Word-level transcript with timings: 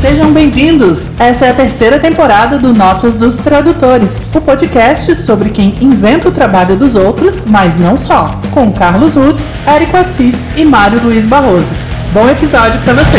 Sejam 0.00 0.32
bem-vindos! 0.32 1.10
Essa 1.18 1.46
é 1.46 1.50
a 1.50 1.54
terceira 1.54 1.98
temporada 1.98 2.58
do 2.58 2.72
Notas 2.72 3.16
dos 3.16 3.36
Tradutores, 3.36 4.22
o 4.34 4.40
podcast 4.40 5.14
sobre 5.16 5.50
quem 5.50 5.74
inventa 5.82 6.30
o 6.30 6.32
trabalho 6.32 6.76
dos 6.76 6.96
outros, 6.96 7.44
mas 7.44 7.76
não 7.76 7.98
só, 7.98 8.40
com 8.52 8.72
Carlos 8.72 9.16
Rutz, 9.16 9.54
Érico 9.66 9.98
Assis 9.98 10.48
e 10.56 10.64
Mário 10.64 11.02
Luiz 11.02 11.26
Barroso. 11.26 11.85
Bom 12.16 12.30
episódio 12.30 12.82
para 12.82 12.94
você! 12.94 13.18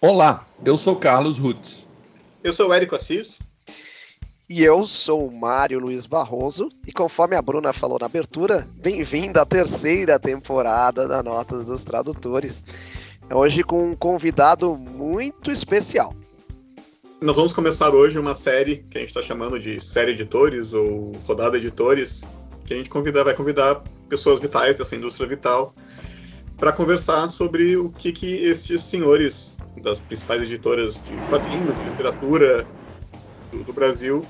Olá, 0.00 0.46
eu 0.64 0.76
sou 0.76 0.94
Carlos 0.94 1.36
Rutz. 1.36 1.84
Eu 2.44 2.52
sou 2.52 2.68
o 2.68 2.72
Érico 2.72 2.94
Assis. 2.94 3.42
E 4.48 4.62
eu 4.62 4.86
sou 4.86 5.26
o 5.26 5.36
Mário 5.36 5.80
Luiz 5.80 6.06
Barroso, 6.06 6.68
e 6.86 6.92
conforme 6.92 7.34
a 7.34 7.42
Bruna 7.42 7.72
falou 7.72 7.98
na 7.98 8.06
abertura, 8.06 8.68
bem-vindo 8.76 9.40
à 9.40 9.44
terceira 9.44 10.16
temporada 10.16 11.08
da 11.08 11.24
Notas 11.24 11.66
dos 11.66 11.82
Tradutores. 11.82 12.62
Hoje 13.34 13.64
com 13.64 13.90
um 13.90 13.96
convidado 13.96 14.76
muito 14.76 15.50
especial. 15.50 16.14
Nós 17.22 17.36
vamos 17.36 17.52
começar 17.52 17.90
hoje 17.90 18.18
uma 18.18 18.34
série 18.34 18.76
que 18.76 18.96
a 18.96 19.00
gente 19.00 19.10
está 19.10 19.20
chamando 19.20 19.60
de 19.60 19.78
série 19.78 20.12
editores 20.12 20.72
ou 20.72 21.12
rodada 21.26 21.58
editores, 21.58 22.22
que 22.64 22.72
a 22.72 22.76
gente 22.78 22.88
convida, 22.88 23.22
vai 23.22 23.34
convidar 23.34 23.82
pessoas 24.08 24.40
vitais 24.40 24.78
dessa 24.78 24.96
indústria 24.96 25.28
vital 25.28 25.74
para 26.56 26.72
conversar 26.72 27.28
sobre 27.28 27.76
o 27.76 27.90
que, 27.90 28.10
que 28.10 28.36
esses 28.44 28.82
senhores 28.82 29.58
das 29.82 30.00
principais 30.00 30.44
editoras 30.44 30.94
de 30.94 31.14
quadrinhos, 31.28 31.78
de 31.78 31.90
literatura 31.90 32.66
do, 33.52 33.64
do 33.64 33.72
Brasil 33.74 34.24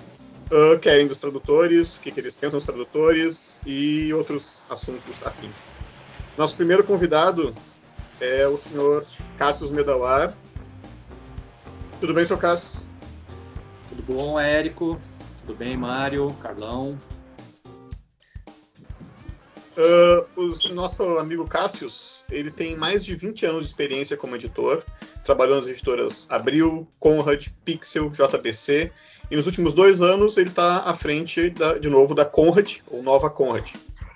uh, 0.51 0.77
querem 0.81 1.07
dos 1.07 1.21
tradutores, 1.21 1.95
o 1.95 2.01
que, 2.01 2.11
que 2.11 2.19
eles 2.19 2.35
pensam 2.35 2.59
dos 2.59 2.67
tradutores 2.67 3.61
e 3.65 4.13
outros 4.13 4.63
assuntos 4.69 5.25
afins. 5.25 5.55
Nosso 6.37 6.57
primeiro 6.57 6.83
convidado 6.83 7.55
é 8.21 8.49
o 8.49 8.59
senhor 8.59 9.07
Cassius 9.39 9.71
Medawar. 9.71 10.37
Tudo 12.01 12.15
bem, 12.15 12.25
seu 12.25 12.39
Cassius? 12.39 12.89
Tudo 13.87 14.03
bom, 14.03 14.41
Érico? 14.41 14.99
Tudo 15.41 15.55
bem, 15.55 15.77
Mário, 15.77 16.35
Carlão? 16.43 16.99
Uh, 19.77 20.27
o 20.35 20.75
nosso 20.75 21.03
amigo 21.19 21.47
Cassius, 21.47 22.25
ele 22.31 22.51
tem 22.51 22.75
mais 22.75 23.05
de 23.05 23.15
20 23.15 23.45
anos 23.45 23.65
de 23.65 23.69
experiência 23.69 24.17
como 24.17 24.35
editor, 24.35 24.83
trabalhou 25.27 25.57
nas 25.57 25.67
editoras 25.67 26.27
Abril, 26.31 26.89
Conrad, 26.99 27.49
Pixel, 27.67 28.09
JBC, 28.09 28.91
e 29.31 29.37
nos 29.37 29.45
últimos 29.45 29.75
dois 29.75 30.01
anos 30.01 30.39
ele 30.39 30.49
está 30.49 30.79
à 30.79 30.95
frente, 30.95 31.51
da, 31.51 31.77
de 31.77 31.91
novo, 31.91 32.15
da 32.15 32.25
Conrad, 32.25 32.79
ou 32.89 33.03
Nova 33.03 33.29
Conrad. 33.29 33.73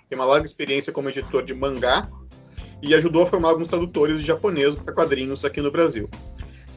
Tem 0.08 0.16
uma 0.16 0.24
larga 0.24 0.46
experiência 0.46 0.90
como 0.90 1.10
editor 1.10 1.44
de 1.44 1.52
mangá 1.52 2.08
e 2.82 2.94
ajudou 2.94 3.24
a 3.24 3.26
formar 3.26 3.50
alguns 3.50 3.68
tradutores 3.68 4.20
de 4.20 4.26
japonês 4.26 4.74
para 4.74 4.94
quadrinhos 4.94 5.44
aqui 5.44 5.60
no 5.60 5.70
Brasil. 5.70 6.08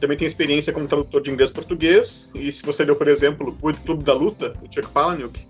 Também 0.00 0.16
tem 0.16 0.26
experiência 0.26 0.72
como 0.72 0.86
tradutor 0.86 1.20
de 1.20 1.30
inglês 1.30 1.50
português, 1.50 2.30
e 2.34 2.50
se 2.52 2.62
você 2.62 2.84
leu, 2.84 2.94
por 2.94 3.08
exemplo, 3.08 3.56
o 3.60 3.74
Clube 3.74 4.04
da 4.04 4.14
Luta, 4.14 4.50
do 4.50 4.72
Chuck 4.72 4.88
Palahniuk, 4.88 5.40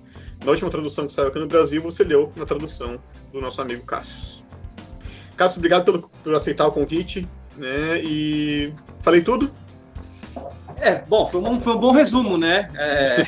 na 0.44 0.50
última 0.50 0.70
tradução 0.70 1.06
que 1.06 1.12
saiu 1.12 1.28
aqui 1.28 1.38
no 1.38 1.46
Brasil, 1.46 1.82
você 1.82 2.02
leu 2.02 2.32
na 2.36 2.46
tradução 2.46 2.98
do 3.32 3.40
nosso 3.40 3.60
amigo 3.60 3.84
Cassius. 3.84 4.44
Cassius, 5.36 5.58
obrigado 5.58 5.84
pelo, 5.84 6.10
por 6.22 6.34
aceitar 6.34 6.66
o 6.66 6.72
convite, 6.72 7.28
né, 7.56 8.00
e 8.02 8.72
falei 9.02 9.20
tudo? 9.20 9.50
É, 10.80 11.02
bom, 11.06 11.26
foi 11.26 11.40
um, 11.40 11.60
foi 11.60 11.74
um 11.74 11.78
bom 11.78 11.90
resumo, 11.90 12.38
né? 12.38 12.68
É, 12.76 13.26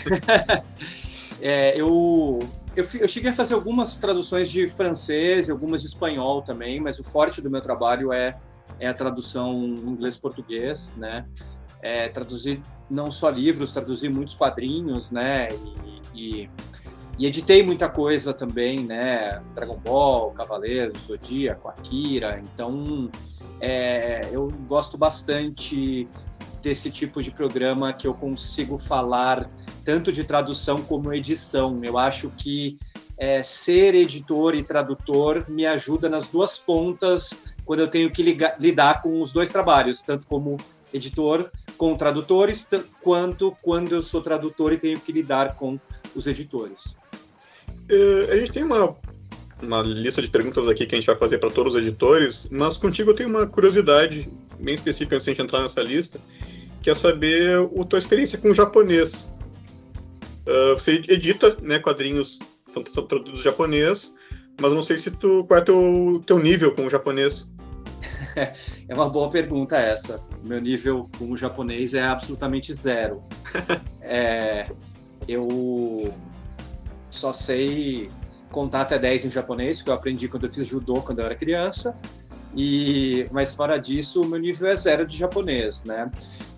é, 1.42 1.80
eu, 1.80 2.38
eu, 2.76 2.86
eu, 2.94 3.08
cheguei 3.08 3.30
a 3.30 3.34
fazer 3.34 3.54
algumas 3.54 3.98
traduções 3.98 4.48
de 4.48 4.68
francês 4.68 5.50
algumas 5.50 5.82
de 5.82 5.88
espanhol 5.88 6.42
também, 6.42 6.80
mas 6.80 6.98
o 6.98 7.04
forte 7.04 7.40
do 7.42 7.50
meu 7.50 7.60
trabalho 7.60 8.12
é, 8.12 8.36
é 8.80 8.88
a 8.88 8.94
tradução 8.94 9.54
inglês-português, 9.54 10.94
né? 10.96 11.26
É, 11.82 12.08
traduzir 12.08 12.62
não 12.90 13.10
só 13.10 13.30
livros, 13.30 13.72
traduzir 13.72 14.08
muitos 14.08 14.34
quadrinhos, 14.34 15.10
né? 15.10 15.48
E, 16.14 16.42
e, 16.42 16.50
e, 17.18 17.26
editei 17.26 17.62
muita 17.62 17.88
coisa 17.88 18.32
também, 18.34 18.84
né? 18.84 19.40
Dragon 19.54 19.78
Ball, 19.78 20.32
Cavaleiros, 20.32 21.06
Zodíaco, 21.06 21.68
Akira. 21.68 22.42
Então, 22.42 23.10
é, 23.60 24.28
eu 24.32 24.48
gosto 24.66 24.96
bastante 24.98 26.08
desse 26.62 26.90
tipo 26.90 27.22
de 27.22 27.30
programa 27.30 27.92
que 27.92 28.06
eu 28.06 28.14
consigo 28.14 28.78
falar 28.78 29.48
tanto 29.84 30.10
de 30.10 30.24
tradução 30.24 30.82
como 30.82 31.12
edição. 31.12 31.78
Eu 31.82 31.98
acho 31.98 32.30
que 32.30 32.78
é, 33.20 33.42
ser 33.42 33.94
editor 33.94 34.54
e 34.54 34.62
tradutor 34.62 35.44
me 35.48 35.66
ajuda 35.66 36.08
nas 36.08 36.28
duas 36.28 36.58
pontas 36.58 37.38
quando 37.64 37.80
eu 37.80 37.88
tenho 37.88 38.10
que 38.10 38.22
ligar, 38.22 38.56
lidar 38.60 39.02
com 39.02 39.20
os 39.20 39.32
dois 39.32 39.50
trabalhos, 39.50 40.02
tanto 40.02 40.26
como 40.26 40.58
editor 40.92 41.50
com 41.76 41.94
tradutores, 41.96 42.66
quanto 43.00 43.56
quando 43.62 43.94
eu 43.94 44.02
sou 44.02 44.20
tradutor 44.20 44.72
e 44.72 44.76
tenho 44.76 45.00
que 45.00 45.12
lidar 45.12 45.54
com 45.56 45.78
os 46.14 46.26
editores. 46.26 46.96
Uh, 47.90 48.30
a 48.30 48.36
gente 48.36 48.52
tem 48.52 48.62
uma, 48.62 48.96
uma 49.62 49.82
lista 49.82 50.20
de 50.20 50.28
perguntas 50.28 50.68
aqui 50.68 50.86
que 50.86 50.94
a 50.94 50.98
gente 50.98 51.06
vai 51.06 51.16
fazer 51.16 51.38
para 51.38 51.50
todos 51.50 51.74
os 51.74 51.82
editores, 51.82 52.48
mas 52.50 52.76
contigo 52.76 53.10
eu 53.10 53.14
tenho 53.14 53.28
uma 53.28 53.46
curiosidade 53.46 54.28
bem 54.58 54.74
específica 54.74 55.16
antes 55.16 55.24
de 55.24 55.30
a 55.30 55.34
gente 55.34 55.42
entrar 55.42 55.62
nessa 55.62 55.82
lista, 55.82 56.20
quer 56.82 56.94
saber 56.94 57.58
a 57.58 57.84
tua 57.84 57.98
experiência 57.98 58.38
com 58.38 58.50
o 58.50 58.54
japonês. 58.54 59.32
Uh, 60.46 60.74
você 60.74 61.02
edita 61.08 61.56
né, 61.62 61.78
quadrinhos 61.78 62.38
traduzidos 63.08 63.42
japonês, 63.42 64.14
mas 64.60 64.72
não 64.72 64.82
sei 64.82 64.98
se 64.98 65.10
tu 65.10 65.44
qual 65.44 65.60
é 65.60 65.64
teu 65.64 66.20
teu 66.24 66.38
nível 66.38 66.74
com 66.74 66.86
o 66.86 66.90
japonês. 66.90 67.48
É 68.88 68.94
uma 68.94 69.08
boa 69.08 69.28
pergunta 69.28 69.76
essa. 69.76 70.20
Meu 70.44 70.60
nível 70.60 71.08
com 71.18 71.30
o 71.30 71.36
japonês 71.36 71.94
é 71.94 72.02
absolutamente 72.02 72.72
zero. 72.72 73.18
é, 74.00 74.66
eu 75.28 76.12
só 77.10 77.32
sei 77.32 78.10
contar 78.50 78.82
até 78.82 78.98
10 78.98 79.26
em 79.26 79.30
japonês, 79.30 79.82
que 79.82 79.90
eu 79.90 79.94
aprendi 79.94 80.28
quando 80.28 80.46
eu 80.46 80.50
fiz 80.50 80.66
judô 80.66 81.02
quando 81.02 81.20
eu 81.20 81.26
era 81.26 81.34
criança. 81.34 81.96
E 82.54 83.26
mas 83.30 83.52
fora 83.52 83.78
disso, 83.78 84.22
o 84.22 84.26
meu 84.26 84.38
nível 84.38 84.68
é 84.68 84.76
zero 84.76 85.06
de 85.06 85.16
japonês, 85.16 85.84
né? 85.84 86.10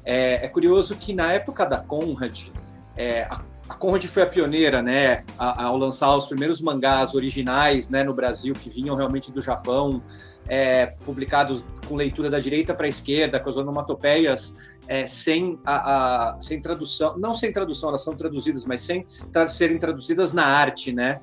É, 0.05 0.45
é 0.45 0.49
curioso 0.49 0.97
que 0.97 1.13
na 1.13 1.33
época 1.33 1.65
da 1.67 1.79
Conrad, 1.79 2.49
é, 2.97 3.23
a, 3.25 3.43
a, 3.73 3.75
Conrad 3.75 4.05
foi 4.05 4.23
a 4.23 4.27
pioneira, 4.27 4.83
né, 4.83 5.25
ao 5.39 5.77
lançar 5.77 6.15
os 6.17 6.27
primeiros 6.27 6.61
mangás 6.61 7.15
originais, 7.15 7.89
né, 7.89 8.05
no 8.05 8.15
Brasil 8.15 8.55
que 8.55 8.69
vinham 8.69 8.95
realmente 8.95 9.33
do 9.33 9.41
Japão, 9.41 10.03
é, 10.49 10.87
publicados 11.05 11.65
com 11.89 11.95
leitura 11.95 12.29
da 12.29 12.39
direita 12.39 12.75
para 12.75 12.87
a 12.87 12.89
esquerda, 12.89 13.41
com 13.41 13.49
as 13.49 13.57
onomatopeias 13.57 14.59
é, 14.89 15.07
sem, 15.07 15.59
a, 15.65 16.35
a, 16.35 16.41
sem 16.41 16.61
tradução, 16.61 17.17
não 17.17 17.35
sem 17.35 17.53
tradução, 17.53 17.89
elas 17.89 18.03
são 18.03 18.15
traduzidas, 18.15 18.67
mas 18.67 18.81
sem 18.81 19.07
tra 19.33 19.47
serem 19.47 19.79
traduzidas 19.79 20.33
na 20.33 20.45
arte, 20.45 20.93
né? 20.93 21.21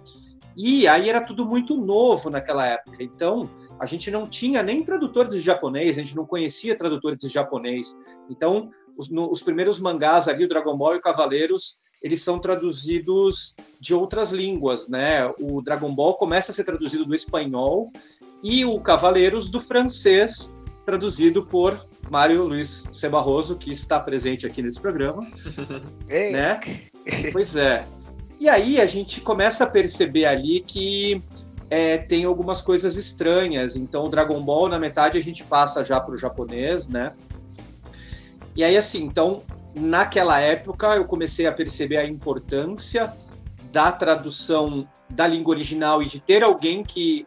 E 0.56 0.88
aí 0.88 1.10
era 1.10 1.22
tudo 1.22 1.46
muito 1.46 1.78
novo 1.78 2.30
naquela 2.30 2.66
época. 2.66 3.02
Então, 3.02 3.50
a 3.80 3.86
gente 3.86 4.12
não 4.12 4.26
tinha 4.26 4.62
nem 4.62 4.84
tradutores 4.84 5.34
de 5.36 5.40
japonês, 5.40 5.98
a 5.98 6.02
gente 6.02 6.16
não 6.16 6.26
conhecia 6.26 6.76
tradutores 6.76 7.20
de 7.20 7.28
japonês. 7.28 7.98
Então, 8.30 8.70
os, 8.98 9.10
no, 9.10 9.32
os 9.32 9.42
primeiros 9.42 9.80
mangás 9.80 10.28
ali, 10.28 10.44
o 10.44 10.50
Dragon 10.50 10.78
Ball 10.78 10.96
e 10.96 10.98
o 10.98 11.02
Cavaleiros, 11.02 11.82
eles 12.02 12.22
são 12.22 12.40
traduzidos 12.40 13.56
de 13.80 13.94
outras 13.94 14.32
línguas, 14.32 14.88
né? 14.88 15.28
O 15.40 15.62
Dragon 15.62 15.94
Ball 15.94 16.16
começa 16.16 16.52
a 16.52 16.56
ser 16.56 16.64
traduzido 16.64 17.06
do 17.06 17.14
espanhol 17.14 17.92
e 18.44 18.64
o 18.64 18.80
Cavaleiros 18.80 19.50
do 19.50 19.60
francês, 19.60 20.56
traduzido 20.86 21.46
por 21.46 21.86
Mário 22.10 22.46
Luiz 22.46 22.86
Cebarroso, 22.92 23.58
que 23.58 23.72
está 23.72 24.00
presente 24.00 24.48
aqui 24.48 24.62
nesse 24.62 24.80
programa. 24.80 25.26
Ei. 26.10 26.32
Né? 26.32 26.60
Pois 27.32 27.56
é. 27.56 27.88
E 28.40 28.48
aí 28.48 28.80
a 28.80 28.86
gente 28.86 29.20
começa 29.20 29.64
a 29.64 29.68
perceber 29.68 30.26
ali 30.26 30.60
que 30.60 31.22
é, 31.70 31.98
tem 31.98 32.24
algumas 32.24 32.62
coisas 32.62 32.96
estranhas. 32.96 33.76
Então, 33.76 34.06
o 34.06 34.10
Dragon 34.10 34.40
Ball, 34.42 34.70
na 34.70 34.80
metade, 34.80 35.18
a 35.18 35.22
gente 35.22 35.44
passa 35.44 35.84
já 35.84 36.00
para 36.00 36.14
o 36.14 36.18
japonês, 36.18 36.88
né? 36.88 37.14
E 38.56 38.64
aí, 38.64 38.78
assim, 38.78 39.04
então, 39.04 39.42
naquela 39.76 40.40
época, 40.40 40.96
eu 40.96 41.06
comecei 41.06 41.46
a 41.48 41.52
perceber 41.52 41.98
a 41.98 42.06
importância 42.06 43.14
da 43.72 43.92
tradução 43.92 44.88
da 45.10 45.28
língua 45.28 45.54
original 45.54 46.02
e 46.02 46.06
de 46.06 46.20
ter 46.20 46.44
alguém 46.44 46.84
que. 46.84 47.26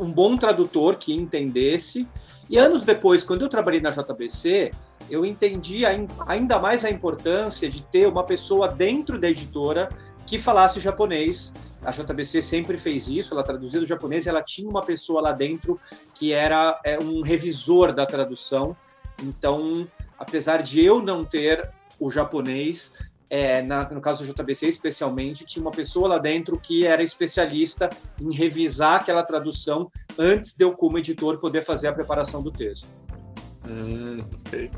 um 0.00 0.10
bom 0.10 0.36
tradutor 0.36 0.96
que 0.96 1.12
entendesse. 1.12 2.08
E 2.48 2.58
anos 2.58 2.82
depois, 2.82 3.22
quando 3.22 3.42
eu 3.42 3.48
trabalhei 3.48 3.80
na 3.80 3.90
JBC, 3.90 4.70
eu 5.10 5.24
entendi 5.24 5.82
ainda 6.26 6.58
mais 6.58 6.84
a 6.84 6.90
importância 6.90 7.68
de 7.70 7.82
ter 7.82 8.06
uma 8.06 8.22
pessoa 8.22 8.68
dentro 8.68 9.18
da 9.18 9.30
editora 9.30 9.88
que 10.26 10.38
falasse 10.38 10.80
japonês. 10.80 11.54
A 11.82 11.90
JBC 11.90 12.40
sempre 12.40 12.78
fez 12.78 13.08
isso, 13.08 13.34
ela 13.34 13.42
traduzia 13.42 13.80
do 13.80 13.86
japonês, 13.86 14.26
ela 14.26 14.42
tinha 14.42 14.68
uma 14.68 14.82
pessoa 14.82 15.20
lá 15.20 15.32
dentro 15.32 15.78
que 16.14 16.32
era 16.32 16.80
é, 16.84 16.98
um 16.98 17.22
revisor 17.22 17.94
da 17.94 18.06
tradução. 18.06 18.74
Então, 19.22 19.86
apesar 20.26 20.62
de 20.62 20.82
eu 20.82 21.00
não 21.00 21.24
ter 21.24 21.70
o 22.00 22.10
japonês, 22.10 22.94
é, 23.30 23.62
na, 23.62 23.88
no 23.90 24.00
caso 24.00 24.24
do 24.24 24.32
JBC 24.32 24.68
especialmente, 24.68 25.44
tinha 25.44 25.62
uma 25.62 25.70
pessoa 25.70 26.08
lá 26.08 26.18
dentro 26.18 26.58
que 26.58 26.86
era 26.86 27.02
especialista 27.02 27.90
em 28.20 28.32
revisar 28.32 29.00
aquela 29.00 29.22
tradução 29.22 29.90
antes 30.18 30.54
de 30.54 30.64
eu, 30.64 30.72
como 30.72 30.98
editor, 30.98 31.38
poder 31.38 31.62
fazer 31.62 31.88
a 31.88 31.92
preparação 31.92 32.42
do 32.42 32.50
texto. 32.50 32.88
Hum, 33.68 34.22
ok. 34.46 34.70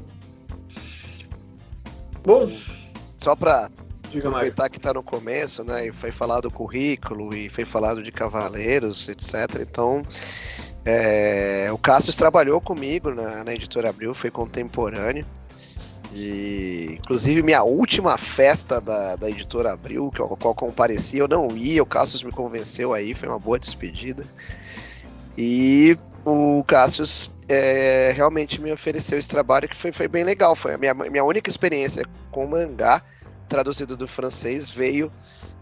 Bom, 2.24 2.50
Só 3.18 3.36
para 3.36 3.70
aproveitar 4.16 4.68
que 4.68 4.78
está 4.78 4.92
no 4.94 5.02
começo, 5.02 5.62
né? 5.64 5.88
E 5.88 5.92
foi 5.92 6.10
falado 6.10 6.42
do 6.42 6.50
currículo 6.50 7.34
e 7.34 7.48
foi 7.48 7.64
falado 7.64 8.02
de 8.02 8.10
cavaleiros, 8.10 9.08
etc. 9.08 9.60
Então, 9.60 10.02
é, 10.86 11.68
o 11.72 11.76
Cassius 11.76 12.14
trabalhou 12.14 12.60
comigo 12.60 13.12
na, 13.12 13.42
na 13.42 13.52
editora 13.52 13.90
Abril, 13.90 14.14
foi 14.14 14.30
contemporâneo. 14.30 15.26
E, 16.14 16.96
inclusive, 17.00 17.42
minha 17.42 17.64
última 17.64 18.16
festa 18.16 18.80
da, 18.80 19.16
da 19.16 19.28
editora 19.28 19.72
Abril, 19.72 20.10
que, 20.10 20.22
qual 20.22 20.54
compareci, 20.54 21.18
eu 21.18 21.26
não 21.26 21.56
ia, 21.56 21.82
o 21.82 21.86
Cassius 21.86 22.22
me 22.22 22.30
convenceu 22.30 22.94
aí, 22.94 23.14
foi 23.14 23.28
uma 23.28 23.38
boa 23.38 23.58
despedida. 23.58 24.24
E 25.36 25.98
o 26.24 26.62
Cassius 26.64 27.32
é, 27.48 28.12
realmente 28.14 28.60
me 28.60 28.72
ofereceu 28.72 29.18
esse 29.18 29.28
trabalho 29.28 29.68
que 29.68 29.76
foi, 29.76 29.90
foi 29.90 30.06
bem 30.06 30.22
legal. 30.22 30.54
Foi 30.54 30.74
a 30.74 30.78
minha, 30.78 30.94
minha 30.94 31.24
única 31.24 31.50
experiência 31.50 32.04
com 32.30 32.46
mangá 32.46 33.02
traduzido 33.48 33.96
do 33.96 34.06
francês 34.06 34.70
veio 34.70 35.10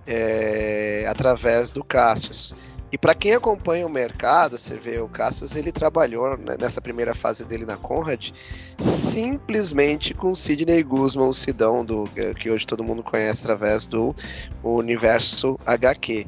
é, 0.07 1.07
através 1.09 1.73
do 1.73 1.83
Cassius. 1.83 2.55
E 2.95 2.99
para 2.99 3.13
quem 3.13 3.33
acompanha 3.33 3.85
o 3.85 3.91
mercado, 3.91 4.57
você 4.57 4.79
vê 4.79 5.01
o 5.01 5.09
Cassius, 5.09 5.57
ele 5.57 5.73
trabalhou 5.73 6.39
né, 6.39 6.55
nessa 6.61 6.81
primeira 6.81 7.13
fase 7.13 7.45
dele 7.45 7.67
na 7.67 7.77
Conrad 7.77 8.31
simplesmente 8.79 10.15
com 10.15 10.33
Sidney 10.33 10.81
Guzman, 10.85 11.27
o 11.27 11.35
Sidão, 11.35 11.85
do, 11.85 12.05
que 12.39 12.49
hoje 12.49 12.65
todo 12.65 12.85
mundo 12.85 13.03
conhece 13.03 13.43
através 13.43 13.89
do 13.89 14.15
universo 14.63 15.59
HQ. 15.67 16.25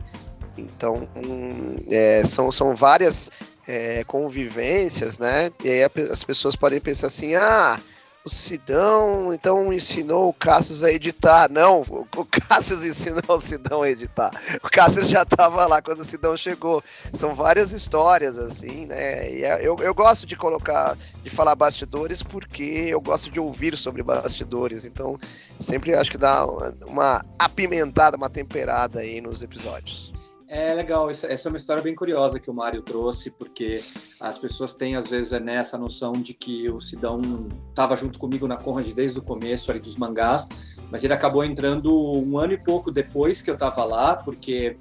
Então, 0.58 1.08
hum, 1.14 1.76
é, 1.88 2.24
são, 2.24 2.50
são 2.50 2.74
várias 2.74 3.30
é, 3.68 4.02
convivências, 4.02 5.20
né? 5.20 5.50
E 5.62 5.70
aí 5.70 5.84
as 6.10 6.24
pessoas 6.24 6.56
podem 6.56 6.80
pensar 6.80 7.06
assim: 7.06 7.36
ah, 7.36 7.78
o 8.26 8.28
Sidão 8.28 9.32
então 9.32 9.72
ensinou 9.72 10.28
o 10.28 10.32
Cassius 10.32 10.82
a 10.82 10.90
editar. 10.90 11.48
Não, 11.48 11.82
o 11.82 12.24
Cassius 12.24 12.82
ensinou 12.82 13.22
o 13.28 13.40
Sidão 13.40 13.82
a 13.82 13.88
editar. 13.88 14.32
O 14.64 14.68
Cassius 14.68 15.08
já 15.08 15.22
estava 15.22 15.64
lá 15.64 15.80
quando 15.80 16.00
o 16.00 16.04
Sidão 16.04 16.36
chegou. 16.36 16.82
São 17.14 17.36
várias 17.36 17.70
histórias, 17.70 18.36
assim, 18.36 18.86
né? 18.86 19.32
E 19.32 19.44
é, 19.44 19.60
eu, 19.64 19.76
eu 19.78 19.94
gosto 19.94 20.26
de 20.26 20.34
colocar, 20.34 20.98
de 21.22 21.30
falar 21.30 21.54
bastidores 21.54 22.20
porque 22.20 22.64
eu 22.88 23.00
gosto 23.00 23.30
de 23.30 23.38
ouvir 23.38 23.76
sobre 23.76 24.02
bastidores. 24.02 24.84
Então, 24.84 25.16
sempre 25.60 25.94
acho 25.94 26.10
que 26.10 26.18
dá 26.18 26.44
uma 26.84 27.24
apimentada, 27.38 28.16
uma 28.16 28.28
temperada 28.28 28.98
aí 28.98 29.20
nos 29.20 29.40
episódios. 29.40 30.15
É 30.58 30.72
legal, 30.72 31.10
essa, 31.10 31.26
é 31.26 31.48
uma 31.50 31.58
história 31.58 31.82
bem 31.82 31.94
curiosa 31.94 32.40
que 32.40 32.50
o 32.50 32.54
Mário 32.54 32.80
trouxe, 32.80 33.30
porque 33.30 33.84
as 34.18 34.38
pessoas 34.38 34.72
têm, 34.72 34.96
às 34.96 35.10
vezes, 35.10 35.34
é, 35.34 35.38
né, 35.38 35.56
essa 35.56 35.76
noção 35.76 36.12
de 36.12 36.32
que 36.32 36.66
o 36.70 36.80
Sidão 36.80 37.20
estava 37.68 37.94
junto 37.94 38.18
comigo 38.18 38.48
na 38.48 38.56
Conrad 38.56 38.90
desde 38.92 39.18
o 39.18 39.22
começo 39.22 39.70
ali 39.70 39.78
dos 39.78 39.96
mangás, 39.96 40.48
mas 40.90 41.04
ele 41.04 41.12
acabou 41.12 41.44
entrando 41.44 41.94
um 41.94 42.38
ano 42.38 42.54
e 42.54 42.58
pouco 42.58 42.90
depois 42.90 43.42
que 43.42 43.50
eu 43.50 43.54
estava 43.54 43.84
lá, 43.84 44.16
porque 44.16 44.74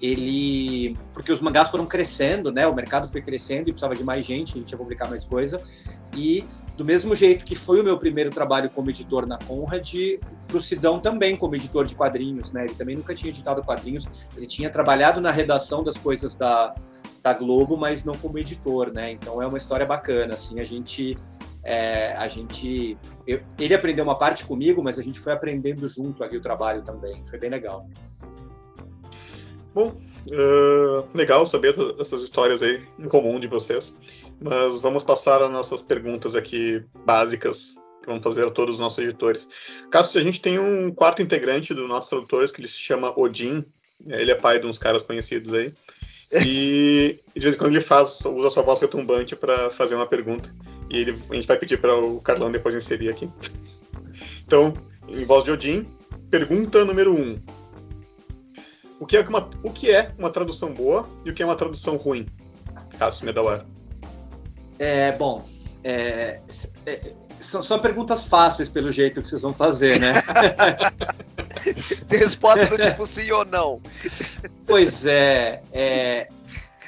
ele 0.00 0.96
porque 1.12 1.30
os 1.30 1.42
mangás 1.42 1.68
foram 1.68 1.84
crescendo, 1.84 2.50
né? 2.50 2.66
O 2.66 2.74
mercado 2.74 3.06
foi 3.06 3.20
crescendo 3.20 3.68
e 3.68 3.72
precisava 3.72 3.94
de 3.94 4.02
mais 4.02 4.24
gente, 4.24 4.54
a 4.56 4.60
gente 4.60 4.70
ia 4.70 4.78
publicar 4.78 5.10
mais 5.10 5.26
coisa. 5.26 5.60
E 6.16 6.42
do 6.74 6.86
mesmo 6.86 7.14
jeito 7.14 7.44
que 7.44 7.54
foi 7.54 7.82
o 7.82 7.84
meu 7.84 7.98
primeiro 7.98 8.30
trabalho 8.30 8.70
como 8.70 8.88
editor 8.88 9.26
na 9.26 9.36
Conrad, 9.36 9.92
pro 10.48 10.60
Sidão 10.60 10.98
também 10.98 11.36
como 11.36 11.54
editor 11.54 11.84
de 11.84 11.94
quadrinhos, 11.94 12.50
né? 12.52 12.64
Ele 12.64 12.74
também 12.74 12.96
nunca 12.96 13.14
tinha 13.14 13.30
editado 13.30 13.62
quadrinhos, 13.62 14.08
ele 14.36 14.46
tinha 14.46 14.70
trabalhado 14.70 15.20
na 15.20 15.30
redação 15.30 15.84
das 15.84 15.96
coisas 15.96 16.34
da, 16.34 16.74
da 17.22 17.34
Globo, 17.34 17.76
mas 17.76 18.04
não 18.04 18.16
como 18.16 18.38
editor, 18.38 18.92
né? 18.92 19.12
Então 19.12 19.40
é 19.40 19.46
uma 19.46 19.58
história 19.58 19.86
bacana, 19.86 20.34
assim, 20.34 20.58
a 20.58 20.64
gente 20.64 21.14
é, 21.62 22.14
a 22.14 22.26
gente 22.26 22.96
eu, 23.26 23.40
ele 23.58 23.74
aprendeu 23.74 24.04
uma 24.04 24.18
parte 24.18 24.44
comigo, 24.44 24.82
mas 24.82 24.98
a 24.98 25.02
gente 25.02 25.20
foi 25.20 25.32
aprendendo 25.32 25.86
junto 25.86 26.24
ali 26.24 26.36
o 26.38 26.40
trabalho 26.40 26.82
também, 26.82 27.22
foi 27.26 27.38
bem 27.38 27.50
legal. 27.50 27.86
Bom, 29.74 29.94
uh, 30.32 31.06
legal 31.14 31.44
saber 31.46 31.76
dessas 31.94 32.22
histórias 32.22 32.62
aí 32.62 32.82
em 32.98 33.06
comum 33.06 33.38
de 33.38 33.46
vocês. 33.46 33.98
Mas 34.40 34.80
vamos 34.80 35.02
passar 35.02 35.42
as 35.42 35.50
nossas 35.50 35.82
perguntas 35.82 36.34
aqui 36.34 36.84
básicas 37.04 37.76
vamos 38.08 38.24
fazer 38.24 38.46
a 38.46 38.50
todos 38.50 38.74
os 38.74 38.80
nossos 38.80 38.98
editores. 38.98 39.48
Caso 39.90 40.18
a 40.18 40.22
gente 40.22 40.40
tem 40.40 40.58
um 40.58 40.90
quarto 40.90 41.22
integrante 41.22 41.72
dos 41.72 41.88
nossos 41.88 42.10
tradutores 42.10 42.50
que 42.50 42.60
ele 42.60 42.68
se 42.68 42.78
chama 42.78 43.12
Odin. 43.18 43.64
Ele 44.06 44.30
é 44.30 44.34
pai 44.34 44.58
de 44.58 44.66
uns 44.66 44.78
caras 44.78 45.02
conhecidos 45.02 45.52
aí. 45.54 45.72
E 46.30 47.18
de 47.34 47.40
vez 47.40 47.54
em 47.54 47.58
quando 47.58 47.72
ele 47.72 47.80
faz, 47.80 48.20
usa 48.22 48.48
a 48.48 48.50
sua 48.50 48.62
voz 48.62 48.78
retumbante 48.80 49.34
para 49.34 49.70
fazer 49.70 49.94
uma 49.94 50.06
pergunta. 50.06 50.54
E 50.90 50.98
ele, 50.98 51.18
a 51.30 51.34
gente 51.34 51.46
vai 51.46 51.56
pedir 51.56 51.80
para 51.80 51.96
o 51.96 52.20
Carlão 52.20 52.52
depois 52.52 52.74
inserir 52.74 53.08
aqui. 53.08 53.28
Então, 54.46 54.72
em 55.06 55.26
voz 55.26 55.44
de 55.44 55.50
Odin, 55.50 55.86
pergunta 56.30 56.82
número 56.82 57.12
1. 57.12 57.20
Um. 57.20 57.38
O 58.98 59.06
que, 59.06 59.16
é 59.16 59.20
uma, 59.20 59.50
o 59.62 59.70
que 59.70 59.90
é 59.90 60.10
uma 60.18 60.30
tradução 60.30 60.72
boa 60.72 61.06
e 61.22 61.30
o 61.30 61.34
que 61.34 61.42
é 61.42 61.44
uma 61.44 61.54
tradução 61.54 61.96
ruim? 61.96 62.26
Cássio 62.98 63.26
Medawar. 63.26 63.66
É, 64.78 65.12
bom, 65.12 65.46
é, 65.84 66.40
é, 66.86 67.12
são 67.40 67.62
só 67.62 67.78
perguntas 67.78 68.24
fáceis 68.24 68.68
pelo 68.68 68.90
jeito 68.90 69.22
que 69.22 69.28
vocês 69.28 69.42
vão 69.42 69.54
fazer, 69.54 69.98
né? 69.98 70.14
Resposta 72.08 72.66
do 72.66 72.78
tipo 72.82 73.06
sim 73.06 73.30
ou 73.30 73.44
não. 73.44 73.80
Pois 74.66 75.06
é, 75.06 75.62
é, 75.72 76.28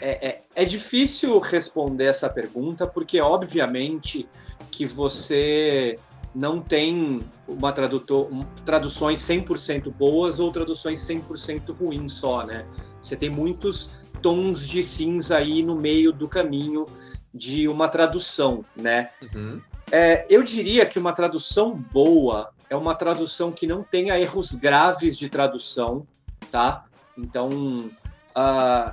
é, 0.00 0.41
é, 0.55 0.64
difícil 0.64 1.38
responder 1.38 2.06
essa 2.06 2.29
pergunta, 2.29 2.87
porque 2.87 3.20
obviamente 3.20 4.29
que 4.70 4.87
você 4.87 5.99
não 6.35 6.61
tem 6.61 7.20
uma 7.46 7.73
tradutor, 7.73 8.29
traduções 8.64 9.20
100% 9.20 9.93
boas 9.93 10.38
ou 10.38 10.50
traduções 10.50 11.00
100% 11.00 11.76
ruins 11.76 12.12
só, 12.12 12.46
né? 12.46 12.64
Você 13.00 13.17
tem 13.17 13.29
muitos 13.29 13.91
tons 14.23 14.69
de 14.69 14.82
cinza 14.82 15.36
aí 15.36 15.63
no 15.63 15.75
meio 15.77 16.13
do 16.13 16.29
caminho 16.29 16.86
de 17.32 17.69
uma 17.69 17.89
tradução, 17.89 18.65
né? 18.77 19.10
Uhum. 19.34 19.60
É, 19.93 20.27
eu 20.31 20.43
diria 20.43 20.87
que 20.87 20.99
uma 20.99 21.13
tradução 21.13 21.75
boa 21.75 22.51
é 22.69 22.77
uma 22.77 22.94
tradução 22.94 23.51
que 23.51 23.67
não 23.67 23.82
tenha 23.82 24.19
erros 24.19 24.53
graves 24.53 25.19
de 25.19 25.29
tradução, 25.29 26.06
tá? 26.51 26.85
Então, 27.19 27.91
uh, 28.31 28.93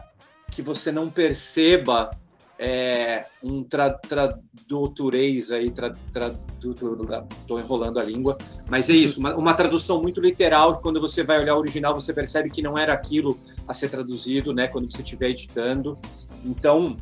que 0.51 0.61
você 0.63 0.91
não 0.91 1.09
perceba 1.09 2.09
é, 2.57 3.25
um 3.43 3.63
tra 3.63 3.91
tradutorês 3.91 5.51
aí, 5.51 5.69
tra 5.69 5.93
estou 6.59 7.59
enrolando 7.59 7.99
a 7.99 8.03
língua, 8.03 8.35
mas 8.67 8.89
é 8.89 8.93
isso, 8.93 9.19
uma, 9.19 9.35
uma, 9.35 9.53
tradução 9.53 10.01
muito 10.01 10.19
literal, 10.19 10.81
quando 10.81 10.99
você 10.99 11.23
vai 11.23 11.39
olhar 11.39 11.55
o 11.55 11.59
original 11.59 11.93
você 11.93 12.11
percebe 12.11 12.49
que 12.49 12.63
não 12.63 12.75
era 12.75 12.93
aquilo 12.93 13.39
a 13.67 13.73
ser 13.73 13.89
traduzido, 13.89 14.51
né, 14.51 14.67
quando 14.67 14.91
você 14.91 15.03
estiver 15.03 15.29
editando. 15.29 15.95
Então, 16.43 16.97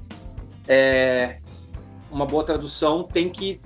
é, 0.68 1.38
uma 2.12 2.26
boa 2.26 2.44
tradução 2.44 3.04
tem 3.04 3.30
que 3.30 3.62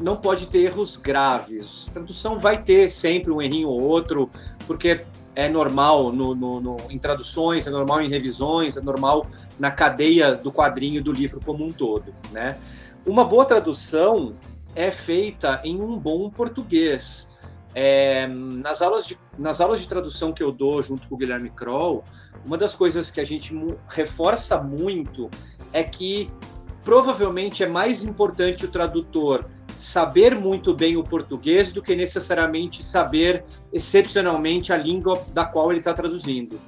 não 0.00 0.16
pode 0.16 0.46
ter 0.46 0.64
erros 0.64 0.96
graves. 0.96 1.90
Tradução 1.92 2.38
vai 2.38 2.62
ter 2.62 2.90
sempre 2.90 3.30
um 3.30 3.40
errinho 3.40 3.68
ou 3.68 3.80
outro, 3.80 4.30
porque 4.66 5.04
é 5.34 5.48
normal 5.48 6.12
no, 6.12 6.34
no, 6.34 6.60
no, 6.60 6.76
em 6.90 6.98
traduções, 6.98 7.66
é 7.66 7.70
normal 7.70 8.02
em 8.02 8.08
revisões, 8.08 8.76
é 8.76 8.80
normal 8.80 9.26
na 9.58 9.70
cadeia 9.70 10.34
do 10.34 10.52
quadrinho 10.52 11.02
do 11.02 11.12
livro 11.12 11.40
como 11.44 11.64
um 11.64 11.72
todo, 11.72 12.12
né? 12.30 12.58
Uma 13.04 13.24
boa 13.24 13.44
tradução 13.44 14.32
é 14.74 14.90
feita 14.90 15.60
em 15.64 15.80
um 15.80 15.98
bom 15.98 16.30
português. 16.30 17.30
É, 17.74 18.26
nas, 18.26 18.82
aulas 18.82 19.06
de, 19.06 19.16
nas 19.38 19.60
aulas 19.60 19.80
de 19.80 19.88
tradução 19.88 20.30
que 20.30 20.42
eu 20.42 20.52
dou 20.52 20.82
junto 20.82 21.08
com 21.08 21.14
o 21.14 21.18
Guilherme 21.18 21.50
Kroll, 21.50 22.04
uma 22.44 22.58
das 22.58 22.74
coisas 22.74 23.10
que 23.10 23.18
a 23.20 23.24
gente 23.24 23.54
reforça 23.88 24.62
muito 24.62 25.30
é 25.72 25.82
que 25.82 26.30
provavelmente 26.84 27.62
é 27.62 27.66
mais 27.66 28.04
importante 28.04 28.64
o 28.64 28.68
tradutor 28.68 29.46
saber 29.82 30.36
muito 30.36 30.72
bem 30.72 30.96
o 30.96 31.02
português 31.02 31.72
do 31.72 31.82
que 31.82 31.96
necessariamente 31.96 32.84
saber 32.84 33.44
excepcionalmente 33.72 34.72
a 34.72 34.76
língua 34.76 35.26
da 35.34 35.44
qual 35.44 35.72
ele 35.72 35.80
está 35.80 35.92
traduzindo. 35.92 36.58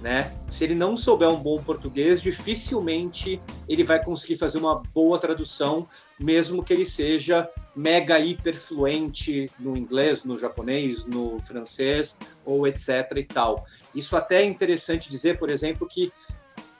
Né? 0.00 0.32
Se 0.48 0.64
ele 0.64 0.76
não 0.76 0.96
souber 0.96 1.28
um 1.28 1.36
bom 1.36 1.60
português, 1.60 2.22
dificilmente 2.22 3.40
ele 3.68 3.82
vai 3.82 4.02
conseguir 4.02 4.36
fazer 4.36 4.58
uma 4.58 4.82
boa 4.94 5.18
tradução, 5.18 5.86
mesmo 6.18 6.62
que 6.62 6.72
ele 6.72 6.86
seja 6.86 7.50
mega 7.74 8.18
hiper 8.20 8.56
fluente 8.56 9.50
no 9.58 9.76
inglês, 9.76 10.22
no 10.22 10.38
japonês, 10.38 11.06
no 11.06 11.40
francês 11.40 12.16
ou 12.46 12.68
etc 12.68 13.12
e 13.16 13.24
tal. 13.24 13.66
Isso 13.92 14.16
até 14.16 14.42
é 14.42 14.44
interessante 14.44 15.10
dizer, 15.10 15.38
por 15.38 15.50
exemplo, 15.50 15.88
que 15.88 16.12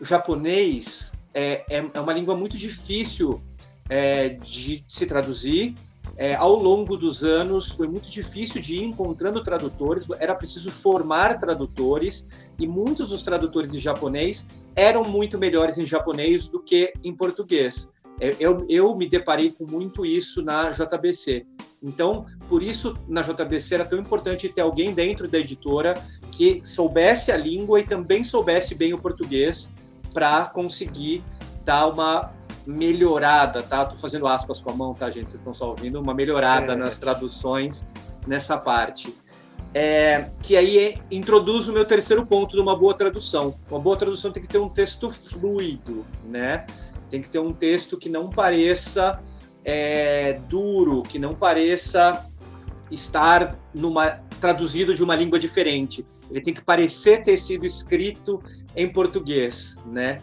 o 0.01 0.05
japonês 0.05 1.13
é, 1.35 1.65
é, 1.69 1.85
é 1.93 2.01
uma 2.01 2.13
língua 2.13 2.37
muito 2.37 2.57
difícil 2.57 3.43
é, 3.91 4.31
de 4.31 4.83
se 4.87 5.05
traduzir. 5.05 5.75
É, 6.17 6.35
ao 6.35 6.55
longo 6.55 6.97
dos 6.97 7.23
anos 7.23 7.73
foi 7.73 7.89
muito 7.89 8.11
difícil 8.11 8.61
de 8.61 8.77
ir 8.77 8.85
encontrando 8.85 9.43
tradutores, 9.43 10.07
era 10.19 10.35
preciso 10.35 10.71
formar 10.71 11.39
tradutores, 11.39 12.29
e 12.59 12.67
muitos 12.67 13.11
dos 13.11 13.23
tradutores 13.23 13.71
de 13.73 13.79
japonês 13.79 14.47
eram 14.77 15.03
muito 15.03 15.39
melhores 15.39 15.79
em 15.79 15.87
japonês 15.87 16.49
do 16.49 16.63
que 16.63 16.93
em 17.03 17.15
português. 17.15 17.93
É, 18.21 18.37
eu, 18.39 18.65
eu 18.69 18.95
me 18.95 19.09
deparei 19.09 19.51
com 19.51 19.67
muito 19.67 20.05
isso 20.05 20.43
na 20.43 20.71
JBC. 20.71 21.47
Então, 21.83 22.27
por 22.47 22.63
isso, 22.63 22.95
na 23.09 23.23
JBC 23.23 23.75
era 23.75 23.85
tão 23.87 23.99
importante 23.99 24.49
ter 24.51 24.61
alguém 24.61 24.93
dentro 24.93 25.27
da 25.27 25.39
editora 25.39 25.95
que 26.31 26.61
soubesse 26.65 27.33
a 27.33 27.37
língua 27.37 27.81
e 27.81 27.85
também 27.85 28.23
soubesse 28.23 28.75
bem 28.75 28.93
o 28.93 28.99
português 28.99 29.71
para 30.13 30.47
conseguir 30.47 31.23
dar 31.65 31.87
uma 31.87 32.31
melhorada, 32.67 33.63
tá? 33.63 33.85
Tô 33.85 33.97
fazendo 33.97 34.27
aspas 34.27 34.61
com 34.61 34.71
a 34.71 34.75
mão, 34.75 34.95
tá, 34.95 35.11
gente? 35.11 35.31
Vocês 35.31 35.41
estão 35.41 35.55
só 35.55 35.71
ouvindo? 35.71 36.01
Uma 36.01 36.15
melhorada 36.15 36.73
é. 36.73 36.77
nas 36.77 36.99
traduções 36.99 37.87
nessa 38.27 38.59
parte. 38.59 39.15
É, 39.73 40.29
que 40.43 40.57
aí 40.57 40.79
é, 40.79 40.95
introduz 41.11 41.69
o 41.69 41.73
meu 41.73 41.85
terceiro 41.85 42.27
ponto 42.27 42.57
de 42.57 42.61
uma 42.61 42.77
boa 42.77 42.95
tradução. 42.95 43.55
Uma 43.71 43.79
boa 43.79 43.97
tradução 43.97 44.33
tem 44.33 44.43
que 44.43 44.49
ter 44.49 44.59
um 44.59 44.69
texto 44.69 45.11
fluido, 45.11 46.05
né? 46.25 46.67
Tem 47.09 47.23
que 47.23 47.29
ter 47.29 47.39
um 47.39 47.53
texto 47.53 47.97
que 47.97 48.09
não 48.09 48.29
pareça 48.29 49.21
é, 49.65 50.41
duro, 50.49 51.03
que 51.03 51.19
não 51.19 51.35
pareça 51.35 52.27
estar 52.91 53.57
numa 53.75 54.21
traduzido 54.41 54.95
de 54.95 55.05
uma 55.05 55.15
língua 55.15 55.39
diferente. 55.39 56.05
Ele 56.31 56.41
tem 56.41 56.55
que 56.55 56.65
parecer 56.65 57.23
ter 57.23 57.37
sido 57.37 57.67
escrito 57.67 58.43
em 58.75 58.91
português, 58.91 59.77
né? 59.87 60.19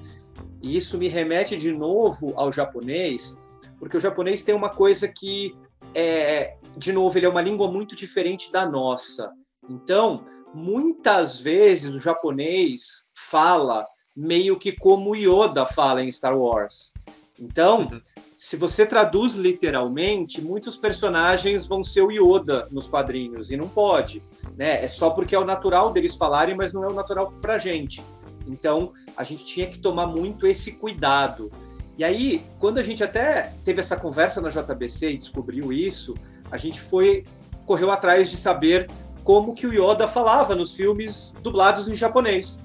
E 0.61 0.75
isso 0.75 0.97
me 0.97 1.07
remete 1.07 1.57
de 1.57 1.71
novo 1.71 2.33
ao 2.35 2.51
japonês, 2.51 3.37
porque 3.79 3.97
o 3.97 3.99
japonês 3.99 4.43
tem 4.43 4.55
uma 4.55 4.69
coisa 4.69 5.07
que, 5.07 5.55
é, 5.93 6.57
de 6.75 6.91
novo, 6.91 7.17
ele 7.17 7.25
é 7.25 7.29
uma 7.29 7.41
língua 7.41 7.71
muito 7.71 7.95
diferente 7.95 8.51
da 8.51 8.65
nossa. 8.65 9.31
Então, 9.69 10.25
muitas 10.53 11.39
vezes 11.39 11.93
o 11.95 11.99
japonês 11.99 13.09
fala 13.13 13.85
meio 14.15 14.57
que 14.57 14.71
como 14.71 15.15
Yoda 15.15 15.65
fala 15.65 16.03
em 16.03 16.11
Star 16.11 16.37
Wars. 16.37 16.91
Então, 17.39 17.81
uhum. 17.81 18.01
se 18.35 18.55
você 18.55 18.85
traduz 18.85 19.33
literalmente, 19.33 20.41
muitos 20.41 20.75
personagens 20.75 21.67
vão 21.67 21.83
ser 21.83 22.01
o 22.01 22.11
Yoda 22.11 22.67
nos 22.71 22.87
quadrinhos, 22.87 23.51
e 23.51 23.57
não 23.57 23.67
pode. 23.67 24.23
Né? 24.57 24.83
É 24.83 24.87
só 24.87 25.11
porque 25.11 25.35
é 25.35 25.39
o 25.39 25.45
natural 25.45 25.93
deles 25.93 26.15
falarem, 26.15 26.55
mas 26.55 26.73
não 26.73 26.83
é 26.83 26.87
o 26.87 26.93
natural 26.93 27.31
para 27.39 27.59
gente. 27.59 28.03
Então, 28.47 28.93
a 29.15 29.23
gente 29.23 29.45
tinha 29.45 29.67
que 29.67 29.79
tomar 29.79 30.07
muito 30.07 30.47
esse 30.47 30.73
cuidado. 30.73 31.51
E 31.97 32.03
aí, 32.03 32.43
quando 32.59 32.77
a 32.77 32.83
gente 32.83 33.03
até 33.03 33.53
teve 33.65 33.79
essa 33.79 33.97
conversa 33.97 34.39
na 34.39 34.49
JBC 34.49 35.11
e 35.11 35.17
descobriu 35.17 35.73
isso, 35.73 36.15
a 36.51 36.57
gente 36.57 36.79
foi 36.79 37.25
correu 37.65 37.91
atrás 37.91 38.31
de 38.31 38.37
saber 38.37 38.89
como 39.23 39.53
que 39.53 39.67
o 39.67 39.73
Yoda 39.73 40.07
falava 40.07 40.55
nos 40.55 40.73
filmes 40.73 41.35
dublados 41.43 41.89
em 41.89 41.93
japonês. 41.93 42.59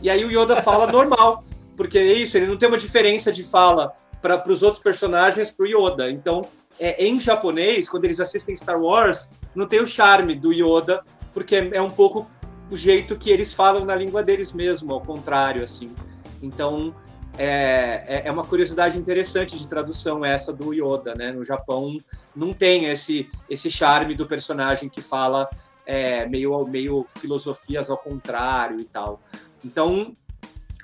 E 0.00 0.08
aí 0.08 0.24
o 0.24 0.30
Yoda 0.30 0.62
fala 0.62 0.86
normal, 0.92 1.42
porque 1.76 1.98
é 1.98 2.12
isso, 2.12 2.36
ele 2.36 2.46
não 2.46 2.56
tem 2.56 2.68
uma 2.68 2.78
diferença 2.78 3.32
de 3.32 3.42
fala 3.42 3.92
para 4.22 4.40
os 4.46 4.62
outros 4.62 4.80
personagens 4.80 5.50
para 5.50 5.64
o 5.64 5.66
Yoda. 5.66 6.10
Então, 6.10 6.46
é, 6.78 7.04
em 7.04 7.18
japonês, 7.18 7.88
quando 7.88 8.04
eles 8.04 8.20
assistem 8.20 8.54
Star 8.54 8.80
Wars, 8.80 9.30
não 9.54 9.66
tem 9.66 9.80
o 9.80 9.86
charme 9.86 10.34
do 10.34 10.52
Yoda, 10.52 11.02
porque 11.32 11.56
é, 11.56 11.70
é 11.72 11.82
um 11.82 11.90
pouco 11.90 12.30
o 12.70 12.76
jeito 12.76 13.16
que 13.16 13.30
eles 13.30 13.52
falam 13.52 13.84
na 13.84 13.94
língua 13.94 14.22
deles 14.22 14.52
mesmo, 14.52 14.92
ao 14.94 15.00
contrário, 15.00 15.62
assim. 15.62 15.92
Então, 16.40 16.94
é, 17.36 18.04
é, 18.06 18.22
é 18.26 18.30
uma 18.30 18.44
curiosidade 18.44 18.98
interessante 18.98 19.58
de 19.58 19.66
tradução 19.66 20.24
essa 20.24 20.52
do 20.52 20.72
Yoda, 20.72 21.14
né? 21.14 21.32
No 21.32 21.44
Japão 21.44 21.96
não 22.34 22.52
tem 22.52 22.86
esse, 22.86 23.28
esse 23.48 23.70
charme 23.70 24.14
do 24.14 24.26
personagem 24.26 24.88
que 24.88 25.02
fala 25.02 25.48
é, 25.84 26.26
meio, 26.26 26.66
meio 26.66 27.06
filosofias 27.18 27.90
ao 27.90 27.98
contrário 27.98 28.80
e 28.80 28.84
tal. 28.84 29.20
Então, 29.64 30.14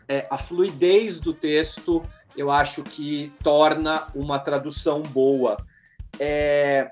é, 0.09 0.27
a 0.31 0.37
fluidez 0.37 1.21
do 1.21 1.33
texto 1.33 2.03
eu 2.37 2.51
acho 2.51 2.83
que 2.83 3.33
torna 3.43 4.09
uma 4.15 4.39
tradução 4.39 5.03
boa. 5.03 5.57
É, 6.19 6.91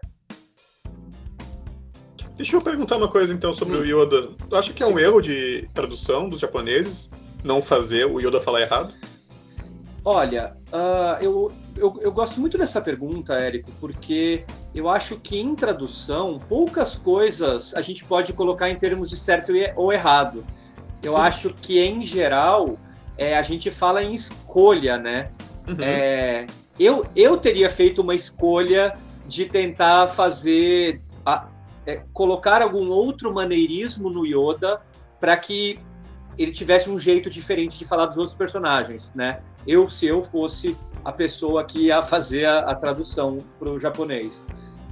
Deixa 2.37 2.57
eu 2.57 2.61
perguntar 2.61 2.97
uma 2.97 3.09
coisa 3.09 3.33
então 3.33 3.53
sobre 3.53 3.77
hum. 3.77 3.81
o 3.81 3.85
Yoda. 3.85 4.29
Tu 4.49 4.57
acha 4.57 4.73
que 4.73 4.83
é 4.83 4.87
um 4.87 4.99
erro 4.99 5.21
de 5.21 5.69
tradução 5.73 6.29
dos 6.29 6.41
japoneses 6.41 7.11
não 7.45 7.63
fazer 7.63 8.07
o 8.07 8.19
Yoda 8.21 8.41
falar 8.41 8.63
errado? 8.63 8.93
Olha, 10.05 10.55
uh, 10.69 11.23
eu, 11.23 11.53
eu, 11.77 11.99
eu, 12.03 12.13
gosto 12.13 12.39
muito 12.39 12.59
dessa 12.59 12.81
pergunta, 12.81 13.35
Érico, 13.35 13.71
porque 13.81 14.45
eu 14.75 14.89
acho 14.89 15.19
que 15.19 15.39
em 15.39 15.55
tradução, 15.55 16.39
poucas 16.47 16.95
coisas 16.95 17.75
a 17.75 17.81
gente 17.81 18.05
pode 18.05 18.33
colocar 18.35 18.69
em 18.69 18.77
termos 18.77 19.09
de 19.09 19.17
certo 19.17 19.53
ou 19.77 19.93
errado. 19.93 20.45
Eu 21.03 21.13
Sim. 21.13 21.19
acho 21.19 21.55
que, 21.55 21.81
em 21.81 22.03
geral, 22.03 22.77
é, 23.17 23.37
a 23.37 23.43
gente 23.43 23.71
fala 23.71 24.03
em 24.03 24.13
escolha, 24.13 24.99
né? 24.99 25.29
Uhum. 25.67 25.77
É, 25.81 26.47
eu, 26.79 27.07
eu 27.17 27.37
teria 27.39 27.71
feito 27.71 28.03
uma 28.03 28.15
escolha 28.15 28.93
de 29.27 29.47
tentar 29.47 30.09
fazer 30.09 31.01
a, 31.25 31.47
é, 31.87 32.03
colocar 32.13 32.63
algum 32.63 32.89
outro 32.89 33.33
maneirismo 33.33 34.11
no 34.11 34.25
Yoda 34.27 34.81
para 35.21 35.37
que 35.37 35.81
ele 36.37 36.51
tivesse 36.51 36.91
um 36.91 36.99
jeito 36.99 37.31
diferente 37.31 37.79
de 37.79 37.85
falar 37.85 38.07
dos 38.07 38.19
outros 38.19 38.37
personagens, 38.37 39.15
né? 39.15 39.41
Eu, 39.67 39.89
se 39.89 40.07
eu 40.07 40.23
fosse 40.23 40.77
a 41.05 41.13
pessoa 41.13 41.65
que 41.65 41.87
ia 41.87 42.03
fazer 42.03 42.47
a, 42.47 42.71
a 42.71 42.75
tradução 42.75 43.39
para 43.59 43.71
o 43.71 43.79
japonês. 43.79 44.45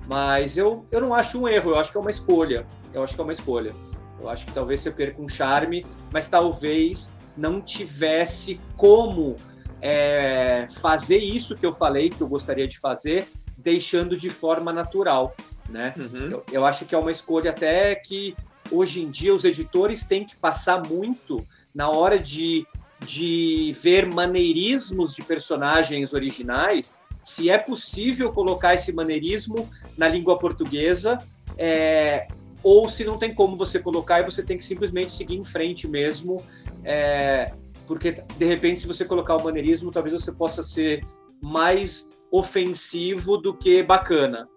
Mas 0.06 0.56
eu, 0.56 0.84
eu 0.90 1.00
não 1.00 1.14
acho 1.14 1.40
um 1.40 1.49
erro, 1.49 1.70
eu 1.70 1.78
acho 1.78 1.90
que 1.90 1.96
é 1.96 2.00
uma 2.00 2.11
escolha. 2.11 2.66
Eu 2.92 3.02
acho 3.02 3.14
que 3.14 3.20
é 3.20 3.25
uma 3.25 3.32
escolha. 3.32 3.75
Eu 4.20 4.28
acho 4.28 4.46
que 4.46 4.52
talvez 4.52 4.80
você 4.80 4.90
perca 4.90 5.20
um 5.20 5.28
charme, 5.28 5.84
mas 6.12 6.28
talvez 6.28 7.11
não 7.37 7.61
tivesse 7.61 8.61
como 8.76 9.37
é, 9.80 10.66
fazer 10.80 11.18
isso 11.18 11.56
que 11.56 11.64
eu 11.64 11.72
falei, 11.72 12.11
que 12.11 12.20
eu 12.20 12.28
gostaria 12.28 12.68
de 12.68 12.78
fazer, 12.78 13.26
deixando 13.58 14.16
de 14.16 14.28
forma 14.30 14.72
natural 14.72 15.34
né? 15.72 15.92
Uhum. 15.96 16.30
Eu, 16.30 16.44
eu 16.52 16.64
acho 16.64 16.84
que 16.84 16.94
é 16.94 16.98
uma 16.98 17.10
escolha 17.10 17.50
até 17.50 17.94
que 17.94 18.36
hoje 18.70 19.02
em 19.02 19.10
dia 19.10 19.34
os 19.34 19.44
editores 19.44 20.04
têm 20.04 20.24
que 20.24 20.36
passar 20.36 20.86
muito 20.86 21.44
na 21.74 21.88
hora 21.88 22.18
de, 22.18 22.66
de 23.00 23.74
ver 23.80 24.06
maneirismos 24.06 25.14
de 25.14 25.22
personagens 25.22 26.12
originais, 26.12 26.98
se 27.22 27.50
é 27.50 27.56
possível 27.56 28.32
colocar 28.32 28.74
esse 28.74 28.92
maneirismo 28.92 29.68
na 29.96 30.08
língua 30.08 30.36
portuguesa, 30.38 31.18
é, 31.56 32.26
ou 32.62 32.88
se 32.88 33.04
não 33.04 33.16
tem 33.16 33.34
como 33.34 33.56
você 33.56 33.78
colocar 33.78 34.20
e 34.20 34.24
você 34.24 34.42
tem 34.42 34.58
que 34.58 34.64
simplesmente 34.64 35.12
seguir 35.12 35.36
em 35.36 35.44
frente 35.44 35.88
mesmo, 35.88 36.44
é, 36.84 37.52
porque 37.86 38.12
de 38.12 38.44
repente 38.44 38.80
se 38.80 38.86
você 38.86 39.04
colocar 39.04 39.36
o 39.36 39.44
maneirismo, 39.44 39.90
talvez 39.90 40.14
você 40.20 40.32
possa 40.32 40.62
ser 40.62 41.04
mais 41.40 42.10
ofensivo 42.30 43.36
do 43.36 43.54
que 43.54 43.82
bacana. 43.82 44.48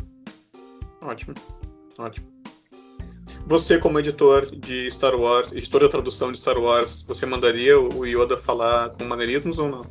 Ótimo, 1.06 1.36
ótimo. 2.00 2.28
Você, 3.46 3.78
como 3.78 4.00
editor 4.00 4.44
de 4.56 4.90
Star 4.90 5.16
Wars, 5.16 5.52
editor 5.52 5.82
da 5.82 5.90
tradução 5.90 6.32
de 6.32 6.40
Star 6.40 6.58
Wars, 6.58 7.06
você 7.08 7.28
mandaria 7.28 7.80
o 7.80 8.04
Yoda 8.04 8.38
falar 8.38 8.90
com 8.90 9.04
maneirismos 9.04 9.60
ou 9.60 9.70
não? 9.70 9.86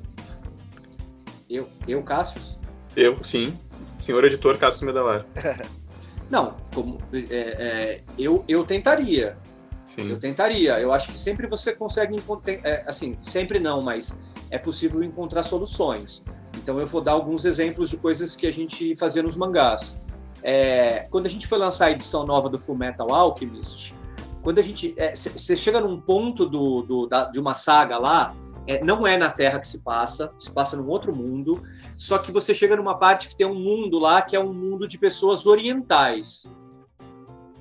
Eu, 1.49 1.69
eu 1.87 2.03
Cassius? 2.03 2.57
Eu, 2.97 3.23
sim. 3.23 3.57
Senhor 3.97 4.25
editor 4.25 4.59
Cassius 4.59 4.83
Medawar. 4.83 5.25
não, 6.29 6.57
como, 6.75 6.99
é, 7.13 7.21
é, 7.31 8.01
eu, 8.19 8.45
eu 8.49 8.65
tentaria. 8.65 9.37
Sim. 9.87 10.11
Eu 10.11 10.19
tentaria. 10.19 10.81
Eu 10.81 10.93
acho 10.93 11.13
que 11.13 11.19
sempre 11.19 11.47
você 11.47 11.73
consegue 11.73 12.17
encontrar. 12.17 12.55
É, 12.65 12.83
assim, 12.89 13.17
sempre 13.23 13.61
não, 13.61 13.81
mas 13.81 14.19
é 14.51 14.59
possível 14.59 15.01
encontrar 15.01 15.45
soluções. 15.45 16.25
Então 16.57 16.81
eu 16.81 16.87
vou 16.89 17.01
dar 17.01 17.13
alguns 17.13 17.45
exemplos 17.45 17.91
de 17.91 17.99
coisas 17.99 18.35
que 18.35 18.49
a 18.49 18.53
gente 18.53 18.97
fazia 18.97 19.23
nos 19.23 19.37
mangás. 19.37 19.97
É, 20.47 21.07
quando 21.11 21.25
a 21.25 21.31
gente 21.31 21.47
foi 21.47 21.57
lançar 21.57 21.87
a 21.87 21.91
edição 21.91 22.27
nova 22.27 22.51
do 22.51 22.59
Full 22.59 22.77
Metal 22.77 23.13
Alchemist, 23.13 23.95
quando 24.43 24.59
a 24.59 24.63
gente. 24.63 24.95
Você 25.15 25.55
é, 25.55 25.57
chega 25.57 25.81
num 25.81 25.99
ponto 25.99 26.45
do, 26.45 26.83
do 26.83 27.07
da, 27.07 27.25
de 27.25 27.41
uma 27.41 27.55
saga 27.55 27.97
lá, 27.97 28.37
é, 28.67 28.85
não 28.85 29.07
é 29.07 29.17
na 29.17 29.31
Terra 29.31 29.59
que 29.59 29.67
se 29.67 29.79
passa, 29.79 30.31
se 30.39 30.51
passa 30.51 30.77
num 30.77 30.87
outro 30.87 31.17
mundo, 31.17 31.63
só 31.97 32.19
que 32.19 32.31
você 32.31 32.55
chega 32.55 32.77
numa 32.77 32.99
parte 32.99 33.29
que 33.29 33.37
tem 33.37 33.47
um 33.47 33.55
mundo 33.55 33.99
lá 33.99 34.21
que 34.21 34.37
é 34.37 34.41
um 34.41 34.53
mundo 34.53 34.87
de 34.87 34.99
pessoas 34.99 35.47
orientais. 35.47 36.45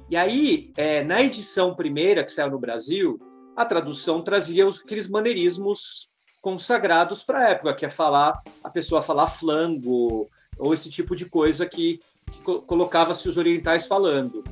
E 0.10 0.18
aí, 0.18 0.72
é, 0.75 1.06
na 1.06 1.22
edição 1.22 1.74
primeira 1.74 2.22
que 2.22 2.34
saiu 2.34 2.52
no 2.52 2.60
Brasil, 2.60 3.18
a 3.56 3.63
tradução 3.63 4.22
trazia 4.22 4.68
os, 4.68 4.82
aqueles 4.82 5.08
maneirismos 5.08 6.10
consagrados 6.42 7.24
para 7.24 7.40
a 7.40 7.50
época, 7.52 7.74
que 7.75 7.86
é 7.86 7.90
falar 7.90 8.38
a 8.62 8.70
pessoa 8.70 9.02
falar 9.02 9.28
flango 9.28 10.28
ou 10.60 10.74
esse 10.74 10.90
tipo 10.90 11.16
de 11.16 11.25
coisa 11.25 11.66
que 11.66 12.00
que 12.34 12.42
co 12.42 12.60
colocava-se 12.62 13.30
os 13.30 13.38
orientais 13.38 13.86
falando. 13.88 14.44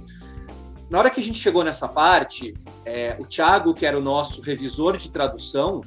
Na 0.90 1.00
hora 1.00 1.10
que 1.10 1.20
a 1.20 1.24
gente 1.24 1.40
chegou 1.40 1.64
nessa 1.64 1.88
parte, 1.88 2.54
é, 2.86 3.16
o 3.20 3.26
Thiago, 3.26 3.74
que 3.74 3.86
era 3.86 3.98
o 3.98 4.02
nosso 4.02 4.42
revisor 4.42 4.98
de 4.98 5.10
tradução, 5.10 5.82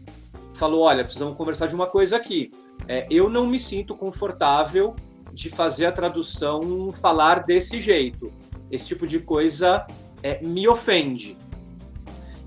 falou: 0.55 0.83
Olha, 0.83 1.05
precisamos 1.05 1.37
conversar 1.37 1.67
de 1.67 1.75
uma 1.75 1.87
coisa 1.87 2.17
aqui. 2.17 2.51
É, 2.89 3.07
eu 3.11 3.29
não 3.29 3.47
me 3.47 3.61
sinto 3.61 3.95
confortável 3.95 4.95
de 5.33 5.51
fazer 5.51 5.87
a 5.87 5.93
tradução 5.93 6.93
falar 6.93 7.45
desse 7.45 7.81
jeito. 7.81 8.33
Esse 8.71 8.87
tipo 8.87 9.07
de 9.07 9.21
coisa 9.21 9.87
é, 10.23 10.43
me 10.43 10.67
ofende. 10.67 11.37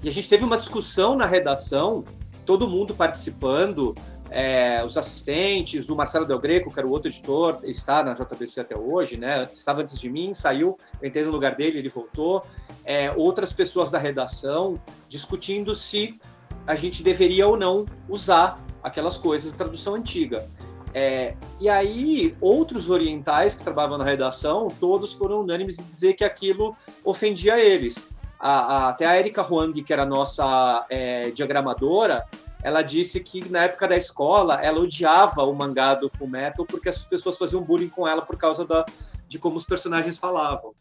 E 0.03 0.09
a 0.09 0.11
gente 0.11 0.29
teve 0.29 0.43
uma 0.43 0.57
discussão 0.57 1.15
na 1.15 1.25
redação, 1.25 2.03
todo 2.45 2.67
mundo 2.67 2.93
participando, 2.93 3.95
é, 4.29 4.83
os 4.83 4.97
assistentes, 4.97 5.89
o 5.89 5.95
Marcelo 5.95 6.25
Del 6.25 6.39
Greco, 6.39 6.71
que 6.71 6.79
era 6.79 6.87
o 6.87 6.91
outro 6.91 7.09
editor, 7.09 7.59
está 7.63 8.03
na 8.03 8.13
JBC 8.13 8.61
até 8.61 8.77
hoje, 8.77 9.17
né? 9.17 9.47
Estava 9.51 9.81
antes 9.81 9.97
de 9.97 10.09
mim, 10.09 10.33
saiu, 10.33 10.77
entrei 11.01 11.23
no 11.23 11.31
lugar 11.31 11.55
dele, 11.55 11.79
ele 11.79 11.89
voltou. 11.89 12.45
É, 12.83 13.11
outras 13.15 13.53
pessoas 13.53 13.91
da 13.91 13.97
redação 13.97 14.79
discutindo 15.07 15.75
se 15.75 16.19
a 16.65 16.75
gente 16.75 17.01
deveria 17.01 17.47
ou 17.47 17.57
não 17.57 17.85
usar 18.09 18.63
aquelas 18.83 19.17
coisas 19.17 19.51
de 19.51 19.57
tradução 19.57 19.95
antiga. 19.95 20.49
É, 20.93 21.35
e 21.59 21.69
aí, 21.69 22.35
outros 22.41 22.89
orientais 22.89 23.53
que 23.53 23.63
trabalhavam 23.63 23.97
na 23.97 24.05
redação, 24.05 24.67
todos 24.79 25.13
foram 25.13 25.41
unânimes 25.41 25.79
em 25.79 25.83
dizer 25.83 26.13
que 26.13 26.23
aquilo 26.23 26.75
ofendia 27.03 27.59
eles. 27.59 28.07
A, 28.39 28.51
a, 28.51 28.89
até 28.89 29.05
a 29.05 29.17
Erika 29.19 29.41
Huang, 29.41 29.81
que 29.81 29.91
era 29.91 30.03
a 30.03 30.05
nossa 30.05 30.85
é, 30.89 31.29
diagramadora, 31.31 32.25
ela 32.63 32.81
disse 32.81 33.19
que 33.19 33.49
na 33.49 33.63
época 33.63 33.87
da 33.87 33.95
escola 33.95 34.55
ela 34.63 34.79
odiava 34.79 35.43
o 35.43 35.53
mangá 35.53 35.95
do 35.95 36.09
Fullmetal 36.09 36.65
porque 36.65 36.89
as 36.89 37.03
pessoas 37.03 37.37
faziam 37.37 37.61
bullying 37.61 37.89
com 37.89 38.07
ela 38.07 38.21
por 38.21 38.37
causa 38.37 38.65
da, 38.65 38.85
de 39.27 39.37
como 39.37 39.57
os 39.57 39.65
personagens 39.65 40.17
falavam. 40.17 40.73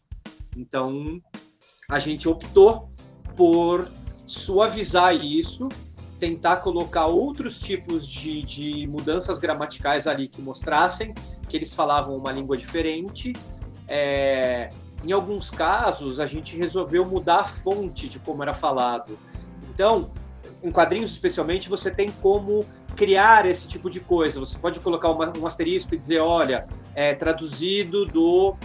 Então, 0.55 1.21
a 1.89 1.99
gente 1.99 2.27
optou 2.27 2.89
por 3.35 3.87
suavizar 4.25 5.15
isso 5.15 5.69
tentar 6.19 6.57
colocar 6.57 7.05
outros 7.05 7.59
tipos 7.59 8.07
de, 8.07 8.41
de 8.41 8.87
mudanças 8.87 9.39
gramaticais 9.39 10.07
ali 10.07 10.27
que 10.27 10.41
mostrassem 10.41 11.13
que 11.47 11.55
eles 11.55 11.73
falavam 11.73 12.15
uma 12.15 12.31
língua 12.31 12.57
diferente. 12.57 13.33
É, 13.87 14.69
em 15.03 15.11
alguns 15.11 15.49
casos, 15.49 16.19
a 16.19 16.25
gente 16.25 16.57
resolveu 16.57 17.05
mudar 17.05 17.41
a 17.41 17.45
fonte 17.45 18.09
de 18.09 18.19
como 18.19 18.43
era 18.43 18.53
falado. 18.53 19.17
Então, 19.69 20.09
em 20.63 20.71
quadrinhos 20.71 21.11
especialmente, 21.11 21.69
você 21.69 21.91
tem 21.91 22.11
como 22.11 22.65
criar 22.95 23.45
esse 23.45 23.67
tipo 23.67 23.89
de 23.89 23.99
coisa. 23.99 24.39
Você 24.39 24.57
pode 24.57 24.79
colocar 24.79 25.11
uma, 25.11 25.31
um 25.37 25.45
asterisco 25.45 25.93
e 25.93 25.97
dizer, 25.97 26.19
olha, 26.19 26.67
é 26.95 27.13
traduzido 27.13 28.05
do 28.05 28.55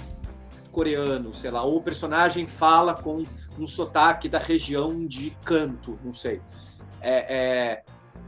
coreano, 0.71 1.35
sei 1.35 1.51
lá, 1.51 1.63
ou 1.63 1.77
o 1.77 1.83
personagem 1.83 2.47
fala 2.47 2.95
com 2.95 3.25
um 3.59 3.67
sotaque 3.67 4.29
da 4.29 4.39
região 4.39 5.07
de 5.07 5.37
Canto, 5.45 5.99
não 6.03 6.13
sei 6.13 6.41
é, 7.03 7.27
é, 7.29 7.83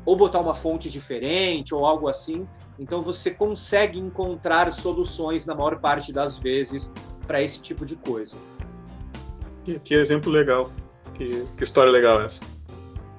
ou 0.04 0.16
botar 0.16 0.40
uma 0.40 0.54
fonte 0.54 0.90
diferente 0.90 1.74
ou 1.74 1.86
algo 1.86 2.08
assim. 2.08 2.46
Então 2.78 3.00
você 3.00 3.30
consegue 3.30 3.98
encontrar 3.98 4.72
soluções 4.72 5.46
na 5.46 5.54
maior 5.54 5.78
parte 5.78 6.12
das 6.12 6.38
vezes 6.38 6.92
para 7.26 7.40
esse 7.40 7.60
tipo 7.60 7.86
de 7.86 7.96
coisa. 7.96 8.36
Que, 9.64 9.78
que 9.78 9.94
exemplo 9.94 10.30
legal. 10.30 10.70
Que, 11.14 11.46
que, 11.56 11.62
história 11.62 11.92
legal 11.92 12.20
essa. 12.20 12.42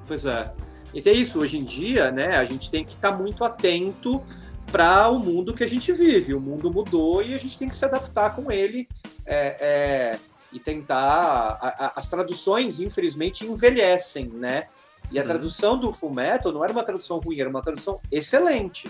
Pois 0.08 0.26
é. 0.26 0.52
E 0.94 1.02
tem 1.02 1.20
isso, 1.20 1.40
hoje 1.40 1.58
em 1.58 1.64
dia, 1.64 2.12
né, 2.12 2.38
a 2.38 2.46
gente 2.46 2.72
tem 2.72 2.86
que 2.86 2.94
estar 2.94 3.12
tá 3.12 3.18
muito 3.18 3.44
atento 3.44 4.24
para 4.72 5.10
o 5.10 5.20
mundo 5.20 5.54
que 5.54 5.64
a 5.64 5.68
gente 5.68 5.92
vive. 5.92 6.34
O 6.34 6.40
mundo 6.40 6.72
mudou 6.72 7.22
e 7.22 7.34
a 7.34 7.38
gente 7.38 7.58
tem 7.58 7.68
que 7.68 7.76
se 7.76 7.86
adaptar 7.86 8.36
com 8.36 8.52
ele 8.52 8.88
é, 9.26 9.58
é, 9.60 10.20
e 10.52 10.60
tentar. 10.60 11.58
A, 11.62 11.86
a, 11.86 11.94
as 11.96 12.10
traduções, 12.10 12.80
infelizmente, 12.80 13.46
envelhecem, 13.46 14.26
né? 14.26 14.68
E 15.12 15.20
a 15.20 15.22
uhum. 15.22 15.28
tradução 15.28 15.78
do 15.78 15.92
Full 15.92 16.14
Metal 16.14 16.52
não 16.52 16.64
era 16.64 16.74
uma 16.74 16.84
tradução 16.84 17.20
ruim, 17.20 17.40
era 17.40 17.50
uma 17.50 17.62
tradução 17.62 18.00
excelente. 18.12 18.90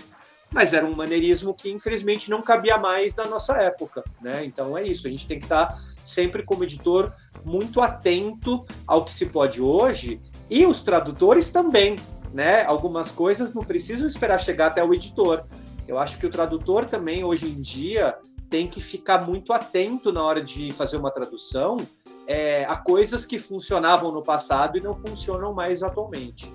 Mas 0.52 0.72
era 0.72 0.86
um 0.86 0.94
maneirismo 0.94 1.52
que, 1.52 1.70
infelizmente, 1.70 2.30
não 2.30 2.40
cabia 2.40 2.78
mais 2.78 3.14
na 3.16 3.26
nossa 3.26 3.54
época. 3.54 4.04
Né? 4.20 4.44
Então 4.44 4.78
é 4.78 4.84
isso, 4.84 5.06
a 5.06 5.10
gente 5.10 5.26
tem 5.26 5.38
que 5.38 5.44
estar 5.44 5.76
sempre 6.04 6.44
como 6.44 6.62
editor 6.62 7.12
muito 7.44 7.80
atento 7.80 8.64
ao 8.86 9.04
que 9.04 9.12
se 9.12 9.26
pode 9.26 9.60
hoje 9.60 10.20
e 10.50 10.66
os 10.66 10.82
tradutores 10.82 11.50
também. 11.50 11.96
Né? 12.32 12.64
Algumas 12.64 13.10
coisas 13.10 13.54
não 13.54 13.62
precisam 13.62 14.06
esperar 14.06 14.38
chegar 14.40 14.66
até 14.66 14.84
o 14.84 14.92
editor. 14.92 15.44
Eu 15.88 15.98
acho 15.98 16.18
que 16.18 16.26
o 16.26 16.30
tradutor 16.30 16.84
também, 16.84 17.24
hoje 17.24 17.46
em 17.46 17.60
dia, 17.60 18.16
tem 18.50 18.66
que 18.66 18.80
ficar 18.80 19.26
muito 19.26 19.52
atento 19.52 20.12
na 20.12 20.22
hora 20.22 20.40
de 20.40 20.72
fazer 20.72 20.96
uma 20.96 21.10
tradução 21.10 21.78
é, 22.26 22.64
a 22.64 22.76
coisas 22.76 23.24
que 23.24 23.38
funcionavam 23.38 24.10
no 24.10 24.22
passado 24.22 24.76
e 24.76 24.80
não 24.80 24.94
funcionam 24.94 25.52
mais 25.52 25.82
atualmente. 25.82 26.52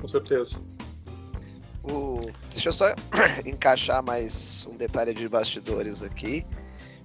Com 0.00 0.08
certeza. 0.08 0.60
O... 1.84 2.20
Deixa 2.50 2.68
eu 2.68 2.72
só 2.72 2.86
encaixar 3.44 4.02
mais 4.02 4.66
um 4.70 4.76
detalhe 4.76 5.12
de 5.12 5.28
bastidores 5.28 6.02
aqui, 6.02 6.46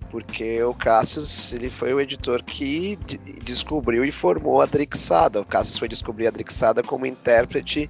porque 0.09 0.61
o 0.63 0.73
Cassius 0.73 1.53
ele 1.53 1.69
foi 1.69 1.93
o 1.93 1.99
editor 1.99 2.43
que 2.43 2.97
descobriu 3.43 4.05
e 4.05 4.11
formou 4.11 4.61
a 4.61 4.65
Drixada. 4.65 5.41
O 5.41 5.45
Cassius 5.45 5.77
foi 5.77 5.87
descobrir 5.87 6.27
a 6.27 6.31
Drixada 6.31 6.81
como 6.81 7.05
intérprete 7.05 7.89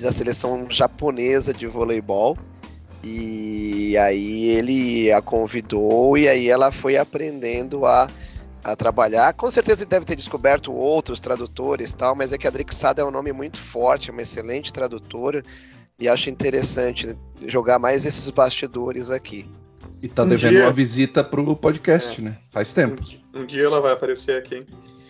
da 0.00 0.12
seleção 0.12 0.66
japonesa 0.70 1.52
de 1.52 1.66
voleibol. 1.66 2.36
E 3.02 3.96
aí 3.96 4.48
ele 4.50 5.10
a 5.10 5.22
convidou 5.22 6.18
e 6.18 6.28
aí 6.28 6.48
ela 6.48 6.70
foi 6.70 6.96
aprendendo 6.96 7.86
a 7.86 8.08
a 8.62 8.76
trabalhar. 8.76 9.32
Com 9.34 9.50
certeza 9.50 9.82
ele 9.82 9.90
deve 9.90 10.04
ter 10.04 10.16
descoberto 10.16 10.72
outros 10.72 11.20
tradutores 11.20 11.92
tal, 11.92 12.14
mas 12.14 12.32
é 12.32 12.38
que 12.38 12.46
a 12.46 12.50
Drixada 12.50 13.02
é 13.02 13.04
um 13.04 13.10
nome 13.10 13.32
muito 13.32 13.58
forte, 13.58 14.10
é 14.10 14.12
uma 14.12 14.22
excelente 14.22 14.72
tradutora 14.72 15.42
e 15.98 16.08
acho 16.08 16.30
interessante 16.30 17.16
jogar 17.46 17.78
mais 17.78 18.04
esses 18.04 18.28
bastidores 18.30 19.10
aqui. 19.10 19.48
E 20.02 20.08
tá 20.08 20.22
um 20.22 20.28
devendo 20.28 20.52
dia... 20.52 20.64
uma 20.64 20.72
visita 20.72 21.22
pro 21.22 21.54
podcast, 21.54 22.20
é. 22.20 22.24
né? 22.24 22.38
Faz 22.48 22.72
tempo. 22.72 23.02
Um, 23.34 23.40
um, 23.40 23.46
dia 23.46 23.64
ela 23.64 23.80
vai 23.80 23.92
aparecer 23.92 24.38
aqui. 24.38 24.66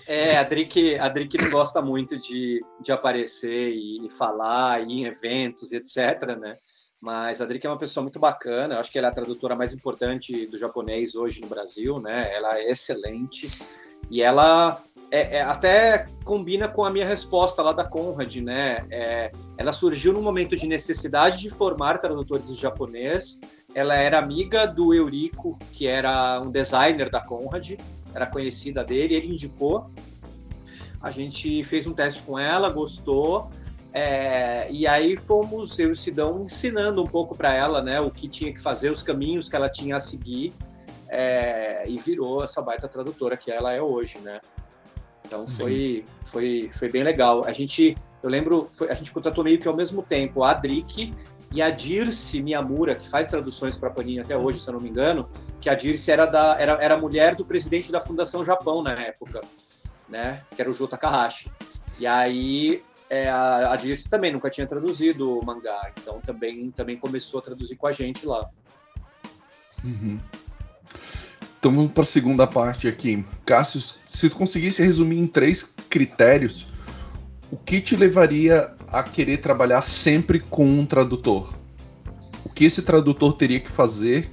É, 0.07 0.37
a 0.39 0.43
Drick, 0.43 0.99
a 0.99 1.09
Drick 1.09 1.39
não 1.39 1.51
gosta 1.51 1.81
muito 1.81 2.19
de, 2.19 2.61
de 2.81 2.91
aparecer 2.91 3.71
e, 3.71 4.05
e 4.05 4.09
falar 4.09 4.83
e 4.83 4.93
em 4.93 5.05
eventos 5.05 5.71
e 5.71 5.77
etc, 5.77 6.37
né? 6.39 6.57
Mas 7.01 7.41
a 7.41 7.47
Drick 7.47 7.65
é 7.65 7.71
uma 7.71 7.79
pessoa 7.79 8.03
muito 8.03 8.19
bacana. 8.19 8.75
Eu 8.75 8.81
acho 8.81 8.91
que 8.91 8.99
ela 8.99 9.07
é 9.07 9.11
a 9.11 9.15
tradutora 9.15 9.55
mais 9.55 9.73
importante 9.73 10.47
do 10.47 10.59
japonês 10.59 11.15
hoje 11.15 11.41
no 11.41 11.47
Brasil, 11.47 12.01
né? 12.01 12.29
Ela 12.35 12.59
é 12.59 12.71
excelente 12.71 13.51
e 14.11 14.23
ela 14.23 14.83
é, 15.11 15.39
é, 15.39 15.43
até 15.43 16.07
combina 16.25 16.69
com 16.69 16.85
a 16.85 16.91
minha 16.91 17.07
resposta 17.07 17.63
lá 17.63 17.73
da 17.73 17.85
Conrad, 17.85 18.37
né? 18.37 18.85
É, 18.91 19.31
ela 19.57 19.73
surgiu 19.73 20.13
num 20.13 20.23
momento 20.23 20.57
de 20.57 20.67
necessidade 20.67 21.39
de 21.41 21.51
formar 21.51 21.99
tradutores 21.99 22.47
de 22.47 22.55
japonês. 22.55 23.41
Ela 23.75 23.95
era 23.95 24.19
amiga 24.19 24.67
do 24.67 24.93
Eurico, 24.93 25.59
que 25.73 25.87
era 25.87 26.41
um 26.41 26.51
designer 26.51 27.09
da 27.09 27.21
Conrad, 27.21 27.79
era 28.15 28.27
conhecida 28.27 28.83
dele, 28.85 29.15
ele 29.15 29.29
indicou. 29.29 29.89
A 31.01 31.11
gente 31.11 31.63
fez 31.63 31.87
um 31.87 31.93
teste 31.93 32.23
com 32.23 32.39
ela, 32.39 32.69
gostou. 32.69 33.49
É, 33.93 34.71
e 34.71 34.87
aí 34.87 35.17
fomos, 35.17 35.79
eu 35.79 35.89
e 35.89 35.93
o 35.93 35.97
Sidão, 35.97 36.43
ensinando 36.43 37.03
um 37.03 37.07
pouco 37.07 37.37
para 37.37 37.53
ela, 37.53 37.83
né, 37.83 38.01
o 38.01 38.11
que 38.11 38.29
tinha 38.29 38.53
que 38.53 38.61
fazer, 38.61 38.91
os 38.91 39.03
caminhos 39.03 39.49
que 39.49 39.57
ela 39.57 39.69
tinha 39.69 39.97
a 39.97 40.01
seguir, 40.01 40.53
é, 41.09 41.89
e 41.89 41.99
virou 41.99 42.45
essa 42.45 42.63
baita 42.63 42.87
tradutora 42.87 43.37
que 43.37 43.51
ela 43.51 43.73
é 43.73 43.83
hoje, 43.83 44.19
né. 44.19 44.41
Então 45.25 45.47
foi, 45.47 46.05
foi, 46.25 46.71
foi 46.73 46.89
bem 46.89 47.03
legal. 47.03 47.45
A 47.45 47.53
gente, 47.53 47.97
eu 48.23 48.29
lembro, 48.29 48.69
foi, 48.71 48.91
a 48.91 48.95
gente 48.95 49.13
contratou 49.13 49.45
meio 49.45 49.59
que 49.59 49.69
ao 49.69 49.77
mesmo 49.77 50.03
tempo 50.03 50.43
a 50.43 50.51
Adric 50.51 51.13
e 51.53 51.61
a 51.61 51.71
Dirce 51.71 52.41
Miyamura, 52.43 52.95
que 52.95 53.09
faz 53.09 53.27
traduções 53.27 53.77
para 53.77 53.91
Panini 53.91 54.21
até 54.21 54.37
hoje, 54.37 54.61
se 54.61 54.69
eu 54.69 54.75
não 54.75 54.81
me 54.81 54.89
engano, 54.89 55.29
que 55.61 55.69
a 55.69 55.75
Dirce 55.75 56.11
era, 56.11 56.25
da, 56.25 56.57
era, 56.59 56.73
era 56.81 56.97
mulher 56.97 57.35
do 57.35 57.45
presidente 57.45 57.91
da 57.91 58.01
Fundação 58.01 58.45
Japão 58.45 58.83
na 58.83 58.93
época, 58.93 59.41
né, 60.09 60.43
que 60.55 60.61
era 60.61 60.71
o 60.71 60.75
Jota 60.75 60.97
Takahashi. 60.97 61.51
E 61.99 62.07
aí 62.07 62.83
é, 63.09 63.29
a, 63.29 63.73
a 63.73 63.77
Dirce 63.77 64.09
também 64.09 64.33
nunca 64.33 64.49
tinha 64.49 64.67
traduzido 64.67 65.39
o 65.39 65.45
mangá, 65.45 65.91
então 66.01 66.21
também, 66.21 66.71
também 66.71 66.97
começou 66.97 67.41
a 67.41 67.43
traduzir 67.43 67.77
com 67.77 67.89
a 67.89 67.93
gente 67.93 68.25
lá. 68.25 68.49
Uhum. 69.83 70.21
Então 71.59 71.73
vamos 71.73 71.93
para 71.93 72.05
a 72.05 72.07
segunda 72.07 72.47
parte 72.47 72.87
aqui. 72.87 73.25
Cássio, 73.45 73.81
se 74.05 74.31
tu 74.31 74.37
conseguisse 74.37 74.83
resumir 74.83 75.19
em 75.19 75.27
três 75.27 75.63
critérios, 75.91 76.67
o 77.51 77.57
que 77.57 77.81
te 77.81 77.97
levaria 77.97 78.73
a 78.91 79.03
querer 79.03 79.39
trabalhar 79.39 79.83
sempre 79.83 80.41
com 80.41 80.67
um 80.67 80.85
tradutor? 80.85 81.55
O 82.45 82.49
que 82.49 82.65
esse 82.65 82.83
tradutor 82.83 83.35
teria 83.35 83.61
que 83.61 83.71
fazer 83.71 84.31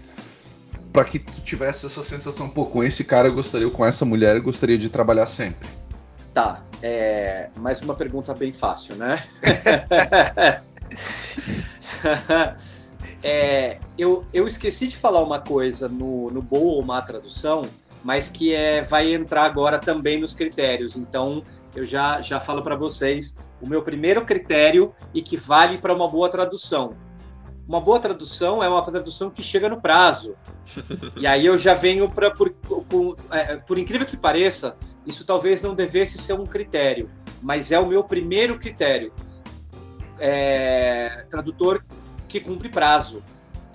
para 0.91 1.05
que 1.05 1.19
tu 1.19 1.41
tivesse 1.41 1.85
essa 1.85 2.01
sensação, 2.01 2.49
pô, 2.49 2.65
com 2.65 2.83
esse 2.83 3.03
cara 3.03 3.27
eu 3.27 3.33
gostaria, 3.33 3.69
com 3.69 3.85
essa 3.85 4.03
mulher 4.03 4.35
eu 4.35 4.41
gostaria 4.41 4.77
de 4.77 4.89
trabalhar 4.89 5.27
sempre? 5.27 5.69
Tá, 6.33 6.61
é, 6.81 7.49
mais 7.55 7.81
uma 7.81 7.93
pergunta 7.95 8.33
bem 8.33 8.51
fácil, 8.51 8.95
né? 8.95 9.23
é, 13.23 13.77
eu, 13.97 14.25
eu 14.33 14.47
esqueci 14.47 14.87
de 14.87 14.97
falar 14.97 15.21
uma 15.23 15.39
coisa 15.39 15.87
no, 15.87 16.31
no 16.31 16.41
boa 16.41 16.77
ou 16.77 16.81
má 16.83 17.01
tradução, 17.01 17.63
mas 18.03 18.29
que 18.29 18.53
é, 18.53 18.81
vai 18.81 19.13
entrar 19.13 19.43
agora 19.43 19.77
também 19.77 20.19
nos 20.19 20.33
critérios. 20.33 20.95
Então, 20.95 21.43
eu 21.77 21.85
já, 21.85 22.19
já 22.21 22.39
falo 22.39 22.63
para 22.63 22.75
vocês 22.75 23.37
o 23.61 23.69
meu 23.69 23.83
primeiro 23.83 24.25
critério 24.25 24.95
e 25.13 25.21
que 25.21 25.37
vale 25.37 25.77
para 25.77 25.93
uma 25.93 26.07
boa 26.07 26.27
tradução. 26.27 26.97
Uma 27.67 27.79
boa 27.79 27.99
tradução 27.99 28.63
é 28.63 28.67
uma 28.67 28.83
tradução 28.83 29.29
que 29.29 29.43
chega 29.43 29.69
no 29.69 29.79
prazo. 29.79 30.35
e 31.15 31.27
aí 31.27 31.45
eu 31.45 31.55
já 31.55 31.75
venho 31.75 32.09
para. 32.09 32.31
Por, 32.31 32.51
por, 32.51 33.15
é, 33.29 33.57
por 33.57 33.77
incrível 33.77 34.07
que 34.07 34.17
pareça, 34.17 34.75
isso 35.05 35.23
talvez 35.23 35.61
não 35.61 35.75
devesse 35.75 36.17
ser 36.17 36.33
um 36.33 36.45
critério, 36.47 37.11
mas 37.43 37.71
é 37.71 37.77
o 37.77 37.85
meu 37.85 38.03
primeiro 38.03 38.57
critério. 38.57 39.13
É, 40.17 41.25
tradutor 41.29 41.85
que 42.27 42.39
cumpre 42.39 42.69
prazo, 42.69 43.23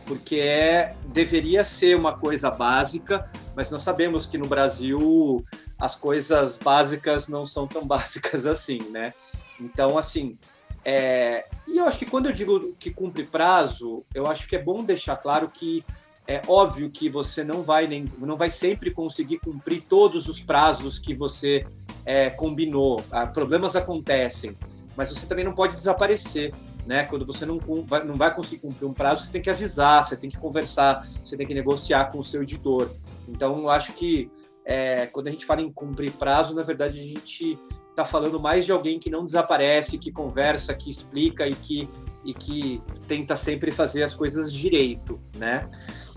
porque 0.06 0.40
é, 0.40 0.96
deveria 1.06 1.62
ser 1.62 1.96
uma 1.96 2.18
coisa 2.18 2.50
básica, 2.50 3.30
mas 3.54 3.70
nós 3.70 3.82
sabemos 3.82 4.26
que 4.26 4.36
no 4.36 4.48
Brasil 4.48 5.44
as 5.82 5.96
coisas 5.96 6.56
básicas 6.56 7.26
não 7.26 7.44
são 7.44 7.66
tão 7.66 7.84
básicas 7.84 8.46
assim, 8.46 8.78
né? 8.90 9.12
Então, 9.60 9.98
assim, 9.98 10.38
é... 10.84 11.44
e 11.66 11.76
eu 11.76 11.84
acho 11.86 11.98
que 11.98 12.06
quando 12.06 12.26
eu 12.26 12.32
digo 12.32 12.72
que 12.78 12.92
cumpre 12.92 13.24
prazo, 13.24 14.04
eu 14.14 14.28
acho 14.28 14.46
que 14.46 14.54
é 14.54 14.62
bom 14.62 14.84
deixar 14.84 15.16
claro 15.16 15.48
que 15.48 15.84
é 16.28 16.40
óbvio 16.46 16.88
que 16.88 17.08
você 17.08 17.42
não 17.42 17.64
vai 17.64 17.88
nem 17.88 18.04
não 18.18 18.36
vai 18.36 18.48
sempre 18.48 18.92
conseguir 18.92 19.38
cumprir 19.38 19.82
todos 19.82 20.28
os 20.28 20.40
prazos 20.40 21.00
que 21.00 21.16
você 21.16 21.66
é, 22.06 22.30
combinou. 22.30 23.04
Ah, 23.10 23.26
problemas 23.26 23.74
acontecem, 23.74 24.56
mas 24.96 25.10
você 25.10 25.26
também 25.26 25.44
não 25.44 25.52
pode 25.52 25.74
desaparecer. 25.74 26.54
Né? 26.86 27.04
Quando 27.04 27.26
você 27.26 27.44
não 27.44 27.58
não 28.04 28.14
vai 28.14 28.32
conseguir 28.32 28.60
cumprir 28.60 28.86
um 28.86 28.92
prazo, 28.92 29.24
você 29.24 29.32
tem 29.32 29.42
que 29.42 29.50
avisar, 29.50 30.04
você 30.04 30.16
tem 30.16 30.30
que 30.30 30.38
conversar, 30.38 31.06
você 31.24 31.36
tem 31.36 31.46
que 31.46 31.54
negociar 31.54 32.06
com 32.12 32.18
o 32.18 32.24
seu 32.24 32.42
editor. 32.42 32.88
Então, 33.28 33.58
eu 33.58 33.70
acho 33.70 33.92
que 33.92 34.30
é, 34.64 35.06
quando 35.06 35.28
a 35.28 35.30
gente 35.30 35.44
fala 35.44 35.60
em 35.60 35.70
cumprir 35.70 36.12
prazo, 36.12 36.54
na 36.54 36.62
verdade 36.62 37.00
a 37.00 37.02
gente 37.02 37.58
está 37.90 38.04
falando 38.04 38.40
mais 38.40 38.64
de 38.64 38.72
alguém 38.72 38.98
que 38.98 39.10
não 39.10 39.24
desaparece, 39.24 39.98
que 39.98 40.10
conversa, 40.10 40.74
que 40.74 40.90
explica 40.90 41.46
e 41.46 41.54
que, 41.54 41.88
e 42.24 42.32
que 42.32 42.80
tenta 43.06 43.36
sempre 43.36 43.70
fazer 43.70 44.02
as 44.02 44.14
coisas 44.14 44.52
direito, 44.52 45.20
né? 45.36 45.68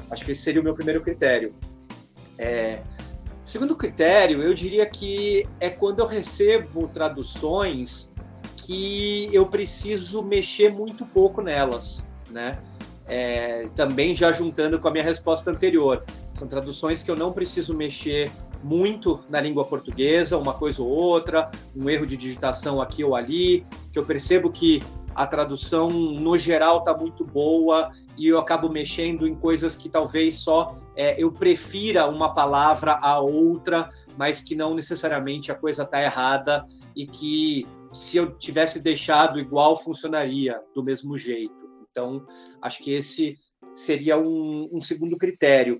Acho 0.09 0.23
que 0.23 0.31
esse 0.31 0.41
seria 0.41 0.61
o 0.61 0.63
meu 0.63 0.73
primeiro 0.73 1.01
critério. 1.01 1.53
É, 2.37 2.81
segundo 3.45 3.75
critério, 3.75 4.41
eu 4.41 4.53
diria 4.53 4.85
que 4.85 5.45
é 5.59 5.69
quando 5.69 5.99
eu 5.99 6.05
recebo 6.05 6.87
traduções 6.87 8.13
que 8.57 9.29
eu 9.33 9.45
preciso 9.45 10.23
mexer 10.23 10.71
muito 10.71 11.05
pouco 11.05 11.41
nelas, 11.41 12.07
né? 12.29 12.57
É, 13.07 13.67
também 13.75 14.15
já 14.15 14.31
juntando 14.31 14.79
com 14.79 14.87
a 14.87 14.91
minha 14.91 15.03
resposta 15.03 15.51
anterior. 15.51 16.03
São 16.35 16.49
traduções 16.49 17.01
que 17.01 17.09
eu 17.09 17.15
não 17.15 17.31
preciso 17.31 17.73
mexer 17.73 18.29
muito 18.61 19.21
na 19.29 19.39
língua 19.39 19.63
portuguesa, 19.63 20.37
uma 20.37 20.53
coisa 20.53 20.81
ou 20.81 20.89
outra, 20.89 21.49
um 21.73 21.89
erro 21.89 22.05
de 22.05 22.17
digitação 22.17 22.81
aqui 22.81 23.03
ou 23.03 23.15
ali, 23.15 23.65
que 23.93 23.97
eu 23.97 24.05
percebo 24.05 24.51
que 24.51 24.83
a 25.15 25.25
tradução 25.25 25.89
no 25.89 26.37
geral 26.37 26.79
está 26.79 26.95
muito 26.95 27.23
boa 27.23 27.89
e 28.17 28.27
eu 28.27 28.37
acabo 28.37 28.67
mexendo 28.67 29.25
em 29.25 29.33
coisas 29.33 29.77
que 29.77 29.87
talvez 29.87 30.35
só 30.35 30.75
é, 30.93 31.15
eu 31.17 31.31
prefira 31.31 32.05
uma 32.07 32.33
palavra 32.33 32.99
a 33.01 33.17
outra, 33.21 33.89
mas 34.17 34.41
que 34.41 34.55
não 34.55 34.75
necessariamente 34.75 35.53
a 35.53 35.55
coisa 35.55 35.83
está 35.83 36.03
errada 36.03 36.65
e 36.93 37.07
que 37.07 37.65
se 37.93 38.17
eu 38.17 38.35
tivesse 38.37 38.81
deixado 38.81 39.39
igual 39.39 39.81
funcionaria 39.81 40.59
do 40.73 40.83
mesmo 40.83 41.17
jeito. 41.17 41.55
Então, 41.89 42.27
acho 42.61 42.83
que 42.83 42.91
esse 42.91 43.37
seria 43.73 44.17
um, 44.17 44.69
um 44.73 44.81
segundo 44.81 45.17
critério. 45.17 45.79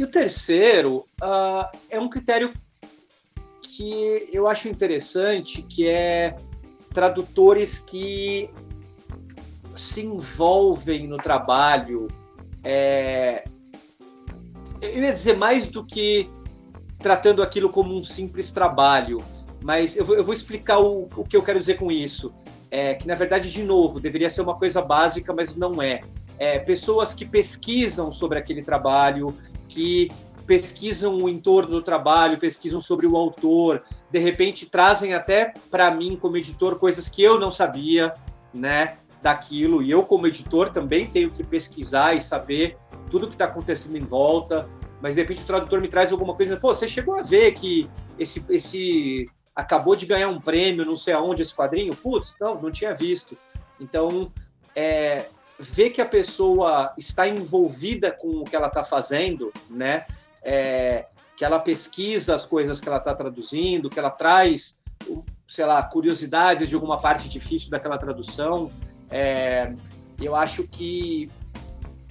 E 0.00 0.02
o 0.02 0.06
terceiro 0.06 1.04
uh, 1.22 1.78
é 1.90 2.00
um 2.00 2.08
critério 2.08 2.54
que 3.60 4.30
eu 4.32 4.48
acho 4.48 4.66
interessante, 4.66 5.60
que 5.60 5.86
é 5.86 6.34
tradutores 6.94 7.78
que 7.78 8.48
se 9.76 10.00
envolvem 10.00 11.06
no 11.06 11.18
trabalho. 11.18 12.08
É, 12.64 13.44
eu 14.80 15.02
ia 15.02 15.12
dizer 15.12 15.36
mais 15.36 15.68
do 15.68 15.84
que 15.84 16.30
tratando 16.98 17.42
aquilo 17.42 17.68
como 17.68 17.94
um 17.94 18.02
simples 18.02 18.50
trabalho, 18.50 19.22
mas 19.60 19.98
eu 19.98 20.04
vou, 20.06 20.16
eu 20.16 20.24
vou 20.24 20.32
explicar 20.32 20.78
o, 20.78 21.08
o 21.14 21.24
que 21.24 21.36
eu 21.36 21.42
quero 21.42 21.60
dizer 21.60 21.76
com 21.76 21.92
isso. 21.92 22.32
É, 22.70 22.94
que 22.94 23.06
na 23.06 23.14
verdade, 23.14 23.52
de 23.52 23.62
novo, 23.62 24.00
deveria 24.00 24.30
ser 24.30 24.40
uma 24.40 24.56
coisa 24.58 24.80
básica, 24.80 25.30
mas 25.34 25.56
não 25.56 25.82
é. 25.82 26.00
é 26.38 26.58
pessoas 26.58 27.12
que 27.12 27.26
pesquisam 27.26 28.10
sobre 28.10 28.38
aquele 28.38 28.62
trabalho, 28.62 29.36
que 29.70 30.10
pesquisam 30.46 31.16
o 31.16 31.28
entorno 31.28 31.70
do 31.70 31.82
trabalho, 31.82 32.36
pesquisam 32.36 32.80
sobre 32.80 33.06
o 33.06 33.16
autor, 33.16 33.84
de 34.10 34.18
repente 34.18 34.66
trazem 34.66 35.14
até 35.14 35.54
para 35.70 35.90
mim 35.92 36.18
como 36.20 36.36
editor 36.36 36.76
coisas 36.76 37.08
que 37.08 37.22
eu 37.22 37.38
não 37.38 37.52
sabia, 37.52 38.14
né, 38.52 38.98
daquilo. 39.22 39.80
E 39.80 39.90
eu 39.90 40.02
como 40.02 40.26
editor 40.26 40.70
também 40.70 41.06
tenho 41.06 41.30
que 41.30 41.44
pesquisar 41.44 42.14
e 42.14 42.20
saber 42.20 42.76
tudo 43.08 43.28
que 43.28 43.34
está 43.34 43.44
acontecendo 43.44 43.96
em 43.96 44.04
volta. 44.04 44.68
Mas 45.00 45.14
de 45.14 45.22
repente 45.22 45.42
o 45.42 45.46
tradutor 45.46 45.80
me 45.80 45.88
traz 45.88 46.10
alguma 46.10 46.34
coisa, 46.34 46.56
pô, 46.56 46.74
você 46.74 46.88
chegou 46.88 47.16
a 47.16 47.22
ver 47.22 47.52
que 47.52 47.88
esse 48.18 48.44
esse 48.50 49.30
acabou 49.54 49.94
de 49.94 50.04
ganhar 50.04 50.28
um 50.28 50.40
prêmio, 50.40 50.84
não 50.84 50.96
sei 50.96 51.14
aonde 51.14 51.42
esse 51.42 51.54
quadrinho? 51.54 51.94
Putz, 51.94 52.36
não, 52.40 52.60
não 52.60 52.70
tinha 52.70 52.94
visto. 52.94 53.36
Então, 53.78 54.32
é, 54.74 55.26
ver 55.60 55.90
que 55.90 56.00
a 56.00 56.06
pessoa 56.06 56.92
está 56.96 57.28
envolvida 57.28 58.10
com 58.10 58.40
o 58.40 58.44
que 58.44 58.56
ela 58.56 58.68
está 58.68 58.82
fazendo, 58.82 59.52
né? 59.68 60.06
É, 60.42 61.06
que 61.36 61.44
ela 61.44 61.58
pesquisa 61.58 62.34
as 62.34 62.46
coisas 62.46 62.80
que 62.80 62.88
ela 62.88 62.96
está 62.96 63.14
traduzindo, 63.14 63.90
que 63.90 63.98
ela 63.98 64.10
traz, 64.10 64.78
sei 65.46 65.66
lá, 65.66 65.82
curiosidades 65.82 66.68
de 66.68 66.74
alguma 66.74 66.98
parte 66.98 67.28
difícil 67.28 67.70
daquela 67.70 67.98
tradução. 67.98 68.72
É, 69.10 69.74
eu 70.18 70.34
acho 70.34 70.64
que, 70.66 71.30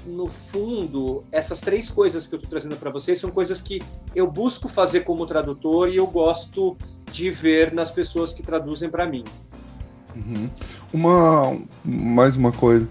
no 0.06 0.28
fundo, 0.28 1.24
essas 1.32 1.60
três 1.60 1.90
coisas 1.90 2.28
que 2.28 2.36
eu 2.36 2.38
estou 2.38 2.50
trazendo 2.50 2.76
para 2.76 2.92
vocês 2.92 3.20
são 3.20 3.32
coisas 3.32 3.60
que 3.60 3.82
eu 4.16 4.30
busco 4.32 4.70
fazer 4.70 5.02
como 5.02 5.26
tradutor 5.26 5.90
e 5.90 5.96
eu 5.98 6.06
gosto 6.06 6.78
de 7.12 7.32
ver 7.32 7.74
nas 7.74 7.90
pessoas 7.90 8.32
que 8.32 8.44
traduzem 8.44 8.90
para 8.90 9.08
mim. 9.08 9.24
Uhum. 10.16 10.50
Uma 10.94 11.60
mais 11.84 12.36
uma 12.36 12.52
coisa 12.52 12.88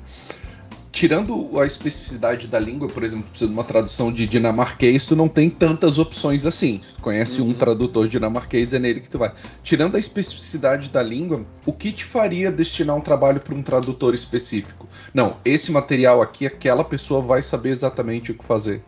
tirando 0.99 1.61
a 1.61 1.65
especificidade 1.65 2.49
da 2.49 2.59
língua, 2.59 2.89
por 2.89 3.05
exemplo, 3.05 3.29
precisa 3.29 3.47
de 3.47 3.55
uma 3.55 3.63
tradução 3.63 4.13
de 4.13 4.27
dinamarquês, 4.27 5.07
tu 5.07 5.15
não 5.15 5.29
tem 5.29 5.49
tantas 5.49 5.97
opções 5.97 6.45
assim. 6.45 6.81
Tu 6.97 7.01
conhece 7.01 7.41
uhum. 7.41 7.51
um 7.51 7.55
tradutor 7.55 8.09
dinamarquês, 8.09 8.75
é 8.75 8.81
nele 8.81 8.99
que 8.99 9.09
tu 9.09 9.17
vai. 9.17 9.31
Tirando 9.63 9.95
a 9.95 9.99
especificidade 10.01 10.89
da 10.89 11.01
língua, 11.01 11.47
o 11.65 11.73
que 11.73 11.93
te 11.93 12.05
faria 12.05 12.51
destinar 12.51 12.97
um 12.97 13.01
trabalho 13.01 13.39
para 13.39 13.55
um 13.55 13.63
tradutor 13.63 14.13
específico? 14.13 14.89
Não, 15.15 15.37
esse 15.45 15.71
material 15.71 16.21
aqui, 16.21 16.45
aquela 16.45 16.83
pessoa 16.83 17.21
vai 17.21 17.43
saber 17.43 17.71
exatamente 17.71 18.33
o 18.33 18.35
que 18.35 18.45
fazer. 18.45 18.83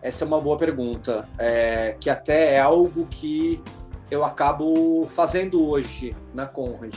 Essa 0.00 0.24
é 0.24 0.26
uma 0.28 0.40
boa 0.40 0.56
pergunta, 0.56 1.28
é, 1.36 1.96
que 1.98 2.10
até 2.10 2.54
é 2.54 2.60
algo 2.60 3.08
que 3.10 3.60
eu 4.08 4.24
acabo 4.24 5.04
fazendo 5.08 5.66
hoje 5.68 6.14
na 6.32 6.46
Conrad. 6.46 6.94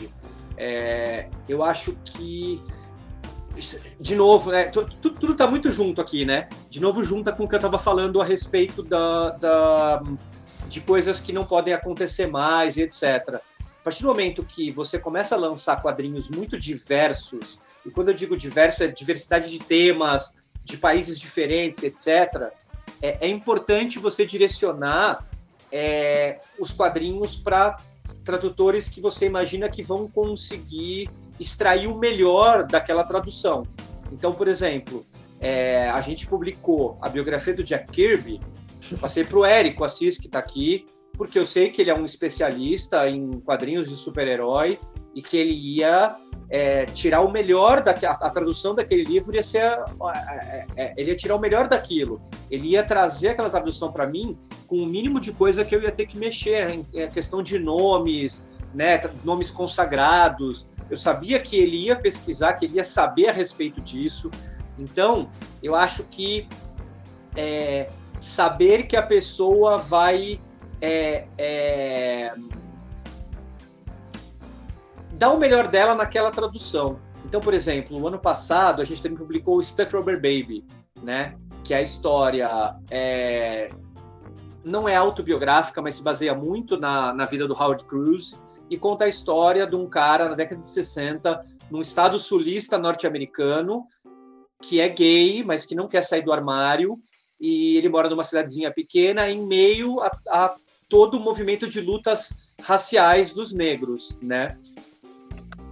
É, 0.57 1.27
eu 1.49 1.63
acho 1.63 1.97
que 2.03 2.61
de 3.99 4.15
novo, 4.15 4.51
né, 4.51 4.65
tudo 4.65 5.31
está 5.31 5.47
muito 5.47 5.71
junto 5.71 6.01
aqui, 6.01 6.25
né? 6.25 6.49
De 6.69 6.79
novo, 6.79 7.03
junta 7.03 7.31
com 7.31 7.43
o 7.43 7.47
que 7.47 7.55
eu 7.55 7.59
estava 7.59 7.79
falando 7.79 8.21
a 8.21 8.25
respeito 8.25 8.83
da, 8.83 9.29
da, 9.31 10.03
de 10.67 10.81
coisas 10.81 11.19
que 11.19 11.31
não 11.31 11.45
podem 11.45 11.73
acontecer 11.73 12.27
mais 12.27 12.77
e 12.77 12.81
etc. 12.81 13.35
A 13.35 13.83
partir 13.83 14.01
do 14.01 14.07
momento 14.07 14.43
que 14.43 14.71
você 14.71 14.99
começa 14.99 15.35
a 15.35 15.37
lançar 15.37 15.81
quadrinhos 15.81 16.29
muito 16.29 16.59
diversos, 16.59 17.59
e 17.85 17.91
quando 17.91 18.09
eu 18.09 18.13
digo 18.13 18.35
diverso, 18.35 18.83
é 18.83 18.87
diversidade 18.87 19.49
de 19.49 19.59
temas, 19.59 20.35
de 20.63 20.77
países 20.77 21.19
diferentes, 21.19 21.83
etc., 21.83 22.51
é, 23.01 23.25
é 23.25 23.27
importante 23.27 23.99
você 23.99 24.25
direcionar 24.25 25.23
é, 25.71 26.39
os 26.57 26.71
quadrinhos 26.71 27.35
para 27.35 27.77
tradutores 28.23 28.89
que 28.89 28.99
você 28.99 29.25
imagina 29.25 29.69
que 29.69 29.83
vão 29.83 30.07
conseguir 30.07 31.09
extrair 31.39 31.87
o 31.87 31.97
melhor 31.97 32.65
daquela 32.65 33.03
tradução. 33.03 33.63
Então, 34.11 34.33
por 34.33 34.47
exemplo, 34.47 35.05
é, 35.39 35.89
a 35.89 36.01
gente 36.01 36.27
publicou 36.27 36.97
a 37.01 37.09
biografia 37.09 37.53
do 37.53 37.63
Jack 37.63 37.91
Kirby, 37.91 38.39
eu 38.91 38.97
passei 38.97 39.23
para 39.23 39.37
o 39.37 39.45
Érico 39.45 39.83
Assis, 39.83 40.17
que 40.17 40.27
está 40.27 40.39
aqui, 40.39 40.85
porque 41.17 41.39
eu 41.39 41.45
sei 41.45 41.69
que 41.69 41.81
ele 41.81 41.89
é 41.89 41.95
um 41.95 42.05
especialista 42.05 43.09
em 43.09 43.31
quadrinhos 43.39 43.89
de 43.89 43.95
super-herói 43.95 44.79
e 45.13 45.21
que 45.21 45.37
ele 45.37 45.53
ia 45.53 46.15
é, 46.49 46.85
tirar 46.87 47.21
o 47.21 47.31
melhor 47.31 47.81
da 47.81 47.91
a, 47.91 48.29
tradução 48.29 48.75
daquele 48.75 49.03
livro 49.03 49.33
ia 49.35 49.41
ser 49.41 49.61
é, 49.61 50.65
é, 50.75 50.93
ele 50.97 51.11
ia 51.11 51.15
tirar 51.15 51.35
o 51.35 51.39
melhor 51.39 51.67
daquilo 51.67 52.19
ele 52.51 52.69
ia 52.69 52.83
trazer 52.83 53.29
aquela 53.29 53.49
tradução 53.49 53.91
para 53.91 54.05
mim 54.05 54.37
com 54.67 54.77
o 54.77 54.85
mínimo 54.85 55.19
de 55.19 55.31
coisa 55.31 55.65
que 55.65 55.75
eu 55.75 55.81
ia 55.81 55.91
ter 55.91 56.05
que 56.05 56.17
mexer 56.17 56.69
em, 56.69 56.85
em 56.93 57.09
questão 57.09 57.41
de 57.41 57.57
nomes 57.57 58.45
né 58.73 59.01
nomes 59.23 59.49
consagrados 59.49 60.69
eu 60.89 60.97
sabia 60.97 61.39
que 61.39 61.57
ele 61.57 61.85
ia 61.85 61.95
pesquisar, 61.95 62.53
que 62.53 62.65
ele 62.65 62.75
ia 62.75 62.83
saber 62.83 63.29
a 63.29 63.31
respeito 63.31 63.81
disso. 63.81 64.29
Então, 64.77 65.29
eu 65.63 65.75
acho 65.75 66.03
que 66.03 66.47
é, 67.35 67.89
saber 68.19 68.87
que 68.87 68.95
a 68.95 69.01
pessoa 69.01 69.77
vai 69.77 70.39
é, 70.81 71.25
é, 71.37 72.33
dar 75.13 75.31
o 75.31 75.37
melhor 75.37 75.67
dela 75.67 75.95
naquela 75.95 76.31
tradução. 76.31 76.99
Então, 77.25 77.41
por 77.41 77.53
exemplo, 77.53 77.99
no 77.99 78.07
ano 78.07 78.19
passado 78.19 78.81
a 78.81 78.85
gente 78.85 79.01
também 79.01 79.17
publicou 79.17 79.57
o 79.57 79.63
Stuck 79.63 79.95
Rubber 79.95 80.15
Baby, 80.17 80.63
né? 81.01 81.35
Que 81.63 81.73
é 81.73 81.77
a 81.77 81.81
história 81.81 82.75
é, 82.91 83.71
não 84.63 84.87
é 84.87 84.95
autobiográfica, 84.95 85.81
mas 85.81 85.95
se 85.95 86.03
baseia 86.03 86.35
muito 86.35 86.77
na, 86.77 87.13
na 87.13 87.25
vida 87.25 87.47
do 87.47 87.53
Howard 87.53 87.83
Cruz 87.85 88.37
e 88.69 88.77
conta 88.77 89.05
a 89.05 89.09
história 89.09 89.67
de 89.67 89.75
um 89.75 89.87
cara 89.87 90.29
na 90.29 90.35
década 90.35 90.61
de 90.61 90.67
60 90.67 91.43
num 91.69 91.81
estado 91.81 92.19
sulista 92.19 92.77
norte-americano 92.77 93.85
que 94.61 94.79
é 94.79 94.89
gay, 94.89 95.43
mas 95.43 95.65
que 95.65 95.75
não 95.75 95.87
quer 95.87 96.01
sair 96.01 96.23
do 96.23 96.31
armário 96.31 96.97
e 97.39 97.77
ele 97.77 97.89
mora 97.89 98.09
numa 98.09 98.23
cidadezinha 98.23 98.71
pequena 98.71 99.29
em 99.29 99.45
meio 99.45 99.99
a, 100.01 100.11
a 100.29 100.55
todo 100.89 101.17
o 101.17 101.19
movimento 101.19 101.67
de 101.67 101.81
lutas 101.81 102.53
raciais 102.61 103.33
dos 103.33 103.53
negros, 103.53 104.17
né? 104.21 104.57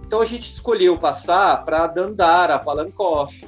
Então 0.06 0.20
a 0.20 0.26
gente 0.26 0.48
escolheu 0.48 0.98
passar 0.98 1.64
para 1.64 1.86
Dandara 1.86 2.58
Palankoff, 2.58 3.46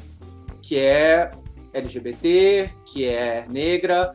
que 0.62 0.78
é 0.78 1.30
LGBT, 1.72 2.70
que 2.86 3.04
é 3.04 3.46
negra 3.48 4.12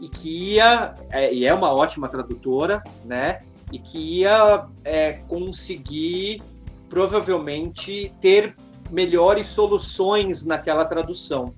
e 0.00 0.08
que 0.08 0.54
ia 0.54 0.94
é, 1.10 1.32
e 1.32 1.44
é 1.44 1.52
uma 1.54 1.72
ótima 1.72 2.08
tradutora, 2.08 2.82
né? 3.04 3.40
E 3.72 3.78
que 3.78 3.98
ia 3.98 4.66
é, 4.84 5.14
conseguir 5.28 6.42
provavelmente 6.88 8.12
ter 8.20 8.54
melhores 8.90 9.46
soluções 9.46 10.44
naquela 10.44 10.84
tradução, 10.84 11.52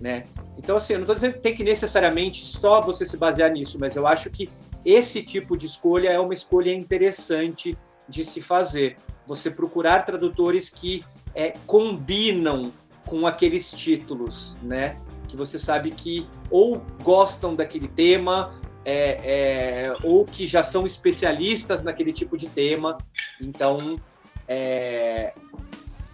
né? 0.00 0.24
Então 0.58 0.76
assim, 0.76 0.94
eu 0.94 0.98
não 0.98 1.04
estou 1.04 1.14
dizendo 1.14 1.34
que 1.34 1.40
tem 1.40 1.54
que 1.54 1.62
necessariamente 1.62 2.44
só 2.44 2.80
você 2.80 3.06
se 3.06 3.16
basear 3.16 3.50
nisso, 3.52 3.78
mas 3.78 3.94
eu 3.94 4.06
acho 4.06 4.30
que 4.30 4.48
esse 4.84 5.22
tipo 5.22 5.56
de 5.56 5.66
escolha 5.66 6.08
é 6.08 6.18
uma 6.18 6.34
escolha 6.34 6.72
interessante 6.72 7.76
de 8.08 8.24
se 8.24 8.40
fazer. 8.40 8.96
Você 9.26 9.50
procurar 9.50 10.04
tradutores 10.04 10.70
que 10.70 11.04
é, 11.34 11.54
combinam 11.66 12.72
com 13.06 13.26
aqueles 13.26 13.70
títulos, 13.72 14.58
né? 14.62 14.96
Que 15.28 15.36
você 15.36 15.58
sabe 15.58 15.90
que 15.90 16.26
ou 16.50 16.82
gostam 17.02 17.54
daquele 17.54 17.88
tema, 17.88 18.54
é, 18.84 19.20
é, 19.22 19.92
ou 20.02 20.24
que 20.24 20.46
já 20.46 20.62
são 20.62 20.86
especialistas 20.86 21.82
naquele 21.82 22.12
tipo 22.12 22.36
de 22.36 22.48
tema. 22.48 22.98
Então, 23.40 24.00
é, 24.48 25.34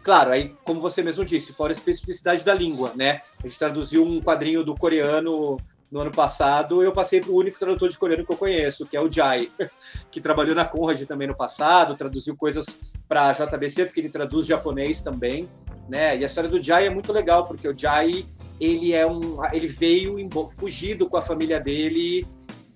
claro, 0.03 0.33
aí, 0.33 0.55
como 0.65 0.81
você 0.81 1.03
mesmo 1.03 1.25
disse, 1.25 1.53
fora 1.53 1.73
a 1.73 1.77
especificidade 1.77 2.45
da 2.45 2.55
língua, 2.55 2.93
né? 2.95 3.21
A 3.43 3.47
gente 3.47 3.59
traduziu 3.59 4.05
um 4.05 4.21
quadrinho 4.21 4.65
do 4.65 4.75
coreano 4.75 5.57
no 5.91 6.01
ano 6.01 6.11
passado, 6.11 6.83
eu 6.83 6.93
passei 6.93 7.21
para 7.21 7.31
o 7.31 7.37
único 7.37 7.59
tradutor 7.59 7.89
de 7.89 7.97
coreano 7.97 8.27
que 8.27 8.33
eu 8.33 8.37
conheço, 8.37 8.85
que 8.87 8.97
é 8.97 9.01
o 9.01 9.11
Jai, 9.11 9.49
que 10.11 10.21
trabalhou 10.21 10.55
na 10.55 10.65
Conrad 10.65 11.01
também 11.05 11.29
no 11.29 11.37
passado, 11.37 11.97
traduziu 11.97 12.37
coisas 12.37 12.67
para 13.09 13.33
JBC, 13.33 13.87
porque 13.87 14.01
ele 14.01 14.09
traduz 14.09 14.47
japonês 14.47 15.01
também, 15.01 15.49
né? 15.89 16.17
E 16.19 16.25
a 16.25 16.27
história 16.27 16.51
do 16.51 16.61
Jai 16.61 16.87
é 16.87 16.91
muito 16.91 17.13
legal, 17.13 17.45
porque 17.45 17.69
o 17.69 17.79
Jai, 17.79 18.27
ele 18.61 18.93
é 18.93 19.07
um, 19.07 19.39
ele 19.53 19.69
veio 19.69 20.17
fugido 20.59 21.09
com 21.09 21.17
a 21.17 21.23
família 21.23 21.61
dele 21.61 22.27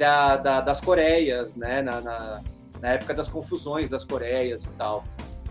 da, 0.00 0.38
da, 0.38 0.60
das 0.62 0.80
Coreias, 0.80 1.54
né? 1.54 1.82
Na, 1.82 2.00
na, 2.00 2.40
na, 2.80 2.88
época 2.88 3.12
das 3.12 3.28
confusões 3.28 3.90
das 3.90 4.02
Coreias 4.02 4.64
e 4.64 4.70
tal. 4.70 5.04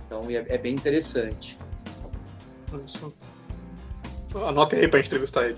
Então 0.05 0.23
é, 0.27 0.43
é 0.47 0.57
bem 0.57 0.73
interessante. 0.73 1.55
Anotem 4.33 4.79
aí 4.79 4.87
para 4.87 4.99
entrevistar 4.99 5.45
ele. 5.45 5.57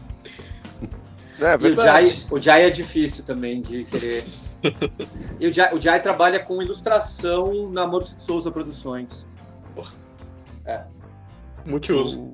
É, 1.40 1.58
e 1.60 1.72
o 1.72 1.76
Jai, 1.76 2.24
o 2.30 2.40
Jai 2.40 2.66
é 2.66 2.70
difícil 2.70 3.24
também 3.24 3.62
de 3.62 3.86
querer. 3.86 4.26
e 5.40 5.48
o 5.48 5.54
Jai, 5.54 5.74
o 5.74 5.82
Jai 5.82 6.02
trabalha 6.02 6.40
com 6.40 6.62
ilustração 6.62 7.70
na 7.72 7.88
Maurício 7.88 8.18
de 8.18 8.24
Souza 8.24 8.52
Produções. 8.52 9.26
É. 10.66 10.84
Multiuso. 11.66 12.34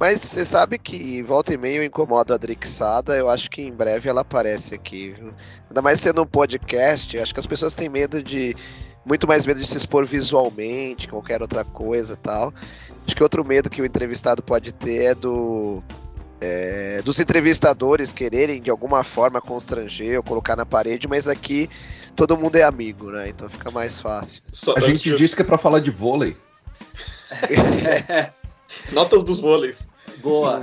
Mas 0.00 0.22
você 0.22 0.46
sabe 0.46 0.78
que 0.78 1.22
volta 1.22 1.52
e 1.52 1.58
meio 1.58 1.84
incomoda 1.84 2.34
a 2.34 2.38
Drixada, 2.38 3.14
eu 3.18 3.28
acho 3.28 3.50
que 3.50 3.60
em 3.60 3.70
breve 3.70 4.08
ela 4.08 4.22
aparece 4.22 4.74
aqui. 4.74 5.10
Viu? 5.10 5.34
Ainda 5.68 5.82
mais 5.82 6.00
sendo 6.00 6.22
um 6.22 6.26
podcast, 6.26 7.18
acho 7.18 7.34
que 7.34 7.38
as 7.38 7.46
pessoas 7.46 7.74
têm 7.74 7.90
medo 7.90 8.22
de. 8.22 8.56
Muito 9.04 9.28
mais 9.28 9.44
medo 9.44 9.60
de 9.60 9.66
se 9.66 9.76
expor 9.76 10.06
visualmente, 10.06 11.06
qualquer 11.06 11.42
outra 11.42 11.64
coisa 11.64 12.14
e 12.14 12.16
tal. 12.16 12.52
Acho 13.06 13.14
que 13.14 13.22
outro 13.22 13.44
medo 13.44 13.68
que 13.68 13.82
o 13.82 13.84
entrevistado 13.84 14.42
pode 14.42 14.72
ter 14.72 15.04
é 15.04 15.14
do 15.14 15.82
é, 16.40 17.02
dos 17.02 17.20
entrevistadores 17.20 18.10
quererem 18.10 18.58
de 18.58 18.70
alguma 18.70 19.04
forma 19.04 19.38
constranger 19.38 20.16
ou 20.16 20.22
colocar 20.22 20.56
na 20.56 20.64
parede, 20.64 21.06
mas 21.06 21.28
aqui 21.28 21.68
todo 22.16 22.38
mundo 22.38 22.56
é 22.56 22.62
amigo, 22.62 23.10
né? 23.10 23.28
Então 23.28 23.50
fica 23.50 23.70
mais 23.70 24.00
fácil. 24.00 24.42
Só, 24.50 24.74
a 24.76 24.80
gente 24.80 25.02
de... 25.02 25.14
disse 25.14 25.36
que 25.36 25.42
é 25.42 25.44
para 25.44 25.58
falar 25.58 25.80
de 25.80 25.90
vôlei. 25.90 26.34
Notas 28.92 29.24
dos 29.24 29.40
vôleis. 29.40 29.88
Boa. 30.18 30.60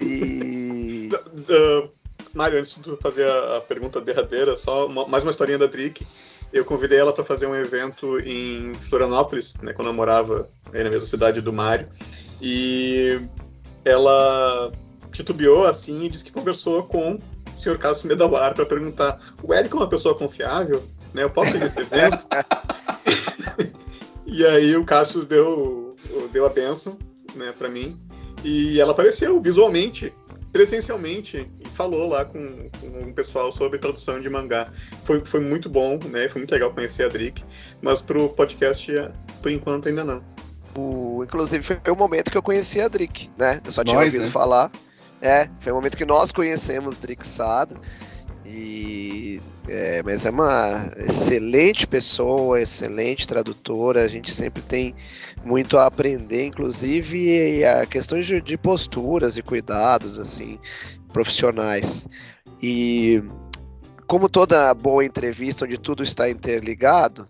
E. 0.00 1.10
uh, 1.12 1.88
Mário, 2.34 2.58
antes 2.58 2.76
de 2.80 2.96
fazer 2.96 3.28
a, 3.28 3.60
pergunta 3.60 4.00
derradeira, 4.00 4.56
só 4.56 4.86
uma, 4.86 5.06
mais 5.06 5.22
uma 5.22 5.30
historinha 5.30 5.58
da 5.58 5.66
Drick. 5.66 6.04
Eu 6.52 6.64
convidei 6.64 6.98
ela 6.98 7.12
para 7.12 7.24
fazer 7.24 7.46
um 7.46 7.54
evento 7.54 8.18
em 8.20 8.74
Florianópolis, 8.74 9.56
né, 9.56 9.72
quando 9.72 9.88
eu 9.88 9.94
morava 9.94 10.48
aí 10.72 10.82
na 10.84 10.90
mesma 10.90 11.06
cidade 11.06 11.40
do 11.40 11.52
Mário. 11.52 11.88
E 12.40 13.20
ela 13.84 14.70
titubeou 15.12 15.64
assim 15.64 16.04
e 16.04 16.08
disse 16.08 16.24
que 16.24 16.32
conversou 16.32 16.84
com 16.84 17.14
o 17.14 17.58
senhor 17.58 17.78
Cássio 17.78 18.08
Medawar 18.08 18.54
para 18.54 18.66
perguntar: 18.66 19.20
o 19.42 19.52
Érico 19.52 19.76
é 19.76 19.80
uma 19.80 19.88
pessoa 19.88 20.14
confiável? 20.14 20.84
Né, 21.12 21.22
eu 21.22 21.30
posso 21.30 21.56
ir 21.56 21.60
nesse 21.60 21.80
evento? 21.80 22.26
e 24.26 24.44
aí 24.44 24.76
o 24.76 24.84
Cássio 24.84 25.24
deu, 25.24 25.96
deu 26.32 26.44
a 26.46 26.48
benção 26.48 26.98
né, 27.34 27.52
para 27.56 27.68
mim. 27.68 27.98
E 28.42 28.78
ela 28.80 28.92
apareceu 28.92 29.40
visualmente, 29.40 30.12
presencialmente, 30.52 31.48
e 31.60 31.68
falou 31.68 32.08
lá 32.08 32.24
com, 32.24 32.68
com 32.80 33.10
o 33.10 33.14
pessoal 33.14 33.50
sobre 33.50 33.78
tradução 33.78 34.20
de 34.20 34.28
mangá. 34.28 34.70
Foi, 35.02 35.24
foi 35.24 35.40
muito 35.40 35.68
bom, 35.68 35.98
né? 36.10 36.28
Foi 36.28 36.40
muito 36.40 36.52
legal 36.52 36.70
conhecer 36.72 37.04
a 37.04 37.08
Drick, 37.08 37.42
mas 37.80 38.02
pro 38.02 38.28
podcast, 38.30 38.92
por 39.40 39.50
enquanto, 39.50 39.88
ainda 39.88 40.04
não. 40.04 40.22
O, 40.76 41.22
inclusive, 41.24 41.62
foi 41.62 41.92
o 41.92 41.96
momento 41.96 42.30
que 42.30 42.36
eu 42.36 42.42
conheci 42.42 42.80
a 42.80 42.88
Drick, 42.88 43.30
né? 43.36 43.60
Eu 43.64 43.72
só 43.72 43.82
tinha 43.82 43.96
Nós, 43.96 44.06
ouvido 44.06 44.24
né? 44.24 44.30
falar. 44.30 44.70
É, 45.22 45.48
foi 45.60 45.72
o 45.72 45.76
momento 45.76 45.96
que 45.96 46.04
nós 46.04 46.30
conhecemos 46.30 46.98
Drixada. 46.98 47.76
E 48.44 49.40
é, 49.66 50.02
mas 50.02 50.26
é 50.26 50.30
uma 50.30 50.90
excelente 50.98 51.86
pessoa, 51.86 52.60
excelente 52.60 53.26
tradutora. 53.26 54.04
A 54.04 54.08
gente 54.08 54.30
sempre 54.30 54.62
tem 54.62 54.94
muito 55.44 55.78
a 55.78 55.86
aprender, 55.86 56.46
inclusive 56.46 57.64
a 57.64 57.86
questões 57.86 58.26
de, 58.26 58.40
de 58.40 58.56
posturas 58.56 59.36
e 59.36 59.42
cuidados 59.42 60.18
assim 60.18 60.58
profissionais. 61.12 62.08
E 62.62 63.22
como 64.06 64.28
toda 64.28 64.72
boa 64.74 65.04
entrevista 65.04 65.64
onde 65.64 65.78
tudo 65.78 66.02
está 66.02 66.28
interligado, 66.28 67.28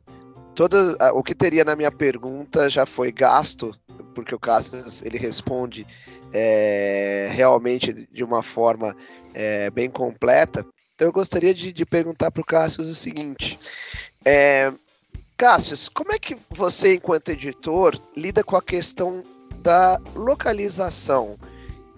toda 0.54 0.96
o 1.12 1.22
que 1.22 1.34
teria 1.34 1.64
na 1.64 1.76
minha 1.76 1.90
pergunta 1.90 2.70
já 2.70 2.86
foi 2.86 3.12
gasto, 3.12 3.76
porque 4.14 4.34
o 4.34 4.38
Cassius 4.38 5.02
ele 5.02 5.18
responde 5.18 5.86
é, 6.32 7.28
realmente 7.32 8.08
de 8.12 8.24
uma 8.24 8.42
forma 8.42 8.96
é, 9.32 9.70
bem 9.70 9.90
completa. 9.90 10.64
Então 10.94 11.08
eu 11.08 11.12
gostaria 11.12 11.52
de, 11.52 11.72
de 11.72 11.84
perguntar 11.84 12.30
para 12.30 12.40
o 12.40 12.46
Cássio 12.46 12.82
o 12.82 12.94
seguinte: 12.94 13.58
é, 14.24 14.72
Cássio, 15.36 15.76
como 15.92 16.12
é 16.12 16.18
que 16.18 16.36
você, 16.50 16.94
enquanto 16.94 17.30
editor, 17.30 17.98
lida 18.16 18.44
com 18.44 18.56
a 18.56 18.62
questão 18.62 19.22
da 19.62 19.98
localização? 20.14 21.36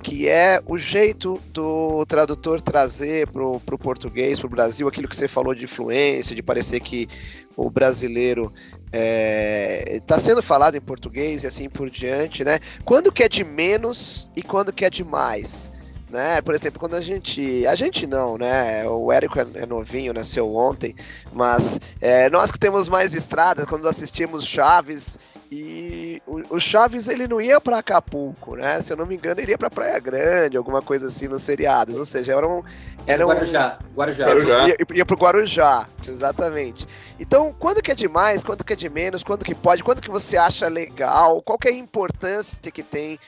que 0.03 0.29
é 0.29 0.63
o 0.67 0.79
jeito 0.79 1.41
do 1.53 2.07
tradutor 2.07 2.61
trazer 2.61 3.27
para 3.29 3.45
o 3.45 3.79
português, 3.79 4.39
para 4.39 4.47
o 4.47 4.51
Brasil, 4.51 4.87
aquilo 4.87 5.09
que 5.09 5.17
você 5.17 5.27
falou 5.27 5.53
de 5.53 5.65
influência, 5.65 6.37
de 6.37 6.45
parecer 6.45 6.79
que 6.79 7.09
o 7.57 7.69
brasileiro 7.69 8.53
está 8.85 8.93
é, 8.93 10.01
tá 10.07 10.19
sendo 10.19 10.43
falado 10.43 10.77
em 10.77 10.81
português 10.81 11.43
e 11.43 11.47
assim 11.49 11.69
por 11.69 11.91
diante, 11.91 12.45
né? 12.45 12.61
Quando 12.85 13.11
que 13.11 13.25
é 13.25 13.29
de 13.29 13.43
menos 13.43 14.29
e 14.37 14.43
quando 14.43 14.73
que 14.73 14.85
é 14.85 14.91
de 14.91 15.03
mais? 15.03 15.73
Né? 16.11 16.41
Por 16.41 16.55
exemplo, 16.55 16.79
quando 16.79 16.95
a 16.95 17.01
gente. 17.01 17.67
A 17.67 17.75
gente 17.75 18.07
não, 18.07 18.39
né? 18.39 18.89
O 18.89 19.13
Érico 19.13 19.41
é, 19.41 19.47
é 19.55 19.67
novinho, 19.67 20.15
nasceu 20.15 20.55
ontem, 20.55 20.95
mas 21.33 21.81
é, 22.01 22.31
nós 22.31 22.53
que 22.53 22.59
temos 22.59 22.89
mais 22.89 23.13
estrada, 23.13 23.67
quando 23.67 23.89
assistimos 23.89 24.47
Chaves 24.47 25.19
e 25.51 26.21
o, 26.27 26.57
o 26.57 26.61
Chaves 26.61 27.09
ele 27.09 27.29
não 27.29 27.41
ia 27.41 27.61
para 27.61 27.79
Acapulco, 27.79 28.57
né? 28.57 28.81
Se 28.83 28.93
eu 28.93 28.97
não 28.97 29.07
me 29.07 29.15
engano, 29.15 29.41
ele 29.41 29.53
ia 29.53 29.59
para 29.59 29.71
Praia 29.71 29.99
Grande, 29.99 30.57
alguma 30.57 30.83
coisa 30.83 31.07
assim 31.07 31.29
nos 31.29 31.43
seriados. 31.43 31.99
Ou 31.99 32.05
seja, 32.05 32.35
era 32.35 32.49
um. 32.49 32.63
Era 33.07 33.25
Guarujá. 33.25 33.79
Um... 33.81 33.95
Guarujá. 33.95 34.27
Guarujá. 34.27 34.69
Ia, 34.69 34.77
ia 34.95 35.07
pro 35.07 35.17
Guarujá, 35.17 35.89
exatamente. 36.07 36.87
Então, 37.19 37.55
quando 37.59 37.81
que 37.81 37.93
é 37.93 37.95
demais, 37.95 38.43
quando 38.43 38.65
que 38.65 38.73
é 38.73 38.77
de 38.77 38.89
menos, 38.89 39.23
quando 39.23 39.45
que 39.45 39.55
pode, 39.55 39.85
quando 39.85 40.01
que 40.01 40.11
você 40.11 40.37
acha 40.37 40.69
legal, 40.69 41.41
qual 41.43 41.59
que 41.59 41.69
é 41.69 41.71
a 41.71 41.75
importância 41.75 42.61
que 42.71 42.83
tem 42.83 43.19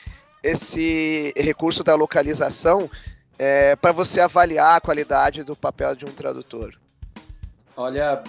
esse 0.51 1.33
recurso 1.37 1.83
da 1.83 1.95
localização 1.95 2.91
é, 3.39 3.77
para 3.77 3.93
você 3.93 4.21
avaliar 4.21 4.77
a 4.77 4.81
qualidade 4.81 5.43
do 5.45 5.55
papel 5.55 5.95
de 5.95 6.05
um 6.05 6.13
tradutor? 6.13 6.75
Olha, 7.77 8.23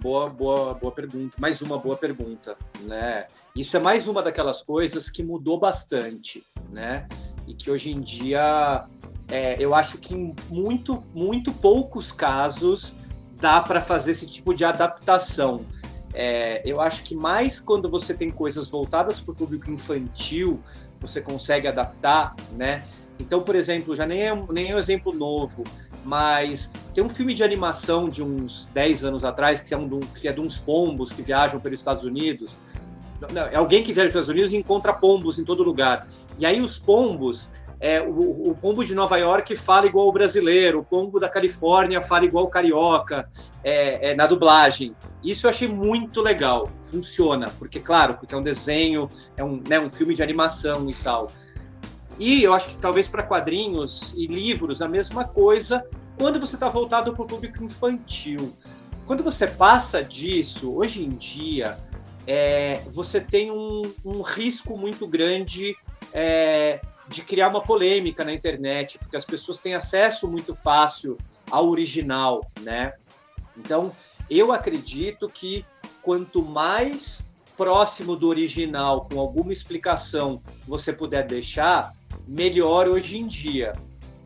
boa, 0.00 0.28
boa, 0.28 0.74
boa 0.74 0.92
pergunta. 0.92 1.34
Mais 1.38 1.62
uma 1.62 1.78
boa 1.78 1.96
pergunta, 1.96 2.56
né? 2.82 3.26
Isso 3.56 3.76
é 3.76 3.80
mais 3.80 4.06
uma 4.06 4.22
daquelas 4.22 4.62
coisas 4.62 5.08
que 5.08 5.22
mudou 5.22 5.58
bastante, 5.58 6.44
né? 6.70 7.08
E 7.46 7.54
que 7.54 7.70
hoje 7.70 7.90
em 7.90 8.00
dia 8.00 8.84
é, 9.28 9.56
eu 9.58 9.74
acho 9.74 9.98
que 9.98 10.14
em 10.14 10.34
muito, 10.48 11.02
muito 11.14 11.52
poucos 11.52 12.12
casos 12.12 12.96
dá 13.40 13.60
para 13.60 13.80
fazer 13.80 14.10
esse 14.12 14.26
tipo 14.26 14.52
de 14.54 14.64
adaptação. 14.64 15.64
É, 16.12 16.60
eu 16.64 16.80
acho 16.80 17.04
que 17.04 17.14
mais 17.14 17.60
quando 17.60 17.88
você 17.88 18.12
tem 18.12 18.30
coisas 18.30 18.68
voltadas 18.68 19.20
para 19.20 19.32
o 19.32 19.34
público 19.34 19.70
infantil, 19.70 20.60
você 21.00 21.20
consegue 21.20 21.66
adaptar, 21.66 22.34
né? 22.56 22.84
Então, 23.18 23.42
por 23.42 23.54
exemplo, 23.54 23.94
já 23.94 24.06
nem 24.06 24.28
é, 24.28 24.44
nem 24.50 24.70
é 24.70 24.74
um 24.74 24.78
exemplo 24.78 25.12
novo, 25.12 25.64
mas 26.04 26.70
tem 26.94 27.04
um 27.04 27.08
filme 27.08 27.34
de 27.34 27.42
animação 27.42 28.08
de 28.08 28.22
uns 28.22 28.68
10 28.72 29.04
anos 29.04 29.24
atrás, 29.24 29.60
que 29.60 29.74
é, 29.74 29.76
um, 29.76 30.00
que 30.00 30.28
é 30.28 30.32
de 30.32 30.40
uns 30.40 30.58
pombos 30.58 31.12
que 31.12 31.22
viajam 31.22 31.60
pelos 31.60 31.78
Estados 31.78 32.04
Unidos. 32.04 32.56
Não, 33.32 33.42
é 33.42 33.56
alguém 33.56 33.82
que 33.82 33.92
viaja 33.92 34.10
pelos 34.10 34.26
Estados 34.26 34.28
Unidos 34.28 34.52
e 34.52 34.56
encontra 34.56 34.92
pombos 34.94 35.38
em 35.38 35.44
todo 35.44 35.62
lugar. 35.62 36.06
E 36.38 36.46
aí 36.46 36.60
os 36.60 36.78
pombos, 36.78 37.50
é, 37.80 38.02
o, 38.02 38.50
o, 38.50 38.54
pombo 38.54 38.84
de 38.84 38.94
Nova 38.94 39.16
York 39.16 39.56
fala 39.56 39.86
igual 39.86 40.06
o 40.06 40.12
brasileiro, 40.12 40.80
o 40.80 40.84
pombo 40.84 41.18
da 41.18 41.30
Califórnia 41.30 42.02
fala 42.02 42.26
igual 42.26 42.44
o 42.44 42.48
carioca 42.48 43.26
é, 43.64 44.10
é, 44.10 44.14
na 44.14 44.26
dublagem. 44.26 44.94
Isso 45.24 45.46
eu 45.46 45.50
achei 45.50 45.66
muito 45.66 46.20
legal, 46.20 46.68
funciona, 46.82 47.50
porque 47.58 47.80
claro, 47.80 48.14
porque 48.14 48.34
é 48.34 48.38
um 48.38 48.42
desenho, 48.42 49.08
é 49.34 49.42
um, 49.42 49.62
né, 49.66 49.80
um 49.80 49.88
filme 49.88 50.14
de 50.14 50.22
animação 50.22 50.90
e 50.90 50.94
tal. 50.94 51.28
E 52.18 52.42
eu 52.42 52.52
acho 52.52 52.68
que 52.68 52.76
talvez 52.76 53.08
para 53.08 53.22
quadrinhos 53.22 54.12
e 54.14 54.26
livros 54.26 54.82
a 54.82 54.88
mesma 54.88 55.24
coisa 55.24 55.82
quando 56.18 56.38
você 56.38 56.56
está 56.56 56.68
voltado 56.68 57.14
para 57.14 57.22
o 57.22 57.26
público 57.26 57.64
infantil. 57.64 58.54
Quando 59.06 59.24
você 59.24 59.46
passa 59.46 60.04
disso, 60.04 60.76
hoje 60.76 61.02
em 61.02 61.08
dia, 61.08 61.78
é, 62.26 62.82
você 62.88 63.20
tem 63.20 63.50
um, 63.50 63.82
um, 64.04 64.20
risco 64.20 64.76
muito 64.76 65.06
grande 65.06 65.74
é, 66.12 66.78
de 67.10 67.22
criar 67.22 67.48
uma 67.48 67.60
polêmica 67.60 68.24
na 68.24 68.32
internet, 68.32 68.96
porque 68.98 69.16
as 69.16 69.24
pessoas 69.24 69.58
têm 69.58 69.74
acesso 69.74 70.28
muito 70.28 70.54
fácil 70.54 71.18
ao 71.50 71.68
original, 71.68 72.46
né? 72.60 72.92
Então, 73.56 73.90
eu 74.30 74.52
acredito 74.52 75.28
que 75.28 75.66
quanto 76.02 76.40
mais 76.42 77.32
próximo 77.56 78.14
do 78.14 78.28
original, 78.28 79.08
com 79.10 79.18
alguma 79.18 79.52
explicação, 79.52 80.40
você 80.66 80.92
puder 80.92 81.26
deixar, 81.26 81.92
melhor 82.28 82.88
hoje 82.88 83.18
em 83.18 83.26
dia. 83.26 83.72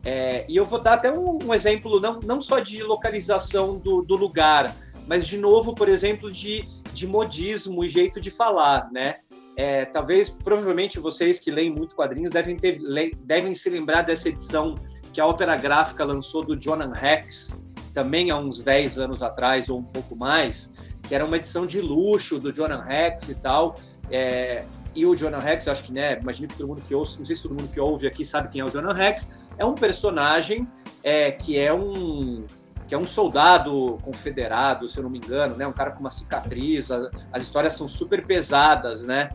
É, 0.05 0.45
e 0.47 0.55
eu 0.55 0.65
vou 0.65 0.79
dar 0.79 0.93
até 0.93 1.11
um, 1.11 1.39
um, 1.43 1.53
exemplo, 1.53 1.99
não, 1.99 2.19
não 2.19 2.39
só 2.39 2.59
de 2.59 2.83
localização 2.83 3.77
do, 3.77 4.03
do 4.03 4.15
lugar, 4.15 4.75
mas 5.07 5.25
de 5.25 5.39
novo, 5.39 5.73
por 5.73 5.89
exemplo, 5.89 6.31
de, 6.31 6.69
de 6.93 7.07
modismo 7.07 7.83
e 7.83 7.89
jeito 7.89 8.21
de 8.21 8.29
falar, 8.29 8.91
né? 8.91 9.17
É, 9.57 9.85
talvez, 9.85 10.29
provavelmente, 10.29 10.99
vocês 10.99 11.39
que 11.39 11.49
leem 11.49 11.69
muito 11.69 11.95
quadrinhos 11.95 12.31
devem, 12.31 12.57
ter, 12.57 12.79
devem 13.23 13.55
se 13.55 13.69
lembrar 13.69 14.01
dessa 14.01 14.29
edição 14.29 14.75
que 15.13 15.21
a 15.21 15.25
Ópera 15.25 15.55
Gráfica 15.55 16.03
lançou 16.03 16.43
do 16.43 16.59
Jonan 16.59 16.91
Rex, 16.93 17.63
também 17.93 18.31
há 18.31 18.37
uns 18.37 18.61
10 18.61 18.99
anos 18.99 19.23
atrás 19.23 19.69
ou 19.69 19.79
um 19.79 19.83
pouco 19.83 20.15
mais, 20.15 20.73
que 21.07 21.15
era 21.15 21.23
uma 21.23 21.37
edição 21.37 21.65
de 21.65 21.79
luxo 21.79 22.37
do 22.37 22.53
Jonan 22.53 22.81
Rex 22.81 23.29
e 23.29 23.35
tal. 23.35 23.75
É, 24.11 24.65
e 24.95 25.05
o 25.05 25.13
Jonah 25.13 25.39
Rex, 25.39 25.67
acho 25.67 25.83
que, 25.83 25.91
né, 25.91 26.17
imagino 26.21 26.47
que 26.47 26.55
todo 26.55 26.69
mundo 26.69 26.81
que 26.81 26.95
ouve, 26.95 27.17
não 27.17 27.25
sei 27.25 27.35
se 27.35 27.43
todo 27.43 27.53
mundo 27.53 27.67
que 27.67 27.79
ouve 27.79 28.07
aqui 28.07 28.23
sabe 28.23 28.47
quem 28.47 28.61
é 28.61 28.65
o 28.65 28.69
Jonah 28.69 28.93
Rex, 28.93 29.45
é 29.57 29.65
um 29.65 29.75
personagem 29.75 30.65
é, 31.03 31.31
que 31.31 31.59
é 31.59 31.73
um 31.73 32.47
que 32.87 32.93
é 32.93 32.97
um 32.97 33.05
soldado 33.05 33.97
confederado, 34.03 34.87
se 34.87 34.99
eu 34.99 35.03
não 35.03 35.09
me 35.09 35.17
engano, 35.17 35.55
né, 35.55 35.65
um 35.65 35.73
cara 35.73 35.89
com 35.89 36.01
uma 36.01 36.11
cicatriz, 36.11 36.91
as, 36.91 37.09
as 37.33 37.41
histórias 37.41 37.73
são 37.73 37.87
super 37.87 38.23
pesadas, 38.27 39.03
né, 39.03 39.29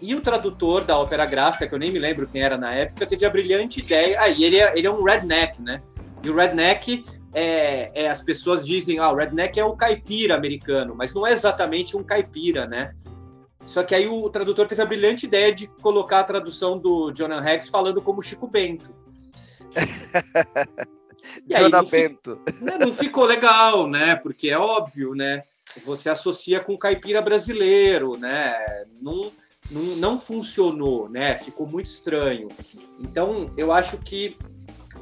e 0.00 0.14
o 0.14 0.20
tradutor 0.20 0.84
da 0.84 0.98
ópera 0.98 1.24
gráfica, 1.24 1.66
que 1.66 1.74
eu 1.74 1.78
nem 1.78 1.90
me 1.90 1.98
lembro 1.98 2.26
quem 2.26 2.42
era 2.42 2.58
na 2.58 2.74
época, 2.74 3.06
teve 3.06 3.24
a 3.24 3.30
brilhante 3.30 3.80
ideia, 3.80 4.18
ah, 4.20 4.28
e 4.28 4.44
ele 4.44 4.58
é, 4.58 4.76
ele 4.76 4.86
é 4.86 4.90
um 4.90 5.02
redneck, 5.02 5.60
né, 5.62 5.82
e 6.22 6.30
o 6.30 6.34
redneck 6.36 7.04
é, 7.36 7.90
é, 7.94 8.08
as 8.08 8.22
pessoas 8.22 8.66
dizem, 8.66 8.98
ah, 8.98 9.10
o 9.10 9.16
redneck 9.16 9.60
é 9.60 9.64
o 9.64 9.76
caipira 9.76 10.34
americano, 10.34 10.94
mas 10.96 11.12
não 11.12 11.26
é 11.26 11.32
exatamente 11.32 11.94
um 11.94 12.02
caipira, 12.02 12.66
né? 12.66 12.94
Só 13.66 13.82
que 13.82 13.94
aí 13.94 14.06
o 14.06 14.30
tradutor 14.30 14.66
teve 14.66 14.80
a 14.80 14.86
brilhante 14.86 15.26
ideia 15.26 15.52
de 15.52 15.66
colocar 15.66 16.20
a 16.20 16.24
tradução 16.24 16.78
do 16.78 17.12
Jonah 17.12 17.40
Rex 17.40 17.68
falando 17.68 18.00
como 18.00 18.22
Chico 18.22 18.46
Bento. 18.46 18.94
e 21.46 21.54
aí, 21.54 21.68
não, 21.68 21.84
Bento. 21.84 22.40
Né, 22.60 22.78
não 22.78 22.92
ficou 22.92 23.26
legal, 23.26 23.86
né? 23.86 24.16
Porque 24.16 24.48
é 24.48 24.58
óbvio, 24.58 25.14
né? 25.14 25.42
Você 25.84 26.08
associa 26.08 26.60
com 26.60 26.78
caipira 26.78 27.20
brasileiro, 27.20 28.16
né? 28.16 28.54
Não, 29.02 29.30
não, 29.70 29.82
não 29.96 30.20
funcionou, 30.20 31.08
né? 31.08 31.36
Ficou 31.36 31.66
muito 31.66 31.86
estranho. 31.86 32.48
Então, 33.00 33.50
eu 33.56 33.72
acho 33.72 33.98
que 33.98 34.36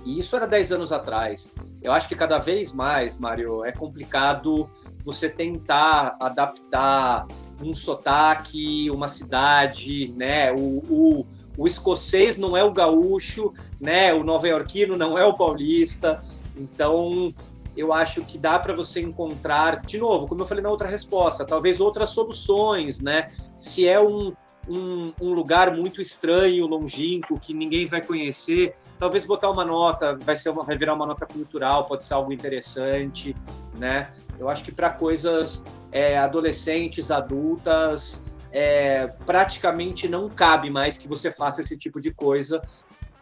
e 0.05 0.18
isso 0.18 0.37
era 0.37 0.46
10 0.46 0.72
anos 0.72 0.92
atrás. 0.92 1.50
Eu 1.83 1.92
acho 1.92 2.09
que 2.09 2.14
cada 2.14 2.38
vez 2.38 2.72
mais, 2.72 3.16
Mário, 3.16 3.64
é 3.64 3.72
complicado 3.72 4.68
você 5.03 5.29
tentar 5.29 6.16
adaptar 6.20 7.27
um 7.62 7.74
sotaque, 7.74 8.90
uma 8.90 9.09
cidade, 9.09 10.12
né? 10.16 10.53
O, 10.53 10.83
o, 10.90 11.27
o 11.57 11.66
escocês 11.66 12.37
não 12.37 12.57
é 12.57 12.62
o 12.62 12.72
gaúcho, 12.72 13.53
né? 13.81 14.12
O 14.12 14.22
nova-iorquino 14.22 14.96
não 14.96 15.16
é 15.16 15.24
o 15.24 15.35
paulista. 15.35 16.20
Então, 16.57 17.33
eu 17.77 17.92
acho 17.92 18.22
que 18.22 18.37
dá 18.37 18.59
para 18.59 18.74
você 18.74 19.00
encontrar, 19.00 19.81
de 19.83 19.98
novo, 19.98 20.27
como 20.27 20.42
eu 20.42 20.46
falei 20.46 20.62
na 20.62 20.70
outra 20.70 20.88
resposta, 20.88 21.44
talvez 21.44 21.81
outras 21.81 22.11
soluções, 22.11 23.00
né? 23.00 23.33
Se 23.59 23.88
é 23.88 24.00
um, 24.00 24.33
um, 24.68 25.12
um, 25.20 25.33
lugar 25.33 25.74
muito 25.74 26.00
estranho, 26.00 26.66
longínquo, 26.66 27.38
que 27.38 27.53
ninguém 27.53 27.87
vai 27.87 28.00
conhecer, 28.00 28.74
talvez 28.98 29.27
botar 29.27 29.50
uma 29.50 29.64
nota, 29.64 30.16
vai 30.16 30.37
ser 30.37 30.50
uma, 30.50 30.64
vai 30.64 30.77
virar 30.77 30.94
uma 30.94 31.07
nota 31.07 31.27
cultural, 31.27 31.87
pode 31.87 32.05
ser 32.05 32.14
algo 32.14 32.33
interessante, 32.33 33.37
né? 33.77 34.11
Eu 34.38 34.48
acho 34.48 34.64
que 34.64 34.72
para 34.72 34.90
coisas 34.90 35.64
é, 35.92 36.18
adolescentes, 36.18 37.11
adultas, 37.11 38.22
é, 38.50 39.09
praticamente 39.27 40.09
não 40.09 40.29
cabe 40.29 40.70
mais 40.70 40.96
que 40.96 41.09
você 41.09 41.31
faça 41.31 41.61
esse 41.61 41.77
tipo 41.77 42.00
de 42.00 42.12
coisa, 42.12 42.62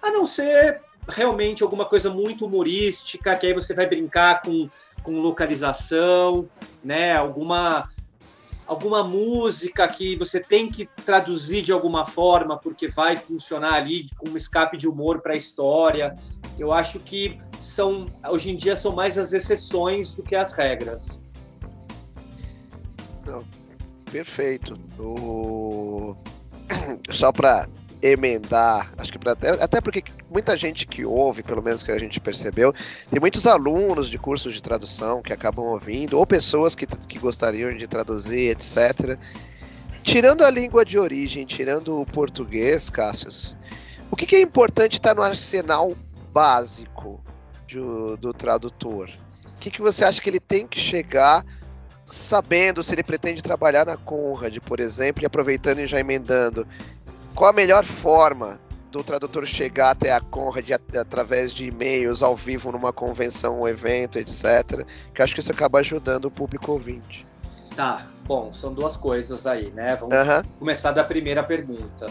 a 0.02 0.10
não 0.10 0.26
ser 0.26 0.80
realmente 1.08 1.62
alguma 1.62 1.84
coisa 1.84 2.10
muito 2.10 2.46
humorística, 2.46 3.34
que 3.36 3.46
aí 3.46 3.54
você 3.54 3.74
vai 3.74 3.86
brincar 3.86 4.42
com, 4.42 4.68
com 5.02 5.20
localização, 5.20 6.48
né? 6.82 7.16
Alguma 7.16 7.88
alguma 8.66 9.02
música 9.04 9.86
que 9.88 10.16
você 10.16 10.40
tem 10.40 10.68
que 10.68 10.86
traduzir 11.04 11.62
de 11.62 11.72
alguma 11.72 12.06
forma 12.06 12.56
porque 12.58 12.88
vai 12.88 13.16
funcionar 13.16 13.74
ali 13.74 14.08
com 14.18 14.30
um 14.30 14.36
escape 14.36 14.76
de 14.76 14.88
humor 14.88 15.20
para 15.20 15.34
a 15.34 15.36
história. 15.36 16.16
Eu 16.58 16.72
acho 16.72 17.00
que 17.00 17.38
são 17.60 18.06
hoje 18.28 18.50
em 18.50 18.56
dia 18.56 18.76
são 18.76 18.92
mais 18.92 19.18
as 19.18 19.32
exceções 19.32 20.14
do 20.14 20.22
que 20.22 20.34
as 20.34 20.52
regras. 20.52 21.20
Perfeito. 24.10 24.78
O... 24.98 26.14
Só 27.10 27.32
para 27.32 27.66
emendar, 28.02 28.92
acho 28.98 29.12
que 29.12 29.18
pra, 29.18 29.32
até 29.60 29.80
porque 29.80 30.02
muita 30.32 30.56
gente 30.56 30.86
que 30.86 31.04
ouve, 31.04 31.42
pelo 31.42 31.62
menos 31.62 31.82
que 31.82 31.92
a 31.92 31.98
gente 31.98 32.18
percebeu, 32.18 32.74
tem 33.10 33.20
muitos 33.20 33.46
alunos 33.46 34.08
de 34.08 34.18
cursos 34.18 34.54
de 34.54 34.62
tradução 34.62 35.22
que 35.22 35.32
acabam 35.32 35.66
ouvindo, 35.66 36.18
ou 36.18 36.26
pessoas 36.26 36.74
que, 36.74 36.86
que 36.86 37.18
gostariam 37.18 37.72
de 37.76 37.86
traduzir, 37.86 38.50
etc. 38.50 39.18
Tirando 40.02 40.44
a 40.44 40.50
língua 40.50 40.84
de 40.84 40.98
origem, 40.98 41.44
tirando 41.44 42.00
o 42.00 42.06
português, 42.06 42.90
Cássius, 42.90 43.56
o 44.10 44.16
que, 44.16 44.26
que 44.26 44.36
é 44.36 44.40
importante 44.40 44.94
estar 44.94 45.14
no 45.14 45.22
arsenal 45.22 45.94
básico 46.32 47.22
do, 47.70 48.16
do 48.16 48.32
tradutor? 48.32 49.10
O 49.46 49.60
que, 49.60 49.70
que 49.70 49.80
você 49.80 50.04
acha 50.04 50.20
que 50.20 50.28
ele 50.28 50.40
tem 50.40 50.66
que 50.66 50.80
chegar 50.80 51.44
sabendo 52.04 52.82
se 52.82 52.94
ele 52.94 53.02
pretende 53.02 53.42
trabalhar 53.42 53.86
na 53.86 53.96
Conrad, 53.96 54.58
por 54.58 54.80
exemplo, 54.80 55.22
e 55.22 55.26
aproveitando 55.26 55.78
e 55.78 55.86
já 55.86 55.98
emendando, 55.98 56.66
qual 57.34 57.50
a 57.50 57.52
melhor 57.54 57.84
forma 57.84 58.60
do 58.92 59.02
tradutor 59.02 59.46
chegar 59.46 59.90
até 59.90 60.12
a 60.12 60.20
Conrad 60.20 60.70
através 60.98 61.52
de 61.52 61.64
e-mails 61.64 62.22
ao 62.22 62.36
vivo 62.36 62.70
numa 62.70 62.92
convenção, 62.92 63.60
um 63.62 63.66
evento, 63.68 64.18
etc. 64.18 64.86
Que 65.14 65.22
acho 65.22 65.34
que 65.34 65.40
isso 65.40 65.50
acaba 65.50 65.80
ajudando 65.80 66.26
o 66.26 66.30
público 66.30 66.70
ouvinte. 66.72 67.26
Tá, 67.74 68.06
bom, 68.26 68.52
são 68.52 68.72
duas 68.74 68.96
coisas 68.96 69.46
aí, 69.46 69.70
né? 69.70 69.96
Vamos 69.96 70.14
começar 70.58 70.92
da 70.92 71.02
primeira 71.02 71.42
pergunta. 71.42 72.06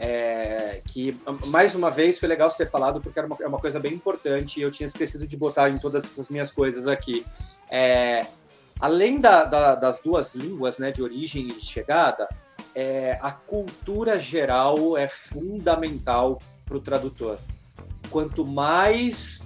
É, 0.00 0.80
que, 0.86 1.16
mais 1.46 1.76
uma 1.76 1.88
vez, 1.88 2.18
foi 2.18 2.28
legal 2.28 2.50
você 2.50 2.58
ter 2.64 2.70
falado, 2.70 3.00
porque 3.00 3.16
era 3.18 3.26
uma, 3.28 3.36
é 3.40 3.46
uma 3.46 3.60
coisa 3.60 3.78
bem 3.78 3.94
importante 3.94 4.58
e 4.58 4.62
eu 4.62 4.70
tinha 4.72 4.88
esquecido 4.88 5.24
de 5.26 5.36
botar 5.36 5.70
em 5.70 5.78
todas 5.78 6.04
essas 6.04 6.28
minhas 6.28 6.50
coisas 6.50 6.88
aqui. 6.88 7.24
É, 7.70 8.26
além 8.80 9.20
da- 9.20 9.44
da- 9.44 9.76
das 9.76 10.00
duas 10.00 10.34
línguas, 10.34 10.78
né, 10.78 10.90
de 10.90 11.00
origem 11.00 11.48
e 11.48 11.52
de 11.54 11.64
chegada, 11.64 12.28
é, 12.74 13.18
a 13.22 13.30
cultura 13.30 14.18
geral 14.18 14.96
é 14.96 15.06
fundamental 15.06 16.40
para 16.66 16.76
o 16.76 16.80
tradutor. 16.80 17.38
Quanto 18.10 18.44
mais 18.44 19.44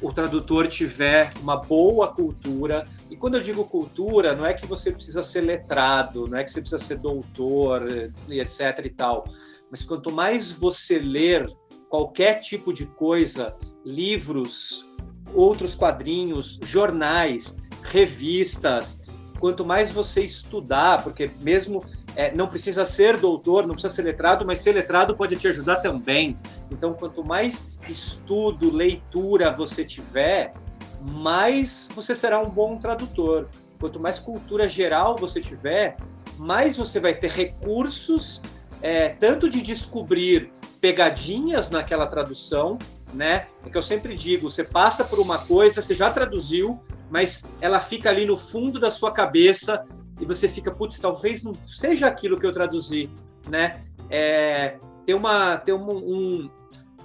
o 0.00 0.12
tradutor 0.12 0.68
tiver 0.68 1.30
uma 1.40 1.56
boa 1.56 2.12
cultura, 2.14 2.86
e 3.10 3.16
quando 3.16 3.36
eu 3.36 3.42
digo 3.42 3.64
cultura, 3.64 4.34
não 4.34 4.46
é 4.46 4.54
que 4.54 4.66
você 4.66 4.92
precisa 4.92 5.22
ser 5.22 5.40
letrado, 5.40 6.28
não 6.28 6.38
é 6.38 6.44
que 6.44 6.50
você 6.50 6.60
precisa 6.60 6.82
ser 6.82 6.98
doutor, 6.98 7.82
e 8.28 8.40
etc 8.40 8.84
e 8.84 8.90
tal, 8.90 9.24
mas 9.70 9.82
quanto 9.82 10.12
mais 10.12 10.52
você 10.52 10.98
ler 10.98 11.50
qualquer 11.88 12.40
tipo 12.40 12.72
de 12.72 12.86
coisa, 12.86 13.56
livros, 13.84 14.86
outros 15.34 15.74
quadrinhos, 15.74 16.60
jornais, 16.62 17.56
revistas, 17.82 18.98
quanto 19.40 19.64
mais 19.64 19.90
você 19.90 20.22
estudar, 20.22 21.02
porque 21.02 21.30
mesmo 21.40 21.84
é, 22.18 22.34
não 22.34 22.48
precisa 22.48 22.84
ser 22.84 23.16
doutor, 23.16 23.64
não 23.64 23.74
precisa 23.74 23.94
ser 23.94 24.02
letrado, 24.02 24.44
mas 24.44 24.58
ser 24.58 24.72
letrado 24.72 25.16
pode 25.16 25.36
te 25.36 25.46
ajudar 25.46 25.76
também. 25.76 26.36
Então, 26.68 26.92
quanto 26.92 27.24
mais 27.24 27.68
estudo, 27.88 28.74
leitura 28.74 29.52
você 29.52 29.84
tiver, 29.84 30.52
mais 31.00 31.88
você 31.94 32.16
será 32.16 32.40
um 32.40 32.50
bom 32.50 32.76
tradutor. 32.76 33.48
Quanto 33.78 34.00
mais 34.00 34.18
cultura 34.18 34.68
geral 34.68 35.16
você 35.16 35.40
tiver, 35.40 35.96
mais 36.36 36.76
você 36.76 36.98
vai 36.98 37.14
ter 37.14 37.30
recursos, 37.30 38.42
é, 38.82 39.10
tanto 39.10 39.48
de 39.48 39.62
descobrir 39.62 40.50
pegadinhas 40.80 41.70
naquela 41.70 42.08
tradução, 42.08 42.80
né? 43.14 43.46
É 43.64 43.70
que 43.70 43.78
eu 43.78 43.82
sempre 43.82 44.16
digo, 44.16 44.50
você 44.50 44.64
passa 44.64 45.04
por 45.04 45.20
uma 45.20 45.38
coisa, 45.38 45.80
você 45.80 45.94
já 45.94 46.10
traduziu, 46.10 46.80
mas 47.08 47.46
ela 47.60 47.78
fica 47.78 48.10
ali 48.10 48.26
no 48.26 48.36
fundo 48.36 48.80
da 48.80 48.90
sua 48.90 49.12
cabeça 49.12 49.84
e 50.20 50.24
você 50.26 50.48
fica, 50.48 50.70
putz, 50.70 50.98
talvez 50.98 51.42
não 51.42 51.54
seja 51.54 52.06
aquilo 52.06 52.38
que 52.38 52.46
eu 52.46 52.52
traduzi, 52.52 53.10
né? 53.48 53.82
É, 54.10 54.78
tem 55.04 55.14
uma 55.14 55.56
tem 55.58 55.74
um, 55.74 55.88
um- 55.90 56.50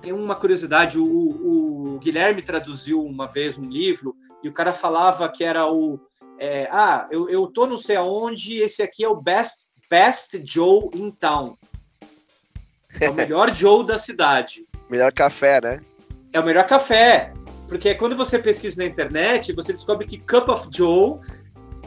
tem 0.01 0.11
uma 0.11 0.35
curiosidade, 0.35 0.97
o, 0.99 1.05
o 1.05 1.99
Guilherme 1.99 2.41
traduziu 2.41 3.01
uma 3.01 3.25
vez 3.27 3.57
um 3.57 3.69
livro 3.69 4.13
e 4.43 4.49
o 4.49 4.53
cara 4.53 4.73
falava 4.73 5.29
que 5.29 5.43
era 5.45 5.65
o 5.71 5.97
é, 6.37 6.67
ah, 6.71 7.07
eu, 7.11 7.29
eu 7.29 7.47
tô 7.47 7.65
não 7.65 7.77
sei 7.77 7.95
aonde, 7.95 8.57
esse 8.57 8.81
aqui 8.83 9.03
é 9.05 9.07
o 9.07 9.21
best 9.21 9.67
best 9.89 10.41
Joe 10.45 10.89
in 10.93 11.11
town. 11.11 11.55
É 12.99 13.09
o 13.09 13.13
melhor 13.13 13.53
Joe 13.55 13.85
da 13.85 13.97
cidade 13.97 14.65
Melhor 14.89 15.11
café, 15.13 15.61
né? 15.61 15.81
é 16.33 16.39
o 16.39 16.43
melhor 16.45 16.65
café. 16.67 17.31
Porque 17.67 17.95
quando 17.95 18.15
você 18.15 18.37
pesquisa 18.37 18.77
na 18.77 18.85
internet, 18.87 19.53
você 19.53 19.71
descobre 19.71 20.05
que 20.05 20.17
Cup 20.19 20.49
of 20.49 20.67
Joe 20.71 21.19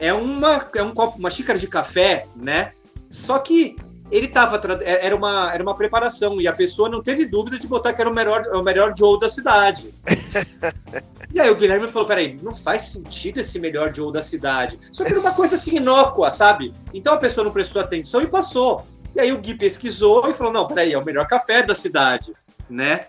é 0.01 0.13
uma, 0.13 0.67
é 0.75 0.83
um 0.83 0.93
copo, 0.93 1.19
uma 1.19 1.31
xícara 1.31 1.59
de 1.59 1.67
café, 1.67 2.27
né? 2.37 2.73
Só 3.11 3.39
que 3.39 3.77
ele 4.11 4.29
tava. 4.29 4.61
é- 4.83 5.07
Era 5.07 5.17
uma, 5.17 5.53
era 5.53 5.63
uma 5.63 5.75
preparação, 5.75 6.41
e 6.41 6.47
a 6.47 6.53
pessoa 6.53 6.89
não 6.89 7.03
teve 7.03 7.27
dúvida 7.27 7.59
de 7.59 7.67
botar 7.67 7.93
que 7.93 8.01
era 8.01 8.11
o 8.11 8.15
melhor, 8.15 8.47
o 8.55 8.63
melhor 8.63 8.95
Joe 8.97 9.19
da 9.19 9.29
cidade. 9.29 9.93
e 11.33 11.41
aí 11.41 11.51
o 11.51 11.57
Guilherme 11.57 11.89
falou: 11.89 12.07
peraí, 12.07 12.39
não 12.43 12.55
faz 12.55 12.83
sentido 12.83 13.41
esse 13.41 13.59
melhor 13.59 13.95
Joe 13.95 14.13
da 14.13 14.23
cidade. 14.23 14.79
Só 14.93 15.05
que 15.05 15.11
era 15.11 15.21
uma 15.21 15.35
coisa 15.35 15.57
assim 15.57 15.77
inócua, 15.77 16.31
sabe? 16.31 16.73
Então 16.93 17.15
a 17.15 17.19
pessoa 17.19 17.45
não 17.45 17.53
prestou 17.53 17.83
atenção 17.83 18.23
e 18.23 18.27
passou. 18.27 18.87
E 19.15 19.21
aí 19.21 19.33
o 19.33 19.39
Gui 19.39 19.55
pesquisou 19.55 20.29
e 20.29 20.35
falou: 20.35 20.53
não, 20.53 20.67
peraí, 20.69 20.93
é 20.93 20.99
o 20.99 21.05
melhor 21.05 21.27
café 21.27 21.63
da 21.63 21.75
cidade, 21.75 22.33
né? 22.69 23.01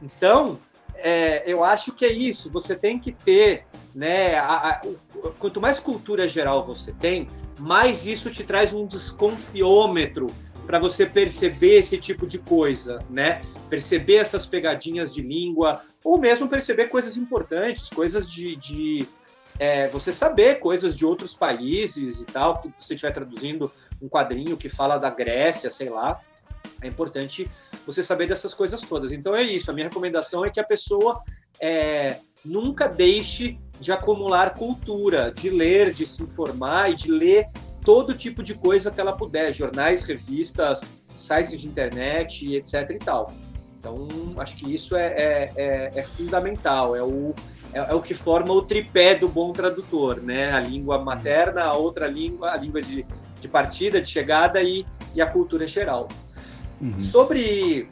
Então, 0.00 0.58
é, 0.96 1.42
eu 1.50 1.64
acho 1.64 1.92
que 1.92 2.04
é 2.04 2.12
isso. 2.12 2.50
Você 2.50 2.74
tem 2.74 2.98
que 2.98 3.12
ter, 3.12 3.64
né? 3.96 4.36
a- 4.36 4.68
a- 4.68 4.82
quanto 5.38 5.58
mais 5.58 5.80
cultura 5.80 6.28
geral 6.28 6.62
você 6.62 6.92
tem, 6.92 7.28
mais 7.58 8.04
isso 8.04 8.30
te 8.30 8.44
traz 8.44 8.70
um 8.72 8.86
desconfiômetro 8.86 10.26
para 10.66 10.78
você 10.78 11.06
perceber 11.06 11.78
esse 11.78 11.96
tipo 11.96 12.26
de 12.26 12.38
coisa, 12.38 12.98
né? 13.08 13.42
Perceber 13.70 14.16
essas 14.16 14.44
pegadinhas 14.44 15.14
de 15.14 15.22
língua, 15.22 15.80
ou 16.04 16.18
mesmo 16.18 16.48
perceber 16.48 16.88
coisas 16.88 17.16
importantes, 17.16 17.88
coisas 17.88 18.30
de. 18.30 18.56
de, 18.56 19.08
é, 19.58 19.88
você 19.88 20.12
saber 20.12 20.56
coisas 20.56 20.98
de 20.98 21.06
outros 21.06 21.34
países 21.34 22.20
e 22.20 22.26
tal, 22.26 22.60
que 22.60 22.70
você 22.78 22.94
estiver 22.94 23.12
traduzindo 23.12 23.72
um 24.02 24.08
quadrinho 24.08 24.56
que 24.56 24.68
fala 24.68 24.98
da 24.98 25.08
Grécia, 25.08 25.70
sei 25.70 25.88
lá. 25.88 26.20
É 26.82 26.86
importante 26.88 27.48
você 27.86 28.02
saber 28.02 28.26
dessas 28.26 28.52
coisas 28.52 28.82
todas. 28.82 29.12
Então 29.12 29.34
é 29.34 29.42
isso. 29.42 29.70
A 29.70 29.74
minha 29.74 29.86
recomendação 29.86 30.44
é 30.44 30.50
que 30.50 30.60
a 30.60 30.64
pessoa 30.64 31.22
é, 31.60 32.18
nunca 32.46 32.88
deixe 32.88 33.58
de 33.80 33.92
acumular 33.92 34.54
cultura, 34.54 35.32
de 35.32 35.50
ler, 35.50 35.92
de 35.92 36.06
se 36.06 36.22
informar 36.22 36.90
e 36.90 36.94
de 36.94 37.10
ler 37.10 37.46
todo 37.84 38.14
tipo 38.14 38.42
de 38.42 38.54
coisa 38.54 38.90
que 38.90 39.00
ela 39.00 39.12
puder, 39.12 39.52
jornais, 39.52 40.02
revistas, 40.02 40.80
sites 41.14 41.60
de 41.60 41.68
internet, 41.68 42.54
etc 42.54 42.90
e 42.90 42.98
tal. 42.98 43.32
Então 43.78 44.08
acho 44.38 44.56
que 44.56 44.74
isso 44.74 44.96
é, 44.96 45.06
é, 45.06 45.52
é- 45.56 45.92
é 46.00 46.04
fundamental. 46.04 46.96
É 46.96 47.02
o 47.02 47.34
é, 47.72 47.78
é 47.90 47.94
o 47.94 48.00
que 48.00 48.14
forma 48.14 48.52
o 48.52 48.62
tripé 48.62 49.14
do 49.14 49.28
bom 49.28 49.52
tradutor, 49.52 50.22
né? 50.22 50.52
A 50.52 50.60
língua 50.60 50.98
materna, 50.98 51.64
a 51.64 51.74
outra 51.74 52.06
língua, 52.06 52.50
a 52.52 52.56
língua 52.56 52.80
de, 52.80 53.04
de 53.40 53.48
partida, 53.48 54.00
de 54.00 54.08
chegada 54.08 54.62
e, 54.62 54.86
e 55.14 55.20
a 55.20 55.26
cultura 55.26 55.66
geral. 55.66 56.08
Uhum. 56.80 56.98
Sobre 56.98 57.88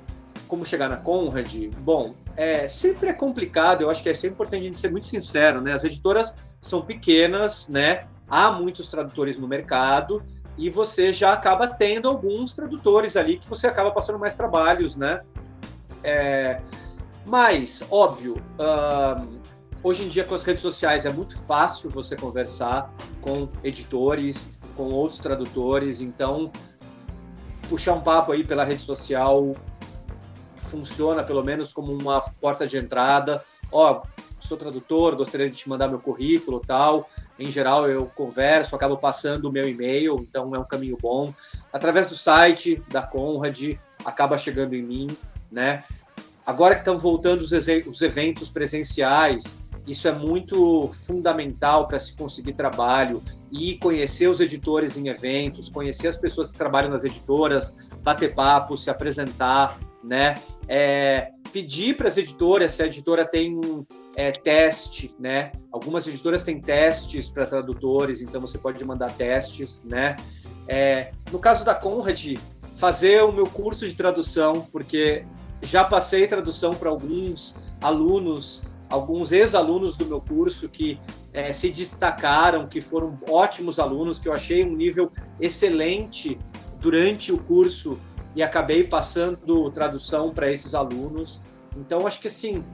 como 0.49 0.65
chegar 0.65 0.89
na 0.89 0.97
Conrad, 0.97 1.53
bom, 1.81 2.15
é, 2.37 2.67
sempre 2.69 3.09
é 3.09 3.13
complicado, 3.13 3.83
eu 3.83 3.91
acho 3.91 4.03
que 4.03 4.09
é 4.09 4.15
sempre 4.15 4.35
importante 4.35 4.61
a 4.63 4.65
gente 4.65 4.79
ser 4.79 4.91
muito 4.91 5.07
sincero, 5.07 5.61
né? 5.61 5.73
As 5.73 5.85
editoras 5.85 6.37
são 6.61 6.83
pequenas, 6.83 7.69
né? 7.69 8.01
Há 8.29 8.51
muitos 8.53 8.89
tradutores 8.89 9.39
no 9.39 9.47
mercado 9.47 10.23
e 10.57 10.71
você 10.71 11.13
já 11.13 11.33
acaba 11.33 11.67
tendo 11.67 12.09
alguns 12.09 12.53
tradutores 12.53 13.17
ali 13.17 13.39
que 13.39 13.49
você 13.49 13.67
acaba 13.67 13.91
passando 13.91 14.19
mais 14.19 14.35
trabalhos, 14.35 14.97
né? 14.97 15.23
É, 16.03 16.61
mas, 17.27 17.85
óbvio, 17.91 18.35
ahn, 18.59 19.41
hoje 19.83 20.05
em 20.05 20.09
dia 20.09 20.25
com 20.25 20.35
as 20.35 20.43
redes 20.43 20.63
sociais 20.63 21.07
é 21.07 21.13
muito 21.13 21.39
fácil 21.39 21.89
você 21.91 22.17
conversar 22.17 22.93
com 23.21 23.49
editores, 23.63 24.51
com 24.77 24.85
outros 24.85 25.21
tradutores, 25.21 26.01
então 26.01 26.51
puxar 27.69 27.95
um 27.95 28.01
papo 28.01 28.33
aí 28.33 28.45
pela 28.45 28.65
rede 28.65 28.81
social 28.81 29.55
funciona 30.75 31.23
pelo 31.23 31.45
menos 31.45 31.73
como 31.73 31.93
uma 31.93 32.21
porta 32.41 32.67
de 32.67 32.77
entrada. 32.77 33.45
Ó, 33.71 34.03
sou 34.41 34.57
tradutor, 34.57 35.15
gostaria 35.15 35.49
de 35.49 35.57
te 35.57 35.69
mandar 35.69 35.87
meu 35.87 36.01
currículo, 36.01 36.61
tal. 36.61 37.09
Em 37.39 37.49
geral 37.49 37.89
eu 37.89 38.07
converso, 38.07 38.75
acabo 38.75 38.97
passando 38.97 39.45
o 39.45 39.53
meu 39.53 39.69
e-mail, 39.69 40.17
então 40.21 40.53
é 40.55 40.59
um 40.59 40.65
caminho 40.65 40.99
bom. 41.01 41.33
Através 41.73 42.09
do 42.09 42.17
site 42.17 42.83
da 42.89 43.03
Conrad 43.03 43.77
acaba 44.05 44.37
chegando 44.37 44.75
em 44.75 44.83
mim, 44.83 45.17
né? 45.51 45.85
Agora 46.45 46.75
que 46.75 46.81
estão 46.81 46.99
voltando 46.99 47.41
os, 47.41 47.53
os 47.53 48.03
eventos 48.03 48.51
presenciais, 48.51 49.57
isso 49.87 50.09
é 50.09 50.13
muito 50.13 50.89
fundamental 51.07 51.87
para 51.87 52.01
se 52.01 52.15
conseguir 52.15 52.55
trabalho 52.55 53.23
e 53.53 53.77
conhecer 53.79 54.27
os 54.27 54.41
editores 54.41 54.97
em 54.97 55.09
eventos, 55.09 55.69
conhecer 55.69 56.09
as 56.09 56.17
pessoas 56.17 56.51
que 56.51 56.59
trabalham 56.59 56.91
nas 56.91 57.05
editoras, 57.05 57.75
bater 58.03 58.35
papo, 58.35 58.77
se 58.77 58.91
apresentar, 58.91 59.79
né? 60.05 60.35
É, 60.69 61.31
pedir 61.53 61.97
para 61.97 62.09
as 62.09 62.17
editoras 62.17 62.75
se 62.75 62.83
a 62.83 62.87
editora 62.87 63.25
tem 63.25 63.61
é, 64.17 64.31
teste, 64.33 65.15
né? 65.19 65.53
Algumas 65.73 66.07
editoras 66.07 66.43
têm 66.43 66.61
testes 66.61 67.29
para 67.29 67.47
tradutores, 67.47 68.21
então 68.21 68.41
você 68.41 68.59
pode 68.59 68.85
mandar 68.85 69.13
testes, 69.13 69.83
né? 69.85 70.17
É, 70.67 71.13
no 71.31 71.39
caso 71.39 71.65
da 71.65 71.75
Conrad, 71.75 72.37
fazer 72.77 73.23
o 73.23 73.33
meu 73.33 73.47
curso 73.47 73.89
de 73.89 73.95
tradução, 73.95 74.67
porque 74.73 75.25
já 75.63 75.85
passei 75.85 76.27
tradução 76.27 76.75
para 76.75 76.91
alguns 76.91 77.55
alunos, 77.81 78.63
alguns 78.91 79.33
ex-alunos 79.33 79.97
do 79.97 80.07
meu 80.07 80.21
curso 80.21 80.69
que 80.69 80.99
é, 81.33 81.53
se 81.53 81.71
destacaram, 81.71 82.67
que 82.67 82.81
foram 82.81 83.15
ótimos 83.29 83.79
alunos, 83.79 84.19
que 84.19 84.29
eu 84.29 84.33
achei 84.33 84.65
um 84.65 84.75
nível 84.75 85.11
excelente 85.41 86.39
durante 86.81 87.33
o 87.33 87.39
curso 87.39 87.99
e 88.35 88.43
acabei 88.43 88.85
passando 88.85 89.71
tradução 89.71 90.31
para 90.31 90.51
esses 90.51 90.75
alunos. 90.75 91.41
Então, 91.77 92.07
acho 92.07 92.21
que 92.21 92.29
assim, 92.29 92.65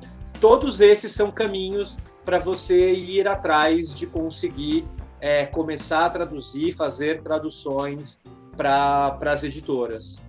todos 0.41 0.81
esses 0.81 1.13
são 1.13 1.31
caminhos 1.31 1.97
para 2.25 2.39
você 2.39 2.93
ir 2.95 3.27
atrás 3.27 3.95
de 3.95 4.07
conseguir 4.07 4.85
é, 5.21 5.47
começar 5.47 6.07
a 6.07 6.11
traduzir, 6.11 6.73
fazer 6.73 7.23
traduções 7.23 8.23
para 8.57 9.19
as 9.23 9.43
editoras. 9.43 10.21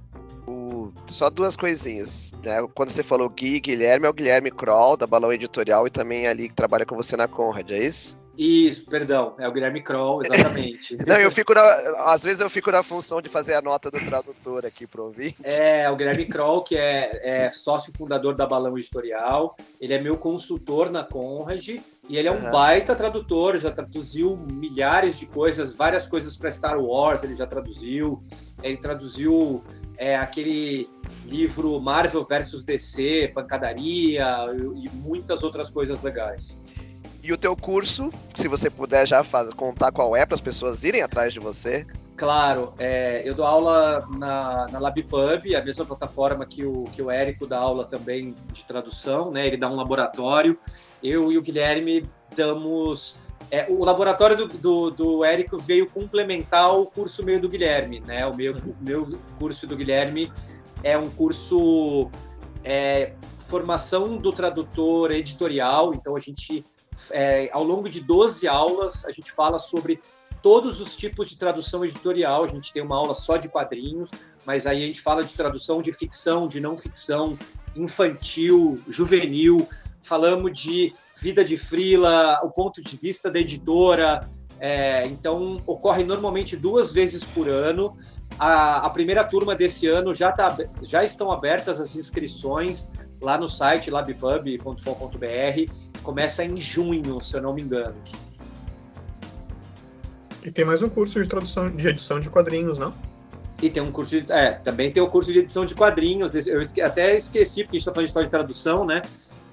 Só 1.08 1.30
duas 1.30 1.56
coisinhas. 1.56 2.34
Né? 2.44 2.66
Quando 2.74 2.90
você 2.90 3.04
falou 3.04 3.30
Gui, 3.30 3.60
Guilherme, 3.60 4.06
é 4.06 4.10
o 4.10 4.14
Guilherme 4.14 4.52
Kroll, 4.52 4.98
da 4.98 5.08
Balão 5.08 5.32
Editorial, 5.32 5.88
e 5.88 5.90
também 5.90 6.28
ali 6.28 6.50
que 6.50 6.56
trabalha 6.56 6.86
com 6.86 6.96
você 6.96 7.16
na 7.16 7.28
Conrad, 7.28 7.70
é 7.72 7.84
isso? 7.84 8.18
Isso, 8.44 8.86
perdão, 8.86 9.36
é 9.38 9.48
o 9.48 9.52
Guilherme 9.52 9.84
Kroll, 9.84 10.24
exatamente. 10.26 10.98
Não, 11.06 11.16
eu 11.18 11.30
fico 11.30 11.54
na, 11.54 11.62
às 12.08 12.24
vezes 12.24 12.40
eu 12.40 12.50
fico 12.50 12.72
na 12.72 12.82
função 12.82 13.22
de 13.22 13.30
fazer 13.30 13.54
a 13.54 13.62
nota 13.62 13.92
do 13.92 14.00
tradutor 14.00 14.66
aqui 14.66 14.88
pro 14.88 15.04
ouvinte. 15.04 15.36
É, 15.44 15.88
o 15.92 15.96
Guilherme 15.96 16.26
Kroll, 16.26 16.64
que 16.64 16.76
é, 16.76 17.22
é 17.22 17.52
sócio 17.52 17.94
fundador 17.96 18.34
da 18.34 18.48
Balão 18.48 18.76
Editorial, 18.76 19.56
ele 19.80 19.94
é 19.94 20.02
meu 20.02 20.18
consultor 20.18 20.90
na 20.90 21.04
Conrad 21.04 21.68
e 21.68 21.84
ele 22.18 22.28
é 22.28 22.32
um 22.32 22.46
uhum. 22.46 22.50
baita 22.50 22.96
tradutor, 22.96 23.60
já 23.60 23.70
traduziu 23.70 24.36
milhares 24.36 25.20
de 25.20 25.28
coisas, 25.28 25.72
várias 25.72 26.08
coisas 26.08 26.36
para 26.36 26.52
Star 26.52 26.82
Wars, 26.82 27.22
ele 27.24 27.36
já 27.36 27.46
traduziu. 27.46 28.18
Ele 28.64 28.78
traduziu 28.78 29.64
é, 30.00 30.16
aquele 30.16 30.90
livro 31.26 31.80
Marvel 31.80 32.24
versus 32.24 32.64
DC, 32.64 33.32
Pancadaria 33.36 34.26
e, 34.56 34.88
e 34.88 34.90
muitas 34.90 35.44
outras 35.44 35.70
coisas 35.70 36.02
legais. 36.02 36.58
E 37.24 37.32
o 37.32 37.38
teu 37.38 37.56
curso, 37.56 38.12
se 38.36 38.48
você 38.48 38.70
puder 38.70 39.06
já 39.06 39.24
fazer, 39.24 39.54
contar 39.54 39.92
qual 39.92 40.16
é 40.16 40.26
para 40.26 40.36
as 40.36 40.42
pessoas 40.42 40.84
irem 40.84 41.02
atrás 41.02 41.32
de 41.34 41.40
você. 41.40 41.86
Claro, 42.16 42.74
é, 42.80 43.22
eu 43.26 43.36
dou 43.36 43.46
aula 43.46 44.08
na, 44.18 44.68
na 44.70 44.80
LabPub, 44.80 45.56
a 45.56 45.64
mesma 45.64 45.86
plataforma 45.86 46.46
que 46.46 46.66
o, 46.66 46.86
que 46.86 47.02
o 47.02 47.12
Érico 47.12 47.46
dá 47.46 47.60
aula 47.60 47.86
também 47.86 48.36
de 48.52 48.64
tradução, 48.64 49.32
né? 49.32 49.46
Ele 49.46 49.58
dá 49.58 49.70
um 49.70 49.76
laboratório. 49.76 50.58
Eu 51.04 51.32
e 51.32 51.38
o 51.38 51.42
Guilherme 51.42 52.08
damos. 52.36 53.18
É, 53.50 53.66
o 53.70 53.84
laboratório 53.84 54.36
do, 54.36 54.48
do, 54.48 54.92
do 54.92 55.26
Érico 55.26 55.58
veio 55.58 55.90
complementar 55.90 56.76
o 56.76 56.86
curso 56.86 57.24
meio 57.24 57.40
do 57.40 57.50
Guilherme, 57.50 58.00
né? 58.00 58.26
O 58.26 58.36
meu, 58.36 58.54
o 58.54 58.76
meu 58.80 59.20
curso 59.38 59.68
do 59.68 59.76
Guilherme 59.76 60.32
é 60.84 60.98
um 60.98 61.10
curso 61.10 62.10
é, 62.64 63.14
formação 63.52 64.18
do 64.18 64.32
tradutor 64.32 65.12
editorial, 65.12 65.94
então 65.94 66.16
a 66.16 66.20
gente 66.20 66.64
é, 67.10 67.50
ao 67.52 67.64
longo 67.64 67.90
de 67.90 68.00
12 68.02 68.48
aulas, 68.48 69.06
a 69.06 69.12
gente 69.12 69.32
fala 69.32 69.58
sobre 69.60 70.00
todos 70.42 70.82
os 70.82 70.96
tipos 70.96 71.30
de 71.30 71.38
tradução 71.38 71.86
editorial. 71.86 72.44
A 72.44 72.48
gente 72.48 72.74
tem 72.74 72.82
uma 72.82 72.96
aula 72.96 73.14
só 73.14 73.38
de 73.38 73.48
quadrinhos, 73.48 74.10
mas 74.46 74.66
aí 74.66 74.84
a 74.84 74.88
gente 74.88 75.02
fala 75.02 75.24
de 75.24 75.34
tradução 75.34 75.82
de 75.82 75.94
ficção, 75.94 76.48
de 76.48 76.60
não 76.60 76.78
ficção, 76.78 77.38
infantil, 77.76 78.82
juvenil. 78.88 79.68
Falamos 80.02 80.52
de 80.60 80.94
vida 81.22 81.46
de 81.46 81.58
frila, 81.58 82.40
o 82.44 82.50
ponto 82.50 82.82
de 82.82 82.98
vista 82.98 83.30
da 83.30 83.40
editora. 83.40 84.28
É, 84.60 85.06
então, 85.08 85.58
ocorre 85.66 86.04
normalmente 86.04 86.58
duas 86.58 86.92
vezes 86.92 87.24
por 87.24 87.48
ano. 87.48 87.96
A, 88.40 88.86
a 88.86 88.90
primeira 88.90 89.24
turma 89.24 89.56
desse 89.56 89.88
ano 89.88 90.14
já, 90.14 90.32
tá, 90.32 90.58
já 90.82 91.04
estão 91.04 91.32
abertas 91.32 91.80
as 91.80 91.96
inscrições 91.96 92.90
lá 93.22 93.38
no 93.38 93.48
site 93.48 93.92
labpub.com.br 93.92 95.72
Começa 96.04 96.44
em 96.44 96.58
junho, 96.58 97.20
se 97.22 97.36
eu 97.36 97.42
não 97.42 97.54
me 97.54 97.62
engano. 97.62 97.96
E 100.44 100.50
tem 100.50 100.66
mais 100.66 100.82
um 100.82 100.90
curso 100.90 101.22
de 101.22 101.30
tradução 101.30 101.70
de 101.70 101.88
edição 101.88 102.20
de 102.20 102.30
quadrinhos, 102.30 102.80
não? 102.80 102.94
E 103.62 103.70
tem 103.70 103.84
um 103.84 103.92
curso 103.92 104.20
de. 104.20 104.32
É, 104.32 104.52
também 104.52 104.92
tem 104.92 105.02
o 105.02 105.08
curso 105.08 105.32
de 105.32 105.40
edição 105.40 105.66
de 105.66 105.76
quadrinhos. 105.76 106.34
Eu 106.34 106.62
esque, 106.62 106.82
até 106.82 107.16
esqueci, 107.16 107.64
porque 107.64 107.78
a 107.78 107.80
gente 107.80 107.82
está 107.82 107.92
falando 107.92 108.06
de 108.06 108.10
história 108.10 108.28
de 108.28 108.32
tradução, 108.32 108.86
né? 108.86 109.04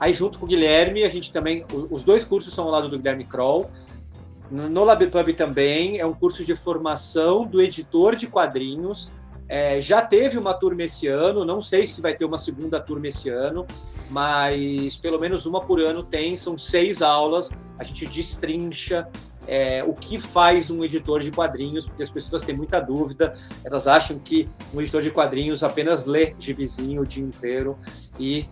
Aí, 0.00 0.14
junto 0.14 0.38
com 0.38 0.46
o 0.46 0.48
Guilherme, 0.48 1.04
a 1.04 1.08
gente 1.08 1.30
também. 1.30 1.64
Os 1.90 2.02
dois 2.02 2.24
cursos 2.24 2.54
são 2.54 2.64
ao 2.64 2.70
lado 2.70 2.88
do 2.88 2.96
Guilherme 2.96 3.24
Kroll. 3.24 3.70
No 4.50 4.82
LabPub 4.82 5.34
também 5.34 5.98
é 5.98 6.06
um 6.06 6.14
curso 6.14 6.42
de 6.42 6.56
formação 6.56 7.44
do 7.44 7.60
editor 7.60 8.16
de 8.16 8.26
quadrinhos. 8.26 9.12
É, 9.46 9.78
já 9.80 10.00
teve 10.00 10.38
uma 10.38 10.54
turma 10.54 10.84
esse 10.84 11.06
ano, 11.06 11.44
não 11.44 11.60
sei 11.60 11.86
se 11.86 12.00
vai 12.00 12.14
ter 12.14 12.24
uma 12.24 12.38
segunda 12.38 12.80
turma 12.80 13.08
esse 13.08 13.28
ano, 13.28 13.66
mas 14.10 14.96
pelo 14.96 15.18
menos 15.18 15.46
uma 15.46 15.60
por 15.60 15.80
ano 15.80 16.02
tem, 16.02 16.36
são 16.36 16.56
seis 16.56 17.02
aulas, 17.02 17.50
a 17.78 17.84
gente 17.84 18.06
destrincha 18.06 19.08
é, 19.46 19.82
o 19.82 19.94
que 19.94 20.18
faz 20.18 20.70
um 20.70 20.84
editor 20.84 21.20
de 21.20 21.30
quadrinhos, 21.30 21.86
porque 21.86 22.02
as 22.02 22.10
pessoas 22.10 22.42
têm 22.42 22.54
muita 22.54 22.80
dúvida, 22.80 23.34
elas 23.64 23.86
acham 23.86 24.18
que 24.18 24.48
um 24.74 24.80
editor 24.80 25.02
de 25.02 25.10
quadrinhos 25.10 25.62
apenas 25.64 26.04
lê 26.04 26.34
gibizinho 26.38 27.02
o 27.02 27.06
dia 27.06 27.24
inteiro, 27.24 27.74
e 28.18 28.46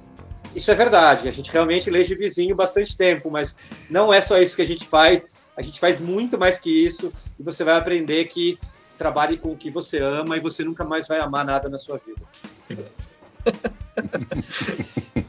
isso 0.55 0.71
é 0.71 0.75
verdade, 0.75 1.29
a 1.29 1.33
gente 1.33 1.51
realmente 1.51 1.91
lê 1.91 2.03
gibizinho 2.03 2.57
bastante 2.57 2.97
tempo, 2.97 3.31
mas 3.31 3.59
não 3.91 4.13
é 4.13 4.21
só 4.21 4.41
isso 4.41 4.57
que 4.57 4.63
a 4.63 4.67
gente 4.67 4.87
faz, 4.87 5.31
a 5.55 5.63
gente 5.63 5.79
faz 5.79 6.01
muito 6.01 6.39
mais 6.39 6.59
que 6.59 6.71
isso, 6.71 7.13
e 7.39 7.43
você 7.43 7.63
vai 7.63 7.77
aprender 7.77 8.25
que 8.27 8.59
trabalhe 8.97 9.37
com 9.37 9.53
o 9.53 9.57
que 9.57 9.71
você 9.71 9.99
ama 9.99 10.37
e 10.37 10.41
você 10.41 10.65
nunca 10.65 10.83
mais 10.83 11.07
vai 11.07 11.21
amar 11.21 11.45
nada 11.45 11.69
na 11.69 11.77
sua 11.77 11.99
vida. 11.99 12.23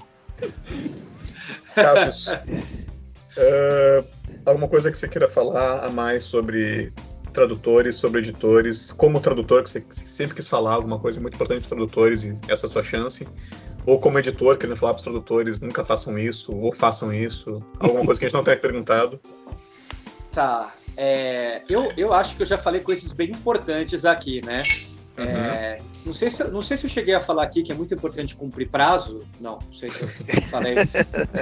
Cassius, 1.78 2.28
uh, 2.28 4.07
alguma 4.45 4.67
coisa 4.67 4.91
que 4.91 4.97
você 4.97 5.07
queira 5.07 5.28
falar 5.28 5.86
a 5.86 5.89
mais 5.89 6.23
sobre 6.23 6.91
tradutores, 7.34 7.95
sobre 7.95 8.19
editores, 8.21 8.91
como 8.91 9.19
tradutor, 9.19 9.63
que 9.63 9.69
você 9.69 9.84
sempre 9.89 10.36
quis 10.36 10.47
falar 10.47 10.73
alguma 10.73 10.97
coisa 10.97 11.21
muito 11.21 11.36
importante 11.36 11.59
para 11.59 11.69
tradutores 11.69 12.23
e 12.23 12.36
essa 12.47 12.65
é 12.65 12.69
a 12.69 12.71
sua 12.71 12.84
chance, 12.84 13.28
ou 13.86 13.99
como 13.99 14.17
editor, 14.17 14.57
querendo 14.57 14.75
falar 14.75 14.93
para 14.93 14.99
os 14.99 15.03
tradutores, 15.03 15.59
nunca 15.59 15.86
façam 15.86 16.17
isso, 16.17 16.51
ou 16.55 16.73
façam 16.73 17.13
isso, 17.13 17.63
alguma 17.80 18.03
coisa 18.05 18.19
que 18.19 18.25
a 18.25 18.28
gente 18.28 18.36
não 18.36 18.43
tenha 18.43 18.57
perguntado. 18.57 19.19
Tá, 20.32 20.73
é, 20.95 21.61
eu, 21.69 21.91
eu 21.95 22.11
acho 22.11 22.36
que 22.36 22.41
eu 22.41 22.47
já 22.47 22.57
falei 22.57 22.82
coisas 22.82 23.11
bem 23.11 23.30
importantes 23.30 24.03
aqui, 24.03 24.43
né? 24.43 24.63
Uhum. 25.18 25.26
É, 25.26 25.80
não, 26.05 26.13
sei 26.13 26.30
se, 26.30 26.43
não 26.45 26.61
sei 26.61 26.78
se 26.78 26.86
eu 26.86 26.89
cheguei 26.89 27.15
a 27.15 27.20
falar 27.20 27.43
aqui 27.43 27.63
que 27.63 27.72
é 27.72 27.76
muito 27.76 27.93
importante 27.93 28.36
cumprir 28.36 28.70
prazo. 28.70 29.26
Não, 29.39 29.59
não 29.65 29.74
sei 29.74 29.89
se 29.89 30.03
eu 30.03 30.07
falei. 30.49 30.76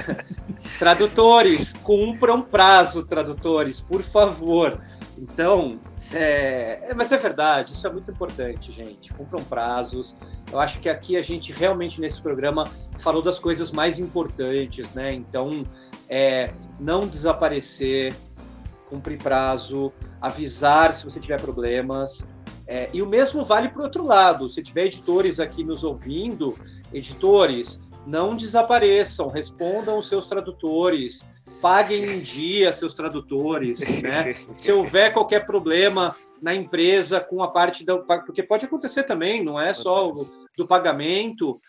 tradutores, 0.78 1.74
cumpram 1.74 2.42
prazo, 2.42 3.04
tradutores, 3.04 3.80
por 3.80 4.02
favor. 4.02 4.80
Então, 5.18 5.78
é, 6.12 6.88
é, 6.88 6.94
mas 6.94 7.10
é 7.10 7.16
verdade, 7.16 7.72
isso 7.72 7.86
é 7.86 7.90
muito 7.90 8.10
importante, 8.10 8.70
gente. 8.70 9.12
Cumpram 9.12 9.42
prazos. 9.44 10.14
Eu 10.50 10.60
acho 10.60 10.80
que 10.80 10.88
aqui 10.88 11.16
a 11.16 11.22
gente 11.22 11.52
realmente 11.52 12.00
nesse 12.00 12.20
programa 12.20 12.68
falou 12.98 13.22
das 13.22 13.38
coisas 13.38 13.70
mais 13.70 13.98
importantes, 13.98 14.92
né? 14.94 15.12
Então, 15.12 15.66
é, 16.08 16.50
não 16.78 17.06
desaparecer, 17.06 18.14
cumprir 18.88 19.18
prazo, 19.18 19.92
avisar 20.20 20.92
se 20.92 21.04
você 21.04 21.18
tiver 21.18 21.40
problemas. 21.40 22.26
É, 22.66 22.88
e 22.92 23.00
o 23.00 23.06
mesmo 23.06 23.44
vale 23.44 23.68
para 23.68 23.80
o 23.80 23.84
outro 23.84 24.04
lado. 24.04 24.48
Se 24.48 24.62
tiver 24.62 24.86
editores 24.86 25.38
aqui 25.38 25.62
nos 25.62 25.84
ouvindo, 25.84 26.58
editores, 26.92 27.86
não 28.06 28.34
desapareçam, 28.34 29.28
respondam 29.28 29.98
os 29.98 30.08
seus 30.08 30.26
tradutores, 30.26 31.26
paguem 31.60 32.16
em 32.16 32.20
dia 32.20 32.72
seus 32.72 32.94
tradutores, 32.94 33.80
né? 34.02 34.34
Se 34.56 34.70
houver 34.72 35.12
qualquer 35.12 35.46
problema 35.46 36.14
na 36.40 36.54
empresa 36.54 37.20
com 37.20 37.42
a 37.42 37.48
parte 37.48 37.84
da. 37.84 37.96
Porque 37.98 38.42
pode 38.42 38.64
acontecer 38.64 39.04
também, 39.04 39.42
não 39.42 39.60
é 39.60 39.72
só 39.72 40.12
do 40.56 40.66
pagamento 40.66 41.60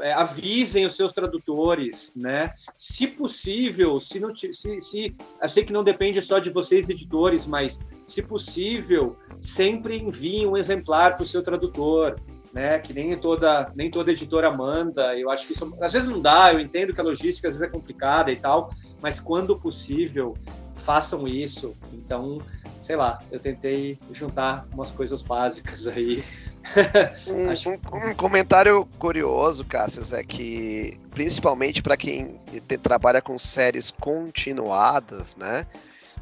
é, 0.00 0.12
avisem 0.12 0.86
os 0.86 0.96
seus 0.96 1.12
tradutores, 1.12 2.12
né? 2.16 2.52
Se 2.76 3.06
possível, 3.06 4.00
se 4.00 4.18
não 4.18 4.34
se, 4.34 4.52
se 4.52 5.16
eu 5.40 5.48
sei 5.48 5.64
que 5.64 5.72
não 5.72 5.84
depende 5.84 6.20
só 6.22 6.38
de 6.38 6.50
vocês 6.50 6.88
editores, 6.88 7.46
mas 7.46 7.80
se 8.04 8.22
possível, 8.22 9.16
sempre 9.40 9.98
envie 9.98 10.46
um 10.46 10.56
exemplar 10.56 11.14
para 11.14 11.24
o 11.24 11.26
seu 11.26 11.42
tradutor, 11.42 12.18
né? 12.52 12.78
Que 12.78 12.92
nem 12.92 13.16
toda 13.16 13.70
nem 13.74 13.90
toda 13.90 14.12
editora 14.12 14.50
manda. 14.50 15.16
Eu 15.16 15.30
acho 15.30 15.46
que 15.46 15.52
isso 15.52 15.70
às 15.80 15.92
vezes 15.92 16.08
não 16.08 16.20
dá. 16.20 16.52
Eu 16.52 16.60
entendo 16.60 16.94
que 16.94 17.00
a 17.00 17.04
logística 17.04 17.48
às 17.48 17.54
vezes 17.54 17.68
é 17.68 17.70
complicada 17.70 18.32
e 18.32 18.36
tal, 18.36 18.72
mas 19.00 19.20
quando 19.20 19.58
possível 19.58 20.34
façam 20.76 21.28
isso. 21.28 21.74
Então, 21.92 22.42
sei 22.80 22.96
lá, 22.96 23.18
eu 23.30 23.38
tentei 23.38 23.98
juntar 24.10 24.66
umas 24.72 24.90
coisas 24.90 25.22
básicas 25.22 25.86
aí 25.86 26.24
um, 27.28 28.10
um, 28.10 28.14
comentário 28.14 28.86
curioso, 28.98 29.64
Cássio, 29.64 30.02
é 30.14 30.22
que 30.22 30.98
principalmente 31.10 31.82
para 31.82 31.96
quem 31.96 32.34
te, 32.66 32.78
trabalha 32.78 33.20
com 33.20 33.38
séries 33.38 33.90
continuadas, 33.90 35.36
né? 35.36 35.66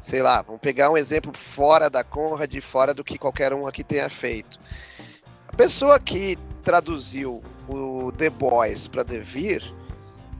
Sei 0.01 0.21
lá, 0.21 0.41
vamos 0.41 0.61
pegar 0.61 0.89
um 0.89 0.97
exemplo 0.97 1.31
fora 1.37 1.89
da 1.89 2.03
Conrad, 2.03 2.53
fora 2.61 2.93
do 2.93 3.03
que 3.03 3.17
qualquer 3.17 3.53
um 3.53 3.67
aqui 3.67 3.83
tenha 3.83 4.09
feito. 4.09 4.59
A 5.47 5.55
pessoa 5.55 5.99
que 5.99 6.37
traduziu 6.63 7.41
o 7.67 8.11
The 8.17 8.29
Boys 8.29 8.87
para 8.87 9.03
Devir, 9.03 9.63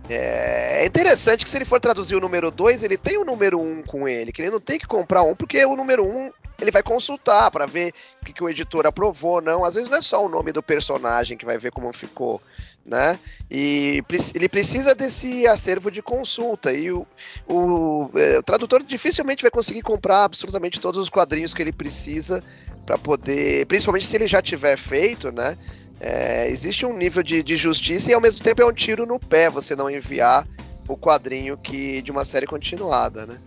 é, 0.10 0.84
é 0.84 0.86
interessante 0.86 1.44
que 1.44 1.50
se 1.50 1.58
ele 1.58 1.66
for 1.66 1.80
traduzir 1.80 2.16
o 2.16 2.20
número 2.20 2.50
2, 2.50 2.84
ele 2.84 2.98
tem 2.98 3.18
o 3.18 3.26
número 3.26 3.60
1 3.60 3.72
um 3.72 3.84
com 3.84 4.08
ele, 4.08 4.32
que 4.32 4.42
ele 4.42 4.52
não 4.52 4.60
tem 4.60 4.80
que 4.80 4.88
comprar 4.88 5.24
um, 5.24 5.36
porque 5.36 5.64
o 5.64 5.76
número 5.76 6.06
1 6.06 6.18
um 6.18 6.32
ele 6.62 6.72
vai 6.72 6.84
consultar 6.84 7.50
para 7.52 7.66
ver 7.66 7.94
o 8.22 8.26
que, 8.26 8.34
que, 8.34 8.44
o 8.44 8.50
editor 8.50 8.86
aprovou, 8.86 9.42
não. 9.42 9.66
Às 9.66 9.74
vezes 9.74 9.90
não 9.90 9.98
é 9.98 10.02
só 10.02 10.26
o 10.26 10.30
nome 10.30 10.52
do 10.52 10.62
personagem 10.62 11.38
que 11.38 11.46
vai 11.46 11.58
ver 11.58 11.72
como 11.72 11.92
ficou, 11.92 12.42
né? 12.86 13.20
E 13.50 14.04
ele 14.36 14.48
precisa 14.48 14.94
desse 14.94 15.48
acervo 15.48 15.92
de 15.92 16.02
consulta. 16.02 16.72
E 16.72 16.92
o, 16.92 17.06
o, 17.48 18.12
é, 18.16 18.38
o 18.40 18.44
tradutor 18.44 18.84
dificilmente 18.84 19.42
vai 19.42 19.52
conseguir 19.52 19.82
comprar 19.82 20.26
absolutamente 20.26 20.80
todos 20.80 21.02
os 21.02 21.10
quadrinhos 21.10 21.54
que 21.54 21.62
ele 21.62 21.72
precisa 21.72 22.44
para 22.86 22.98
poder, 22.98 23.66
principalmente 23.66 24.06
se 24.06 24.16
ele 24.16 24.28
já 24.28 24.42
tiver 24.42 24.78
feito, 24.78 25.32
né? 25.32 25.58
É, 26.00 26.48
existe 26.50 26.84
um 26.86 26.98
nível 26.98 27.22
de, 27.22 27.44
de 27.44 27.56
justiça 27.56 28.10
e 28.10 28.14
ao 28.14 28.22
mesmo 28.22 28.44
tempo 28.44 28.62
é 28.62 28.66
um 28.66 28.74
tiro 28.74 29.06
no 29.06 29.20
pé 29.20 29.52
você 29.52 29.76
não 29.76 29.88
enviar 29.88 30.48
o 30.88 30.98
quadrinho 30.98 31.56
que 31.56 32.02
de 32.02 32.10
uma 32.10 32.26
série 32.26 32.48
continuada, 32.48 33.26
né? 33.28 33.40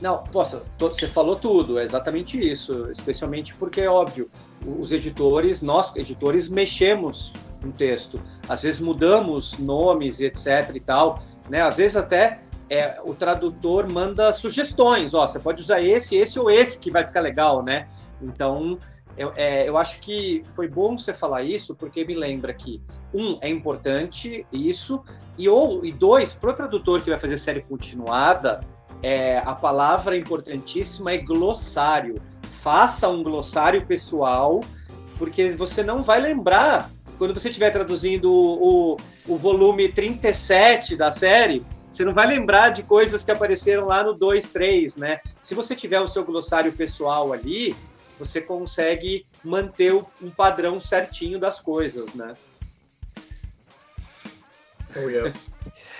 Não, 0.00 0.22
posso, 0.24 0.62
você 0.78 1.08
falou 1.08 1.36
tudo, 1.36 1.78
é 1.78 1.84
exatamente 1.84 2.38
isso. 2.38 2.90
Especialmente 2.90 3.54
porque, 3.54 3.80
é 3.80 3.90
óbvio, 3.90 4.30
os 4.64 4.92
editores, 4.92 5.62
nós 5.62 5.94
editores, 5.96 6.48
mexemos 6.48 7.32
no 7.62 7.72
texto. 7.72 8.20
Às 8.48 8.62
vezes 8.62 8.80
mudamos 8.80 9.58
nomes 9.58 10.20
etc 10.20 10.70
e 10.74 10.80
tal, 10.80 11.22
né? 11.48 11.62
Às 11.62 11.76
vezes 11.76 11.96
até 11.96 12.40
é, 12.68 13.00
o 13.04 13.14
tradutor 13.14 13.90
manda 13.90 14.32
sugestões, 14.32 15.14
ó, 15.14 15.26
você 15.26 15.38
pode 15.38 15.62
usar 15.62 15.80
esse, 15.80 16.16
esse 16.16 16.38
ou 16.38 16.50
esse 16.50 16.78
que 16.78 16.90
vai 16.90 17.06
ficar 17.06 17.20
legal, 17.20 17.62
né? 17.62 17.88
Então, 18.20 18.78
eu, 19.16 19.32
é, 19.36 19.68
eu 19.68 19.76
acho 19.76 20.00
que 20.00 20.42
foi 20.44 20.68
bom 20.68 20.96
você 20.96 21.14
falar 21.14 21.42
isso, 21.42 21.74
porque 21.74 22.04
me 22.04 22.14
lembra 22.14 22.52
que, 22.52 22.82
um, 23.14 23.36
é 23.40 23.48
importante 23.48 24.46
isso, 24.52 25.02
e, 25.38 25.48
ou, 25.48 25.84
e 25.84 25.92
dois, 25.92 26.32
para 26.32 26.50
o 26.50 26.52
tradutor 26.52 27.02
que 27.02 27.10
vai 27.10 27.18
fazer 27.18 27.38
série 27.38 27.60
continuada, 27.60 28.60
é, 29.02 29.38
a 29.38 29.54
palavra 29.54 30.16
importantíssima 30.16 31.12
é 31.12 31.18
glossário. 31.18 32.14
Faça 32.62 33.08
um 33.08 33.22
glossário 33.22 33.84
pessoal, 33.86 34.60
porque 35.18 35.50
você 35.52 35.82
não 35.82 36.02
vai 36.02 36.20
lembrar, 36.20 36.90
quando 37.18 37.34
você 37.34 37.48
estiver 37.48 37.70
traduzindo 37.70 38.30
o, 38.30 38.94
o, 38.94 38.96
o 39.28 39.36
volume 39.36 39.88
37 39.88 40.96
da 40.96 41.10
série, 41.10 41.64
você 41.90 42.04
não 42.04 42.12
vai 42.12 42.26
lembrar 42.26 42.70
de 42.70 42.82
coisas 42.82 43.24
que 43.24 43.30
apareceram 43.30 43.86
lá 43.86 44.02
no 44.04 44.12
2, 44.12 44.50
3, 44.50 44.96
né? 44.96 45.20
Se 45.40 45.54
você 45.54 45.74
tiver 45.74 46.00
o 46.00 46.08
seu 46.08 46.24
glossário 46.24 46.72
pessoal 46.72 47.32
ali, 47.32 47.74
você 48.18 48.40
consegue 48.40 49.24
manter 49.44 49.94
um 49.94 50.30
padrão 50.30 50.80
certinho 50.80 51.38
das 51.38 51.60
coisas, 51.60 52.12
né? 52.14 52.34
Oh, 54.96 55.08
yes. 55.08 55.54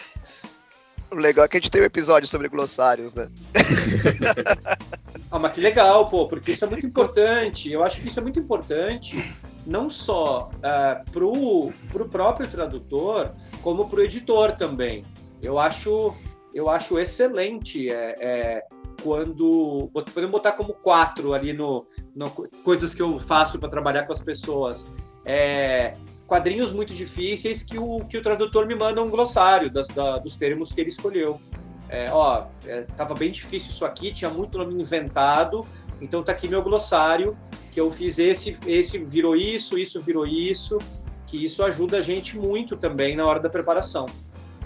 O 1.10 1.16
legal 1.16 1.44
é 1.44 1.48
que 1.48 1.56
a 1.56 1.60
gente 1.60 1.70
tem 1.70 1.82
um 1.82 1.84
episódio 1.84 2.28
sobre 2.28 2.48
glossários, 2.48 3.14
né? 3.14 3.28
ah, 5.30 5.38
mas 5.38 5.52
que 5.52 5.60
legal, 5.60 6.08
pô, 6.08 6.26
porque 6.26 6.52
isso 6.52 6.64
é 6.64 6.68
muito 6.68 6.86
importante. 6.86 7.70
Eu 7.70 7.84
acho 7.84 8.00
que 8.00 8.08
isso 8.08 8.18
é 8.18 8.22
muito 8.22 8.38
importante, 8.38 9.34
não 9.66 9.88
só 9.88 10.50
uh, 10.56 11.10
pro, 11.12 11.72
pro 11.92 12.08
próprio 12.08 12.48
tradutor, 12.48 13.32
como 13.62 13.88
pro 13.88 14.02
editor 14.02 14.52
também. 14.56 15.04
Eu 15.42 15.58
acho, 15.58 16.14
eu 16.52 16.68
acho 16.68 16.98
excelente 16.98 17.88
é, 17.88 18.14
é, 18.18 18.64
quando. 19.02 19.88
Podemos 19.92 20.30
botar 20.30 20.52
como 20.52 20.74
quatro 20.74 21.34
ali 21.34 21.52
no, 21.52 21.86
no 22.14 22.30
coisas 22.64 22.94
que 22.94 23.02
eu 23.02 23.20
faço 23.20 23.58
para 23.58 23.68
trabalhar 23.68 24.04
com 24.04 24.12
as 24.12 24.22
pessoas. 24.22 24.88
É, 25.24 25.96
quadrinhos 26.26 26.72
muito 26.72 26.92
difíceis 26.92 27.62
que 27.62 27.78
o, 27.78 28.00
que 28.04 28.18
o 28.18 28.22
tradutor 28.22 28.66
me 28.66 28.74
manda 28.74 29.02
um 29.02 29.08
glossário 29.08 29.70
das, 29.70 29.86
da, 29.88 30.18
dos 30.18 30.36
termos 30.36 30.72
que 30.72 30.80
ele 30.80 30.90
escolheu. 30.90 31.40
É, 31.88 32.10
ó, 32.10 32.44
é, 32.66 32.82
tava 32.96 33.14
bem 33.14 33.30
difícil 33.30 33.70
isso 33.70 33.84
aqui, 33.84 34.12
tinha 34.12 34.28
muito 34.28 34.58
nome 34.58 34.74
inventado, 34.74 35.64
então 36.00 36.22
tá 36.22 36.32
aqui 36.32 36.48
meu 36.48 36.62
glossário, 36.62 37.36
que 37.70 37.80
eu 37.80 37.90
fiz 37.90 38.18
esse, 38.18 38.56
esse 38.66 38.98
virou 38.98 39.36
isso, 39.36 39.78
isso 39.78 40.00
virou 40.00 40.26
isso, 40.26 40.78
que 41.26 41.44
isso 41.44 41.62
ajuda 41.62 41.98
a 41.98 42.00
gente 42.00 42.36
muito 42.36 42.76
também 42.76 43.14
na 43.14 43.24
hora 43.24 43.38
da 43.38 43.48
preparação. 43.48 44.06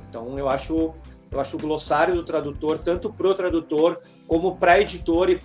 Então 0.09 0.39
eu 0.39 0.49
acho 0.49 0.95
eu 1.31 1.39
acho 1.39 1.57
o 1.57 1.61
glossário 1.61 2.15
do 2.15 2.25
tradutor 2.25 2.79
tanto 2.79 3.09
para 3.09 3.29
o 3.29 3.35
tradutor 3.35 4.01
como 4.27 4.57
para 4.57 4.81
editor 4.81 5.31
e 5.31 5.37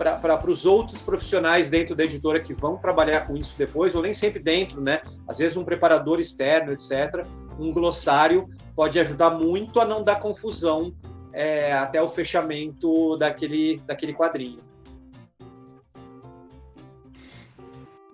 para 0.00 0.50
os 0.50 0.64
outros 0.64 1.02
profissionais 1.02 1.68
dentro 1.68 1.94
da 1.94 2.04
editora 2.04 2.40
que 2.40 2.54
vão 2.54 2.78
trabalhar 2.78 3.26
com 3.26 3.36
isso 3.36 3.54
depois, 3.58 3.94
ou 3.94 4.00
nem 4.00 4.14
sempre 4.14 4.40
dentro, 4.40 4.80
né? 4.80 5.02
Às 5.28 5.36
vezes 5.36 5.58
um 5.58 5.64
preparador 5.64 6.18
externo, 6.18 6.72
etc. 6.72 7.26
Um 7.58 7.70
glossário 7.70 8.48
pode 8.74 8.98
ajudar 8.98 9.30
muito 9.30 9.78
a 9.78 9.84
não 9.84 10.02
dar 10.02 10.18
confusão 10.18 10.94
é, 11.34 11.74
até 11.74 12.00
o 12.00 12.08
fechamento 12.08 13.18
daquele, 13.18 13.78
daquele 13.86 14.14
quadrinho. 14.14 14.58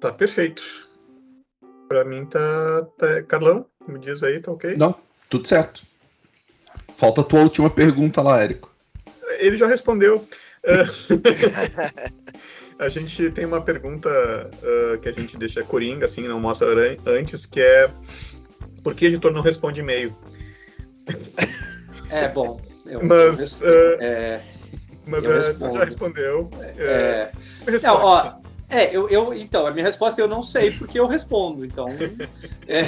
Tá 0.01 0.11
perfeito. 0.11 0.63
Para 1.89 2.05
mim 2.05 2.27
tá, 2.27 2.87
tá. 2.99 3.23
Carlão, 3.23 3.65
me 3.87 4.01
diz 4.01 4.25
aí, 4.25 4.41
tá 4.41 4.51
ok? 4.51 4.77
Não, 4.77 4.93
tudo 5.31 5.47
certo. 5.47 5.85
Falta 6.97 7.21
a 7.21 7.25
tua 7.25 7.41
última 7.41 7.71
pergunta 7.71 8.21
lá, 8.21 8.43
Érico. 8.43 8.75
Ele 9.39 9.57
já 9.57 9.69
respondeu. 9.69 10.27
a 12.79 12.89
gente 12.89 13.31
tem 13.31 13.45
uma 13.45 13.61
pergunta 13.61 14.11
uh, 14.11 14.99
que 14.99 15.09
a 15.09 15.13
gente 15.13 15.37
deixa 15.37 15.63
coringa, 15.63 16.07
assim, 16.07 16.27
não 16.27 16.41
mostra 16.41 16.69
antes, 17.07 17.47
que 17.47 17.61
é 17.61 17.91
por 18.83 18.95
que 18.95 19.07
editor 19.07 19.33
não 19.33 19.43
responde 19.43 19.81
e-mail? 19.81 20.15
É, 22.11 22.29
bom. 22.29 22.61
Eu, 22.85 23.05
mas 23.05 23.61
eu, 23.61 23.69
uh, 23.69 23.99
é, 24.01 24.41
mas 25.07 25.25
uh, 25.25 25.73
já 25.73 25.85
respondeu. 25.85 26.51
É, 26.79 27.31
é, 27.67 27.91
ó, 27.91 28.35
é, 28.69 28.95
eu, 28.95 29.09
eu, 29.09 29.33
então, 29.33 29.67
a 29.67 29.71
minha 29.71 29.85
resposta 29.85 30.21
é 30.21 30.25
eu 30.25 30.29
não 30.29 30.43
sei 30.43 30.73
porque 30.73 30.99
eu 30.99 31.07
respondo. 31.07 31.65
Então, 31.65 31.87
é, 32.67 32.83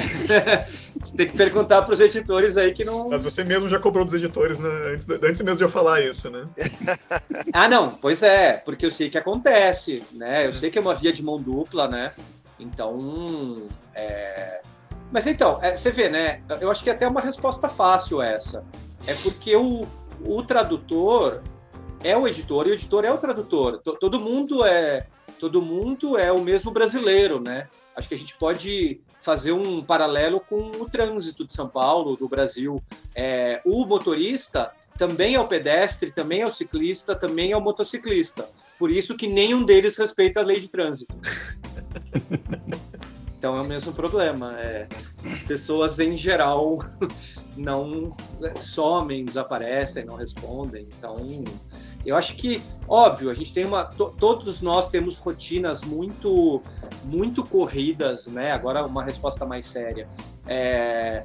você 0.99 1.17
tem 1.17 1.29
que 1.29 1.37
perguntar 1.37 1.83
para 1.83 1.95
os 1.95 2.01
editores 2.01 2.57
aí 2.57 2.75
que 2.75 2.85
não. 2.85 3.09
Mas 3.09 3.23
você 3.23 3.45
mesmo 3.45 3.69
já 3.69 3.79
cobrou 3.79 4.05
dos 4.05 4.15
editores 4.15 4.59
né, 4.59 4.69
antes, 4.93 5.09
antes 5.09 5.41
mesmo 5.41 5.59
de 5.59 5.65
eu 5.65 5.69
falar 5.69 6.01
isso, 6.03 6.31
né? 6.31 6.47
ah, 7.53 7.69
não, 7.69 7.95
pois 7.95 8.23
é, 8.23 8.55
porque 8.65 8.87
eu 8.87 8.91
sei 8.91 9.09
que 9.09 9.19
acontece, 9.19 10.03
né? 10.13 10.47
Eu 10.47 10.53
sei 10.53 10.69
que 10.69 10.79
é 10.79 10.81
uma 10.81 10.95
via 10.95 11.13
de 11.13 11.23
mão 11.23 11.41
dupla, 11.41 11.87
né? 11.87 12.13
Então, 12.59 13.69
é... 13.95 14.61
mas 15.13 15.29
então, 15.29 15.61
é, 15.63 15.77
você 15.77 15.93
vê, 15.93 16.09
né? 16.09 16.43
Eu 16.61 16.73
acho 16.73 16.83
que 16.83 16.91
é 16.91 16.93
até 16.93 17.07
uma 17.07 17.21
resposta 17.21 17.69
fácil 17.69 18.21
essa. 18.21 18.65
É 19.07 19.15
porque 19.15 19.55
o, 19.55 19.87
o 20.25 20.43
tradutor 20.43 21.41
é 22.03 22.17
o 22.17 22.27
editor 22.27 22.67
e 22.67 22.71
o 22.71 22.75
editor 22.75 23.05
é 23.05 23.13
o 23.13 23.19
tradutor. 23.19 23.79
T 23.79 23.97
todo 24.01 24.19
mundo 24.19 24.65
é 24.65 25.07
todo 25.39 25.63
mundo 25.63 26.17
é 26.17 26.33
o 26.33 26.41
mesmo 26.41 26.71
brasileiro, 26.71 27.41
né? 27.41 27.69
Acho 27.97 28.09
que 28.09 28.15
a 28.15 28.19
gente 28.19 28.35
pode 28.37 29.01
fazer 29.23 29.53
um 29.53 29.83
paralelo 29.83 30.41
com 30.41 30.71
o 30.81 30.89
trânsito 30.89 31.45
de 31.45 31.53
São 31.53 31.69
Paulo, 31.69 32.17
do 32.17 32.29
Brasil. 32.29 32.83
É, 33.15 33.61
o 33.65 33.85
motorista 33.85 34.73
também 34.97 35.35
é 35.35 35.41
o 35.41 35.47
pedestre, 35.47 36.11
também 36.11 36.43
é 36.43 36.47
o 36.47 36.51
ciclista, 36.51 37.15
também 37.15 37.53
é 37.53 37.57
o 37.57 37.61
motociclista. 37.61 38.49
Por 38.79 38.91
isso 38.91 39.17
que 39.17 39.27
nenhum 39.27 39.65
deles 39.65 39.97
respeita 39.97 40.41
a 40.41 40.45
lei 40.45 40.61
de 40.61 40.69
trânsito. 40.69 41.15
Então 43.39 43.57
é 43.57 43.63
o 43.63 43.65
mesmo 43.65 43.93
problema. 43.93 44.59
É, 44.59 44.89
as 45.33 45.45
pessoas 45.45 46.01
em 46.01 46.17
geral 46.17 46.79
não 47.57 48.17
somem, 48.61 49.25
desaparecem, 49.25 50.05
não 50.05 50.17
respondem. 50.17 50.89
Então 50.99 51.17
eu 52.05 52.17
acho 52.17 52.35
que, 52.37 52.63
óbvio, 52.87 53.31
a 53.31 53.35
gente 53.35 53.53
tem 53.53 53.65
uma. 53.65 53.85
To, 53.85 54.15
todos 54.19 54.61
nós 54.61 54.91
temos 54.91 55.17
rotinas 55.17 55.83
muito, 55.83 56.63
muito 57.05 57.45
corridas, 57.45 58.27
né? 58.27 58.53
Agora, 58.53 58.87
uma 58.87 59.03
resposta 59.03 59.45
mais 59.45 59.67
séria. 59.67 60.07
É, 60.47 61.25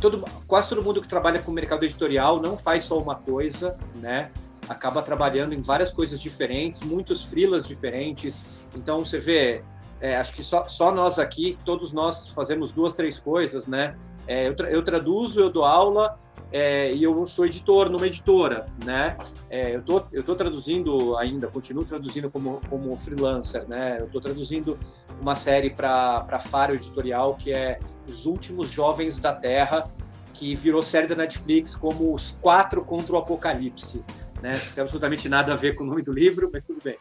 todo, 0.00 0.24
quase 0.46 0.68
todo 0.68 0.82
mundo 0.82 1.00
que 1.00 1.08
trabalha 1.08 1.40
com 1.40 1.50
o 1.50 1.54
mercado 1.54 1.84
editorial 1.84 2.40
não 2.40 2.56
faz 2.56 2.84
só 2.84 2.98
uma 2.98 3.16
coisa, 3.16 3.76
né? 3.96 4.30
Acaba 4.68 5.02
trabalhando 5.02 5.54
em 5.54 5.60
várias 5.60 5.92
coisas 5.92 6.20
diferentes, 6.20 6.82
muitos 6.82 7.24
frilas 7.24 7.66
diferentes. 7.66 8.40
Então, 8.74 9.04
você 9.04 9.18
vê, 9.18 9.62
é, 10.00 10.16
acho 10.16 10.32
que 10.32 10.44
só, 10.44 10.68
só 10.68 10.92
nós 10.92 11.18
aqui, 11.18 11.58
todos 11.64 11.92
nós 11.92 12.28
fazemos 12.28 12.70
duas, 12.72 12.94
três 12.94 13.18
coisas, 13.18 13.66
né? 13.66 13.96
É, 14.26 14.46
eu, 14.46 14.54
tra 14.54 14.70
eu 14.70 14.82
traduzo, 14.82 15.40
eu 15.40 15.50
dou 15.50 15.64
aula, 15.64 16.18
é, 16.50 16.92
e 16.94 17.02
eu 17.02 17.26
sou 17.26 17.44
editor 17.44 17.90
numa 17.90 18.06
editora, 18.06 18.66
né? 18.84 19.18
É, 19.50 19.74
eu 19.74 19.82
tô, 19.82 20.02
eu 20.12 20.22
tô 20.22 20.34
traduzindo 20.34 21.16
ainda, 21.18 21.46
continuo 21.46 21.84
traduzindo 21.84 22.30
como, 22.30 22.60
como 22.70 22.96
freelancer, 22.96 23.68
né? 23.68 23.98
Eu 24.00 24.08
tô 24.08 24.20
traduzindo 24.20 24.78
uma 25.20 25.34
série 25.34 25.68
para 25.70 26.38
Faro 26.38 26.74
Editorial 26.74 27.34
que 27.34 27.52
é 27.52 27.78
Os 28.06 28.24
Últimos 28.24 28.70
Jovens 28.70 29.18
da 29.18 29.34
Terra, 29.34 29.90
que 30.32 30.54
virou 30.54 30.82
série 30.82 31.06
da 31.06 31.14
Netflix 31.14 31.74
como 31.74 32.14
Os 32.14 32.30
Quatro 32.40 32.82
contra 32.82 33.14
o 33.14 33.18
Apocalipse, 33.18 34.02
né? 34.40 34.52
Não 34.52 34.72
tem 34.72 34.82
absolutamente 34.82 35.28
nada 35.28 35.52
a 35.52 35.56
ver 35.56 35.74
com 35.74 35.84
o 35.84 35.86
nome 35.86 36.02
do 36.02 36.12
livro, 36.12 36.48
mas 36.50 36.64
tudo 36.64 36.80
bem. 36.82 36.96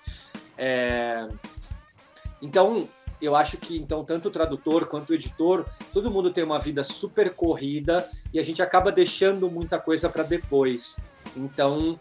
É... 0.57 1.25
Então, 2.41 2.87
eu 3.21 3.35
acho 3.35 3.57
que 3.57 3.77
então 3.77 4.03
tanto 4.03 4.27
o 4.27 4.31
tradutor 4.31 4.85
quanto 4.85 5.09
o 5.09 5.13
editor, 5.13 5.65
todo 5.93 6.11
mundo 6.11 6.31
tem 6.31 6.43
uma 6.43 6.59
vida 6.59 6.83
super 6.83 7.33
corrida 7.33 8.09
e 8.33 8.39
a 8.39 8.43
gente 8.43 8.61
acaba 8.61 8.91
deixando 8.91 9.49
muita 9.49 9.79
coisa 9.79 10.09
para 10.09 10.23
depois. 10.23 10.97
Então 11.35 11.99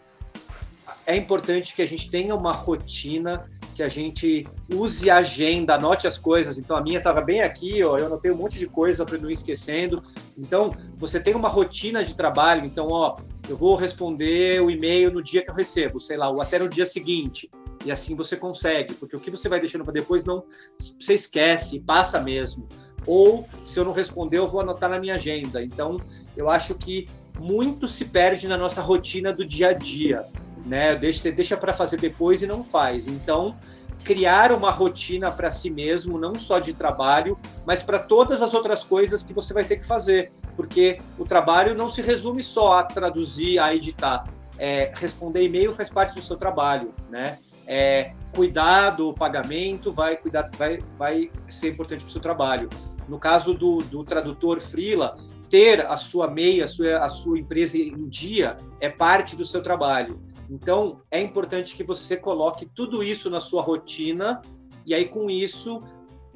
é 1.05 1.15
importante 1.15 1.75
que 1.75 1.81
a 1.81 1.87
gente 1.87 2.09
tenha 2.09 2.35
uma 2.35 2.51
rotina, 2.51 3.49
que 3.73 3.83
a 3.83 3.89
gente 3.89 4.47
use 4.71 5.09
a 5.09 5.17
agenda, 5.17 5.75
anote 5.75 6.07
as 6.07 6.17
coisas. 6.17 6.57
Então 6.57 6.75
a 6.77 6.81
minha 6.81 6.99
estava 6.99 7.21
bem 7.21 7.41
aqui, 7.41 7.83
ó, 7.83 7.97
eu 7.97 8.05
anotei 8.05 8.31
um 8.31 8.35
monte 8.35 8.57
de 8.57 8.67
coisa 8.67 9.05
para 9.05 9.17
não 9.17 9.29
ir 9.29 9.33
esquecendo. 9.33 10.01
Então 10.37 10.71
você 10.97 11.19
tem 11.19 11.35
uma 11.35 11.49
rotina 11.49 12.03
de 12.03 12.13
trabalho. 12.13 12.65
Então 12.65 12.89
ó, 12.89 13.17
eu 13.49 13.57
vou 13.57 13.75
responder 13.75 14.61
o 14.61 14.69
e-mail 14.69 15.11
no 15.11 15.21
dia 15.23 15.43
que 15.43 15.49
eu 15.49 15.55
recebo, 15.55 15.99
sei 15.99 16.17
lá, 16.17 16.29
ou 16.29 16.41
até 16.41 16.59
no 16.59 16.69
dia 16.69 16.85
seguinte. 16.85 17.49
E 17.85 17.91
assim 17.91 18.15
você 18.15 18.35
consegue, 18.35 18.93
porque 18.93 19.15
o 19.15 19.19
que 19.19 19.31
você 19.31 19.47
vai 19.47 19.59
deixando 19.59 19.83
para 19.83 19.93
depois 19.93 20.25
não 20.25 20.43
você 20.77 21.13
esquece, 21.13 21.79
passa 21.79 22.19
mesmo. 22.19 22.67
Ou 23.05 23.47
se 23.63 23.79
eu 23.79 23.85
não 23.85 23.93
responder, 23.93 24.37
eu 24.37 24.47
vou 24.47 24.61
anotar 24.61 24.89
na 24.89 24.99
minha 24.99 25.15
agenda. 25.15 25.63
Então, 25.63 25.97
eu 26.35 26.49
acho 26.49 26.75
que 26.75 27.07
muito 27.39 27.87
se 27.87 28.05
perde 28.05 28.47
na 28.47 28.57
nossa 28.57 28.81
rotina 28.81 29.31
do 29.31 29.45
dia 29.45 29.69
a 29.69 29.73
dia. 29.73 30.25
né? 30.65 30.95
Deixa, 30.95 31.31
deixa 31.31 31.55
para 31.55 31.71
fazer 31.71 31.97
depois 31.97 32.41
e 32.41 32.47
não 32.47 32.63
faz. 32.63 33.07
Então, 33.07 33.55
criar 34.03 34.51
uma 34.51 34.71
rotina 34.71 35.29
para 35.29 35.51
si 35.51 35.69
mesmo, 35.69 36.17
não 36.17 36.39
só 36.39 36.59
de 36.59 36.73
trabalho, 36.73 37.37
mas 37.65 37.81
para 37.81 37.99
todas 37.99 38.41
as 38.41 38.53
outras 38.53 38.83
coisas 38.83 39.21
que 39.21 39.33
você 39.33 39.53
vai 39.53 39.65
ter 39.65 39.77
que 39.77 39.85
fazer, 39.85 40.31
porque 40.55 40.99
o 41.17 41.25
trabalho 41.25 41.75
não 41.75 41.89
se 41.89 42.01
resume 42.01 42.41
só 42.41 42.79
a 42.79 42.83
traduzir, 42.83 43.59
a 43.59 43.75
editar. 43.75 44.23
É, 44.57 44.91
responder 44.95 45.43
e-mail 45.43 45.71
faz 45.71 45.89
parte 45.89 46.15
do 46.15 46.21
seu 46.21 46.35
trabalho, 46.35 46.93
né? 47.09 47.37
É, 47.67 48.13
cuidar 48.33 48.91
do 48.91 49.13
pagamento 49.13 49.91
vai 49.91 50.15
cuidar, 50.15 50.49
vai, 50.57 50.79
vai 50.97 51.29
ser 51.49 51.69
importante 51.69 52.01
para 52.01 52.09
o 52.09 52.11
seu 52.11 52.21
trabalho. 52.21 52.69
No 53.07 53.19
caso 53.19 53.53
do, 53.53 53.79
do 53.83 54.03
tradutor 54.03 54.59
freela, 54.59 55.17
ter 55.49 55.85
a 55.85 55.97
sua 55.97 56.29
MEI, 56.29 56.61
a 56.61 56.67
sua, 56.67 56.97
a 56.97 57.09
sua 57.09 57.39
empresa 57.39 57.77
em 57.77 58.07
dia 58.07 58.57
é 58.79 58.89
parte 58.89 59.35
do 59.35 59.45
seu 59.45 59.61
trabalho. 59.61 60.21
Então, 60.49 61.01
é 61.11 61.21
importante 61.21 61.75
que 61.75 61.83
você 61.83 62.15
coloque 62.15 62.65
tudo 62.65 63.03
isso 63.03 63.29
na 63.29 63.39
sua 63.39 63.61
rotina 63.61 64.41
e 64.85 64.93
aí 64.93 65.05
com 65.05 65.29
isso 65.29 65.83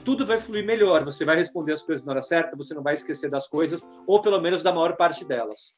tudo 0.03 0.25
vai 0.25 0.39
fluir 0.39 0.65
melhor. 0.65 1.03
Você 1.05 1.23
vai 1.23 1.37
responder 1.37 1.73
as 1.73 1.81
coisas 1.81 2.05
na 2.05 2.13
hora 2.13 2.21
certa, 2.21 2.57
você 2.57 2.73
não 2.73 2.83
vai 2.83 2.93
esquecer 2.95 3.29
das 3.29 3.47
coisas, 3.47 3.81
ou 4.07 4.21
pelo 4.21 4.41
menos 4.41 4.63
da 4.63 4.73
maior 4.73 4.95
parte 4.95 5.23
delas. 5.23 5.75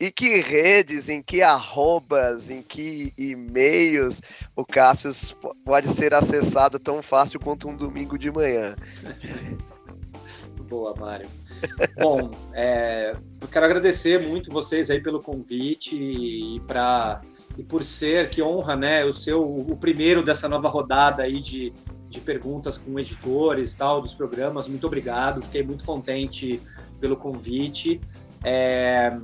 E 0.00 0.10
que 0.10 0.40
redes, 0.40 1.08
em 1.08 1.22
que 1.22 1.42
arrobas, 1.42 2.50
em 2.50 2.62
que 2.62 3.12
e-mails 3.16 4.20
o 4.56 4.64
Cássio 4.64 5.10
pode 5.64 5.88
ser 5.88 6.14
acessado 6.14 6.78
tão 6.78 7.02
fácil 7.02 7.38
quanto 7.38 7.68
um 7.68 7.76
domingo 7.76 8.18
de 8.18 8.30
manhã? 8.30 8.74
Boa, 10.68 10.94
Mário. 10.98 11.28
Bom, 11.98 12.30
é, 12.52 13.12
eu 13.40 13.48
quero 13.48 13.66
agradecer 13.66 14.20
muito 14.26 14.50
vocês 14.50 14.90
aí 14.90 15.00
pelo 15.00 15.20
convite 15.20 15.96
e 15.96 16.60
para 16.66 17.22
e 17.56 17.62
por 17.64 17.82
ser 17.82 18.30
que 18.30 18.40
honra, 18.40 18.76
né, 18.76 19.04
o 19.04 19.12
seu 19.12 19.42
o 19.42 19.76
primeiro 19.76 20.22
dessa 20.22 20.48
nova 20.48 20.68
rodada 20.68 21.24
aí 21.24 21.40
de, 21.40 21.72
de 22.08 22.20
perguntas 22.20 22.78
com 22.78 22.98
editores 22.98 23.72
e 23.72 23.76
tal 23.76 24.00
dos 24.00 24.14
programas. 24.14 24.68
Muito 24.68 24.86
obrigado, 24.86 25.42
fiquei 25.42 25.64
muito 25.64 25.84
contente 25.84 26.62
pelo 27.00 27.16
convite. 27.16 28.00
É, 28.44 29.18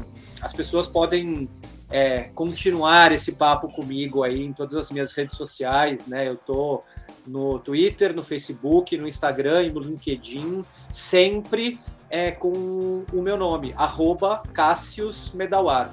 as 0.45 0.53
pessoas 0.53 0.87
podem 0.87 1.49
é, 1.91 2.25
continuar 2.35 3.13
esse 3.13 3.33
papo 3.33 3.67
comigo 3.69 4.23
aí 4.23 4.45
em 4.45 4.53
todas 4.53 4.75
as 4.75 4.91
minhas 4.91 5.13
redes 5.13 5.37
sociais, 5.37 6.07
né? 6.07 6.29
Eu 6.29 6.37
tô 6.37 6.83
no 7.27 7.59
Twitter, 7.59 8.15
no 8.15 8.23
Facebook, 8.23 8.95
no 8.99 9.09
Instagram 9.09 9.63
e 9.63 9.73
no 9.73 9.81
LinkedIn, 9.81 10.63
sempre 10.91 11.81
é 12.11 12.31
com 12.31 13.07
o 13.11 13.23
meu 13.23 13.39
nome, 13.39 13.73
arroba 13.75 14.43
Cassius 14.53 15.33
Medawar. 15.33 15.91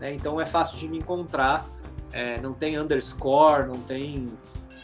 Né? 0.00 0.14
Então 0.14 0.40
é 0.40 0.46
fácil 0.46 0.78
de 0.78 0.88
me 0.88 0.96
encontrar, 0.96 1.68
é, 2.10 2.40
não 2.40 2.54
tem 2.54 2.78
underscore, 2.78 3.68
não 3.68 3.80
tem 3.82 4.32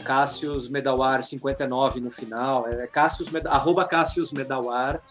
Cassius 0.03 0.69
Medawar 0.69 1.23
59 1.23 1.99
no 1.99 2.11
final, 2.11 2.67
é 2.67 2.85
Cassius, 2.85 3.29
arroba 3.47 3.83
Cassius 3.83 4.31
Medawar. 4.31 5.01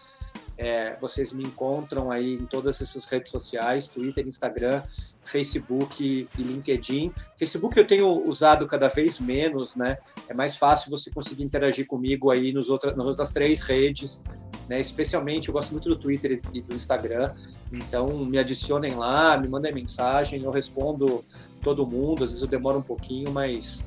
É, 0.57 0.97
vocês 0.99 1.31
me 1.31 1.43
encontram 1.43 2.09
aí 2.09 2.33
em 2.33 2.45
todas 2.45 2.81
essas 2.81 3.05
redes 3.05 3.31
sociais, 3.31 3.87
Twitter, 3.87 4.27
Instagram, 4.27 4.81
Facebook 5.23 6.27
e 6.37 6.41
LinkedIn. 6.41 7.11
Facebook 7.35 7.77
eu 7.77 7.85
tenho 7.85 8.27
usado 8.27 8.65
cada 8.65 8.87
vez 8.87 9.19
menos, 9.19 9.75
né? 9.75 9.97
É 10.27 10.33
mais 10.33 10.55
fácil 10.55 10.89
você 10.89 11.11
conseguir 11.11 11.43
interagir 11.43 11.85
comigo 11.85 12.31
aí 12.31 12.51
nos 12.51 12.69
outras, 12.69 12.95
nas 12.95 13.05
outras 13.05 13.31
três 13.31 13.59
redes, 13.59 14.23
né? 14.67 14.79
Especialmente 14.79 15.49
eu 15.49 15.53
gosto 15.53 15.71
muito 15.71 15.89
do 15.89 15.95
Twitter 15.95 16.41
e 16.53 16.61
do 16.61 16.73
Instagram. 16.73 17.33
Então 17.71 18.25
me 18.25 18.39
adicionem 18.39 18.95
lá, 18.95 19.37
me 19.37 19.47
mandem 19.47 19.73
mensagem, 19.73 20.41
eu 20.41 20.51
respondo 20.51 21.23
todo 21.61 21.85
mundo. 21.85 22.23
Às 22.23 22.31
vezes 22.31 22.41
eu 22.41 22.47
demoro 22.47 22.79
um 22.79 22.83
pouquinho, 22.83 23.31
mas 23.31 23.85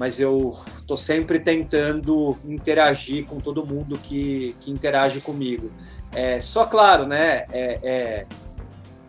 mas 0.00 0.18
eu 0.18 0.58
estou 0.78 0.96
sempre 0.96 1.38
tentando 1.38 2.34
interagir 2.46 3.26
com 3.26 3.38
todo 3.38 3.66
mundo 3.66 3.98
que, 3.98 4.56
que 4.58 4.70
interage 4.70 5.20
comigo. 5.20 5.70
É, 6.10 6.40
só 6.40 6.64
claro, 6.64 7.06
né? 7.06 7.44
É, 7.52 7.78
é, 7.82 8.26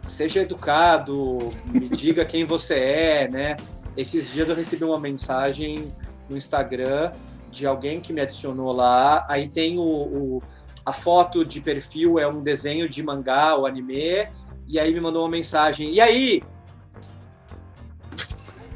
seja 0.05 0.41
educado, 0.41 1.49
me 1.67 1.87
diga 1.95 2.25
quem 2.25 2.43
você 2.43 2.75
é, 2.75 3.29
né? 3.29 3.55
Esses 3.95 4.33
dias 4.33 4.49
eu 4.49 4.55
recebi 4.55 4.83
uma 4.83 4.99
mensagem 4.99 5.93
no 6.29 6.35
Instagram 6.35 7.11
de 7.49 7.65
alguém 7.65 8.01
que 8.01 8.11
me 8.11 8.19
adicionou 8.19 8.73
lá. 8.73 9.25
Aí 9.29 9.47
tem 9.47 9.79
o, 9.79 9.83
o 9.83 10.43
a 10.85 10.91
foto 10.91 11.45
de 11.45 11.61
perfil 11.61 12.19
é 12.19 12.27
um 12.27 12.43
desenho 12.43 12.89
de 12.89 13.01
mangá 13.01 13.55
ou 13.55 13.65
anime. 13.65 14.27
E 14.67 14.77
aí 14.77 14.93
me 14.93 14.99
mandou 14.99 15.23
uma 15.23 15.29
mensagem. 15.29 15.93
E 15.93 16.01
aí? 16.01 16.43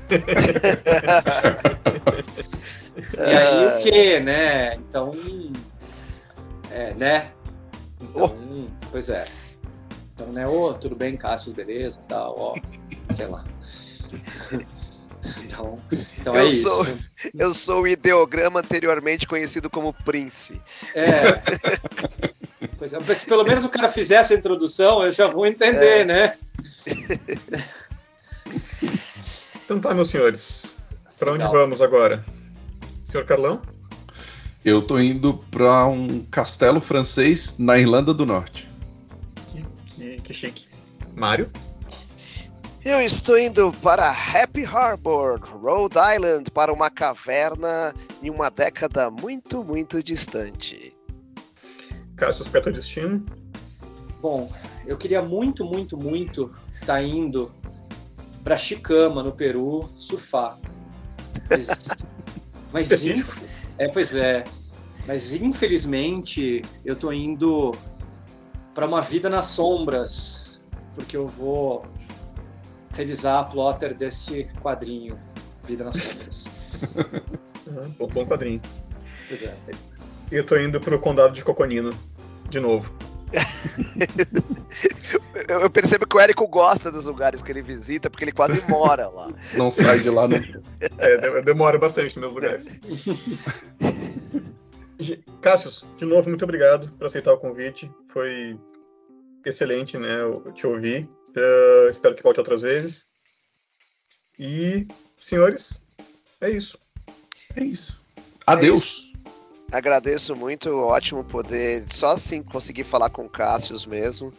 e 3.18 3.22
aí 3.22 3.68
o 3.68 3.84
que, 3.84 4.20
né? 4.20 4.76
Então, 4.76 5.16
é, 6.72 6.94
né? 6.94 7.32
Então, 8.02 8.36
oh. 8.38 8.88
pois 8.92 9.10
é. 9.10 9.26
Então, 10.14 10.28
né, 10.28 10.48
ô, 10.48 10.70
oh, 10.70 10.74
tudo 10.74 10.96
bem, 10.96 11.18
Cássio, 11.18 11.54
beleza, 11.54 12.00
tal, 12.08 12.36
ó, 12.38 12.56
sei 13.16 13.28
lá. 13.28 13.44
Então, 15.44 15.80
então 16.20 16.36
eu 16.36 16.48
é 16.48 16.50
sou, 16.52 16.84
isso. 16.84 16.98
Eu 17.34 17.54
sou 17.54 17.82
o 17.82 17.88
ideograma 17.88 18.60
anteriormente 18.60 19.28
conhecido 19.28 19.70
como 19.70 19.92
Prince. 19.92 20.62
É. 20.94 21.42
pois 22.78 22.94
é. 22.94 23.00
Se 23.16 23.26
pelo 23.26 23.44
menos 23.44 23.66
o 23.66 23.70
cara 23.70 23.90
fizer 23.90 24.16
essa 24.16 24.34
introdução, 24.34 25.04
eu 25.04 25.12
já 25.12 25.28
vou 25.28 25.48
entender, 25.48 26.02
é. 26.02 26.06
né? 26.06 26.38
Então 29.66 29.82
tá, 29.82 29.94
meus 29.96 30.10
senhores. 30.10 30.78
Para 31.18 31.34
onde 31.34 31.44
vamos 31.44 31.82
agora? 31.82 32.24
Senhor 33.04 33.26
Carlão? 33.26 33.62
Eu 34.64 34.82
tô 34.82 35.00
indo 35.00 35.36
para 35.52 35.86
um 35.86 36.26
castelo 36.26 36.80
francês 36.80 37.56
na 37.58 37.78
Irlanda 37.78 38.14
do 38.14 38.26
Norte. 38.26 38.68
Que 40.24 40.34
chique. 40.34 40.68
Mário? 41.16 41.50
Eu 42.84 43.00
estou 43.02 43.38
indo 43.38 43.72
para 43.74 44.10
Happy 44.10 44.66
Harbor, 44.66 45.40
Rhode 45.40 45.96
Island, 46.16 46.50
para 46.52 46.74
uma 46.74 46.90
caverna 46.90 47.94
em 48.22 48.30
uma 48.30 48.50
década 48.50 49.10
muito, 49.10 49.64
muito 49.64 50.04
distante. 50.04 50.96
Cassius, 52.16 52.48
qual 52.48 52.64
é 52.66 52.72
destino? 52.72 53.24
Bom, 54.22 54.52
eu 54.86 54.98
queria 54.98 55.22
muito, 55.22 55.64
muito, 55.64 55.96
muito 55.96 56.52
estar 56.74 56.86
tá 56.86 57.04
indo 57.04 57.52
para 58.44 58.58
Chicama, 58.58 59.22
no 59.22 59.32
Peru, 59.32 59.88
surfar. 59.98 60.58
Mas, 61.50 61.68
mas 62.72 62.84
Específico? 62.84 63.36
É, 63.78 63.88
pois 63.88 64.16
é. 64.16 64.44
Mas 65.08 65.34
infelizmente 65.34 66.64
eu 66.84 66.94
estou 66.94 67.14
indo 67.14 67.76
para 68.74 68.86
uma 68.86 69.02
vida 69.02 69.30
nas 69.30 69.48
sombras, 69.48 70.62
porque 70.96 71.16
eu 71.16 71.28
vou 71.28 71.86
revisar 72.94 73.40
a 73.40 73.44
plotter 73.44 73.94
desse 73.94 74.46
quadrinho, 74.62 75.18
Vida 75.64 75.84
nas 75.84 75.96
Sombras. 75.96 76.46
Uhum, 77.68 78.08
bom 78.08 78.26
quadrinho. 78.26 78.62
Pois 79.28 79.44
é. 79.44 79.56
Eu 80.32 80.46
tô 80.46 80.58
indo 80.58 80.80
pro 80.80 81.00
condado 81.00 81.34
de 81.34 81.44
Coconino, 81.44 81.92
de 82.50 82.60
novo. 82.60 82.96
Eu 85.50 85.70
percebo 85.70 86.08
que 86.08 86.16
o 86.16 86.20
Érico 86.20 86.48
gosta 86.48 86.92
dos 86.92 87.06
lugares 87.06 87.42
que 87.42 87.52
ele 87.52 87.62
visita, 87.62 88.10
porque 88.10 88.24
ele 88.24 88.32
quase 88.32 88.62
mora 88.70 89.08
lá. 89.08 89.30
Não 89.56 89.70
sai 89.70 90.00
de 90.00 90.10
lá, 90.10 90.28
não. 90.28 90.38
É, 90.98 91.42
demora 91.42 91.78
bastante 91.78 92.20
nos 92.20 92.34
lugares. 92.34 92.68
Cássius, 95.42 95.86
de 95.98 96.06
novo, 96.06 96.30
muito 96.30 96.44
obrigado 96.44 96.92
por 96.94 97.08
aceitar 97.08 97.34
o 97.34 97.38
convite. 97.38 97.92
Foi 98.08 98.58
excelente, 99.46 99.98
né? 99.98 100.22
Eu 100.22 100.52
te 100.54 100.66
ouvir. 100.66 101.10
Uh, 101.36 101.90
espero 101.90 102.16
que 102.16 102.24
volte 102.24 102.40
outras 102.40 102.62
vezes. 102.62 103.10
E, 104.40 104.88
senhores, 105.22 105.86
é 106.42 106.50
isso. 106.50 106.78
É 107.56 107.64
isso. 107.64 108.02
Adeus. 108.48 108.74
É 108.74 108.76
isso. 108.78 109.15
Agradeço 109.72 110.36
muito, 110.36 110.70
ótimo 110.70 111.24
poder 111.24 111.84
só 111.92 112.10
assim 112.10 112.42
conseguir 112.44 112.84
falar 112.84 113.10
com 113.10 113.26
o 113.26 113.30
Cássius 113.30 113.86
mesmo, 113.86 114.32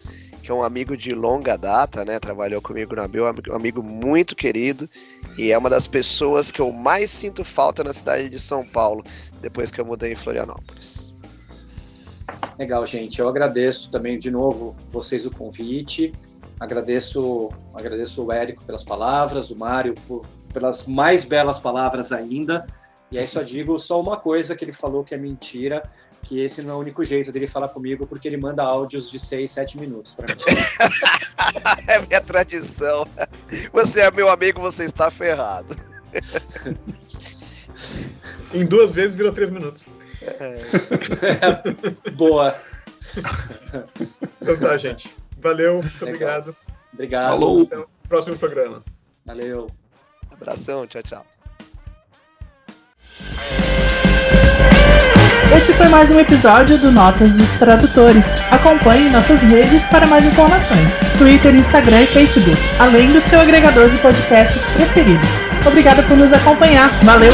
que 0.43 0.51
é 0.51 0.55
um 0.55 0.63
amigo 0.63 0.97
de 0.97 1.13
longa 1.13 1.57
data, 1.57 2.05
né? 2.05 2.19
Trabalhou 2.21 2.63
comigo 2.63 2.95
na 2.95 3.09
Bill, 3.09 3.25
um 3.25 3.55
amigo 3.55 3.83
muito 3.83 4.37
querido 4.37 4.89
e 5.37 5.51
é 5.51 5.59
uma 5.59 5.69
das 5.69 5.87
pessoas 5.87 6.53
que 6.53 6.61
eu 6.61 6.71
mais 6.73 7.11
sinto 7.11 7.45
falta 7.45 7.83
na 7.83 7.93
cidade 7.93 8.31
de 8.31 8.39
São 8.39 8.65
Paulo 8.65 9.05
depois 9.41 9.71
que 9.71 9.81
eu 9.81 9.85
mudei 9.85 10.13
em 10.13 10.17
Florianópolis. 10.17 11.13
Legal, 12.59 12.87
gente. 12.87 13.21
Eu 13.21 13.29
agradeço 13.29 13.91
também 13.91 14.19
de 14.19 14.31
novo 14.31 14.75
vocês 14.91 15.27
o 15.27 15.31
convite. 15.31 16.13
Agradeço, 16.59 17.51
agradeço 17.75 18.25
o 18.25 18.33
Érico 18.33 18.65
pelas 18.65 18.83
palavras, 18.83 19.51
o 19.51 19.57
Mário 19.57 19.95
por, 20.07 20.25
pelas 20.53 20.87
mais 20.87 21.25
belas 21.25 21.59
palavras 21.59 22.13
ainda. 22.13 22.67
E 23.17 23.19
aí 23.19 23.27
só 23.27 23.41
digo 23.41 23.79
só 23.79 23.99
uma 23.99 24.19
coisa 24.19 24.55
que 24.55 24.63
ele 24.63 24.75
falou 24.75 25.03
que 25.03 25.15
é 25.15 25.17
mentira, 25.17 25.83
que 26.23 26.39
esse 26.39 26.61
não 26.61 26.75
é 26.75 26.77
o 26.77 26.81
único 26.81 27.03
jeito 27.03 27.33
dele 27.33 27.47
falar 27.47 27.71
comigo, 27.71 28.07
porque 28.07 28.29
ele 28.29 28.37
manda 28.37 28.63
áudios 28.63 29.11
de 29.11 29.19
6, 29.19 29.51
7 29.51 29.79
minutos 29.81 30.13
para 30.13 30.35
mim. 30.35 30.43
é 31.89 31.99
minha 32.01 32.21
tradição. 32.21 33.07
Você 33.73 34.03
é 34.03 34.11
meu 34.11 34.29
amigo, 34.29 34.61
você 34.61 34.85
está 34.85 35.11
ferrado. 35.11 35.75
em 38.53 38.67
duas 38.67 38.93
vezes 38.93 39.17
virou 39.17 39.33
três 39.33 39.49
minutos. 39.49 39.87
É. 40.21 42.11
Boa. 42.13 42.55
Então 44.43 44.59
tá, 44.59 44.77
gente. 44.77 45.11
Valeu, 45.39 45.81
muito 45.81 46.05
Legal. 46.05 46.09
obrigado. 46.09 46.57
Obrigado. 46.93 47.31
Falou. 47.31 47.63
Até 47.63 47.79
o 47.79 47.89
próximo 48.07 48.37
programa. 48.37 48.85
Valeu. 49.25 49.69
Abração, 50.31 50.87
tchau, 50.87 51.03
tchau. 51.03 51.36
Esse 55.55 55.73
foi 55.73 55.89
mais 55.89 56.11
um 56.11 56.21
episódio 56.21 56.77
do 56.79 56.93
Notas 56.93 57.37
dos 57.37 57.51
Tradutores. 57.51 58.37
Acompanhe 58.51 59.09
nossas 59.11 59.41
redes 59.41 59.87
para 59.87 60.07
mais 60.07 60.25
informações: 60.25 60.89
Twitter, 61.19 61.55
Instagram 61.55 62.03
e 62.03 62.07
Facebook, 62.07 62.61
além 62.79 63.09
do 63.09 63.21
seu 63.21 63.41
agregador 63.41 63.89
de 63.89 63.99
podcasts 63.99 64.67
preferido. 64.75 65.27
Obrigada 65.67 66.03
por 66.03 66.17
nos 66.17 66.33
acompanhar. 66.33 66.89
Valeu! 67.03 67.33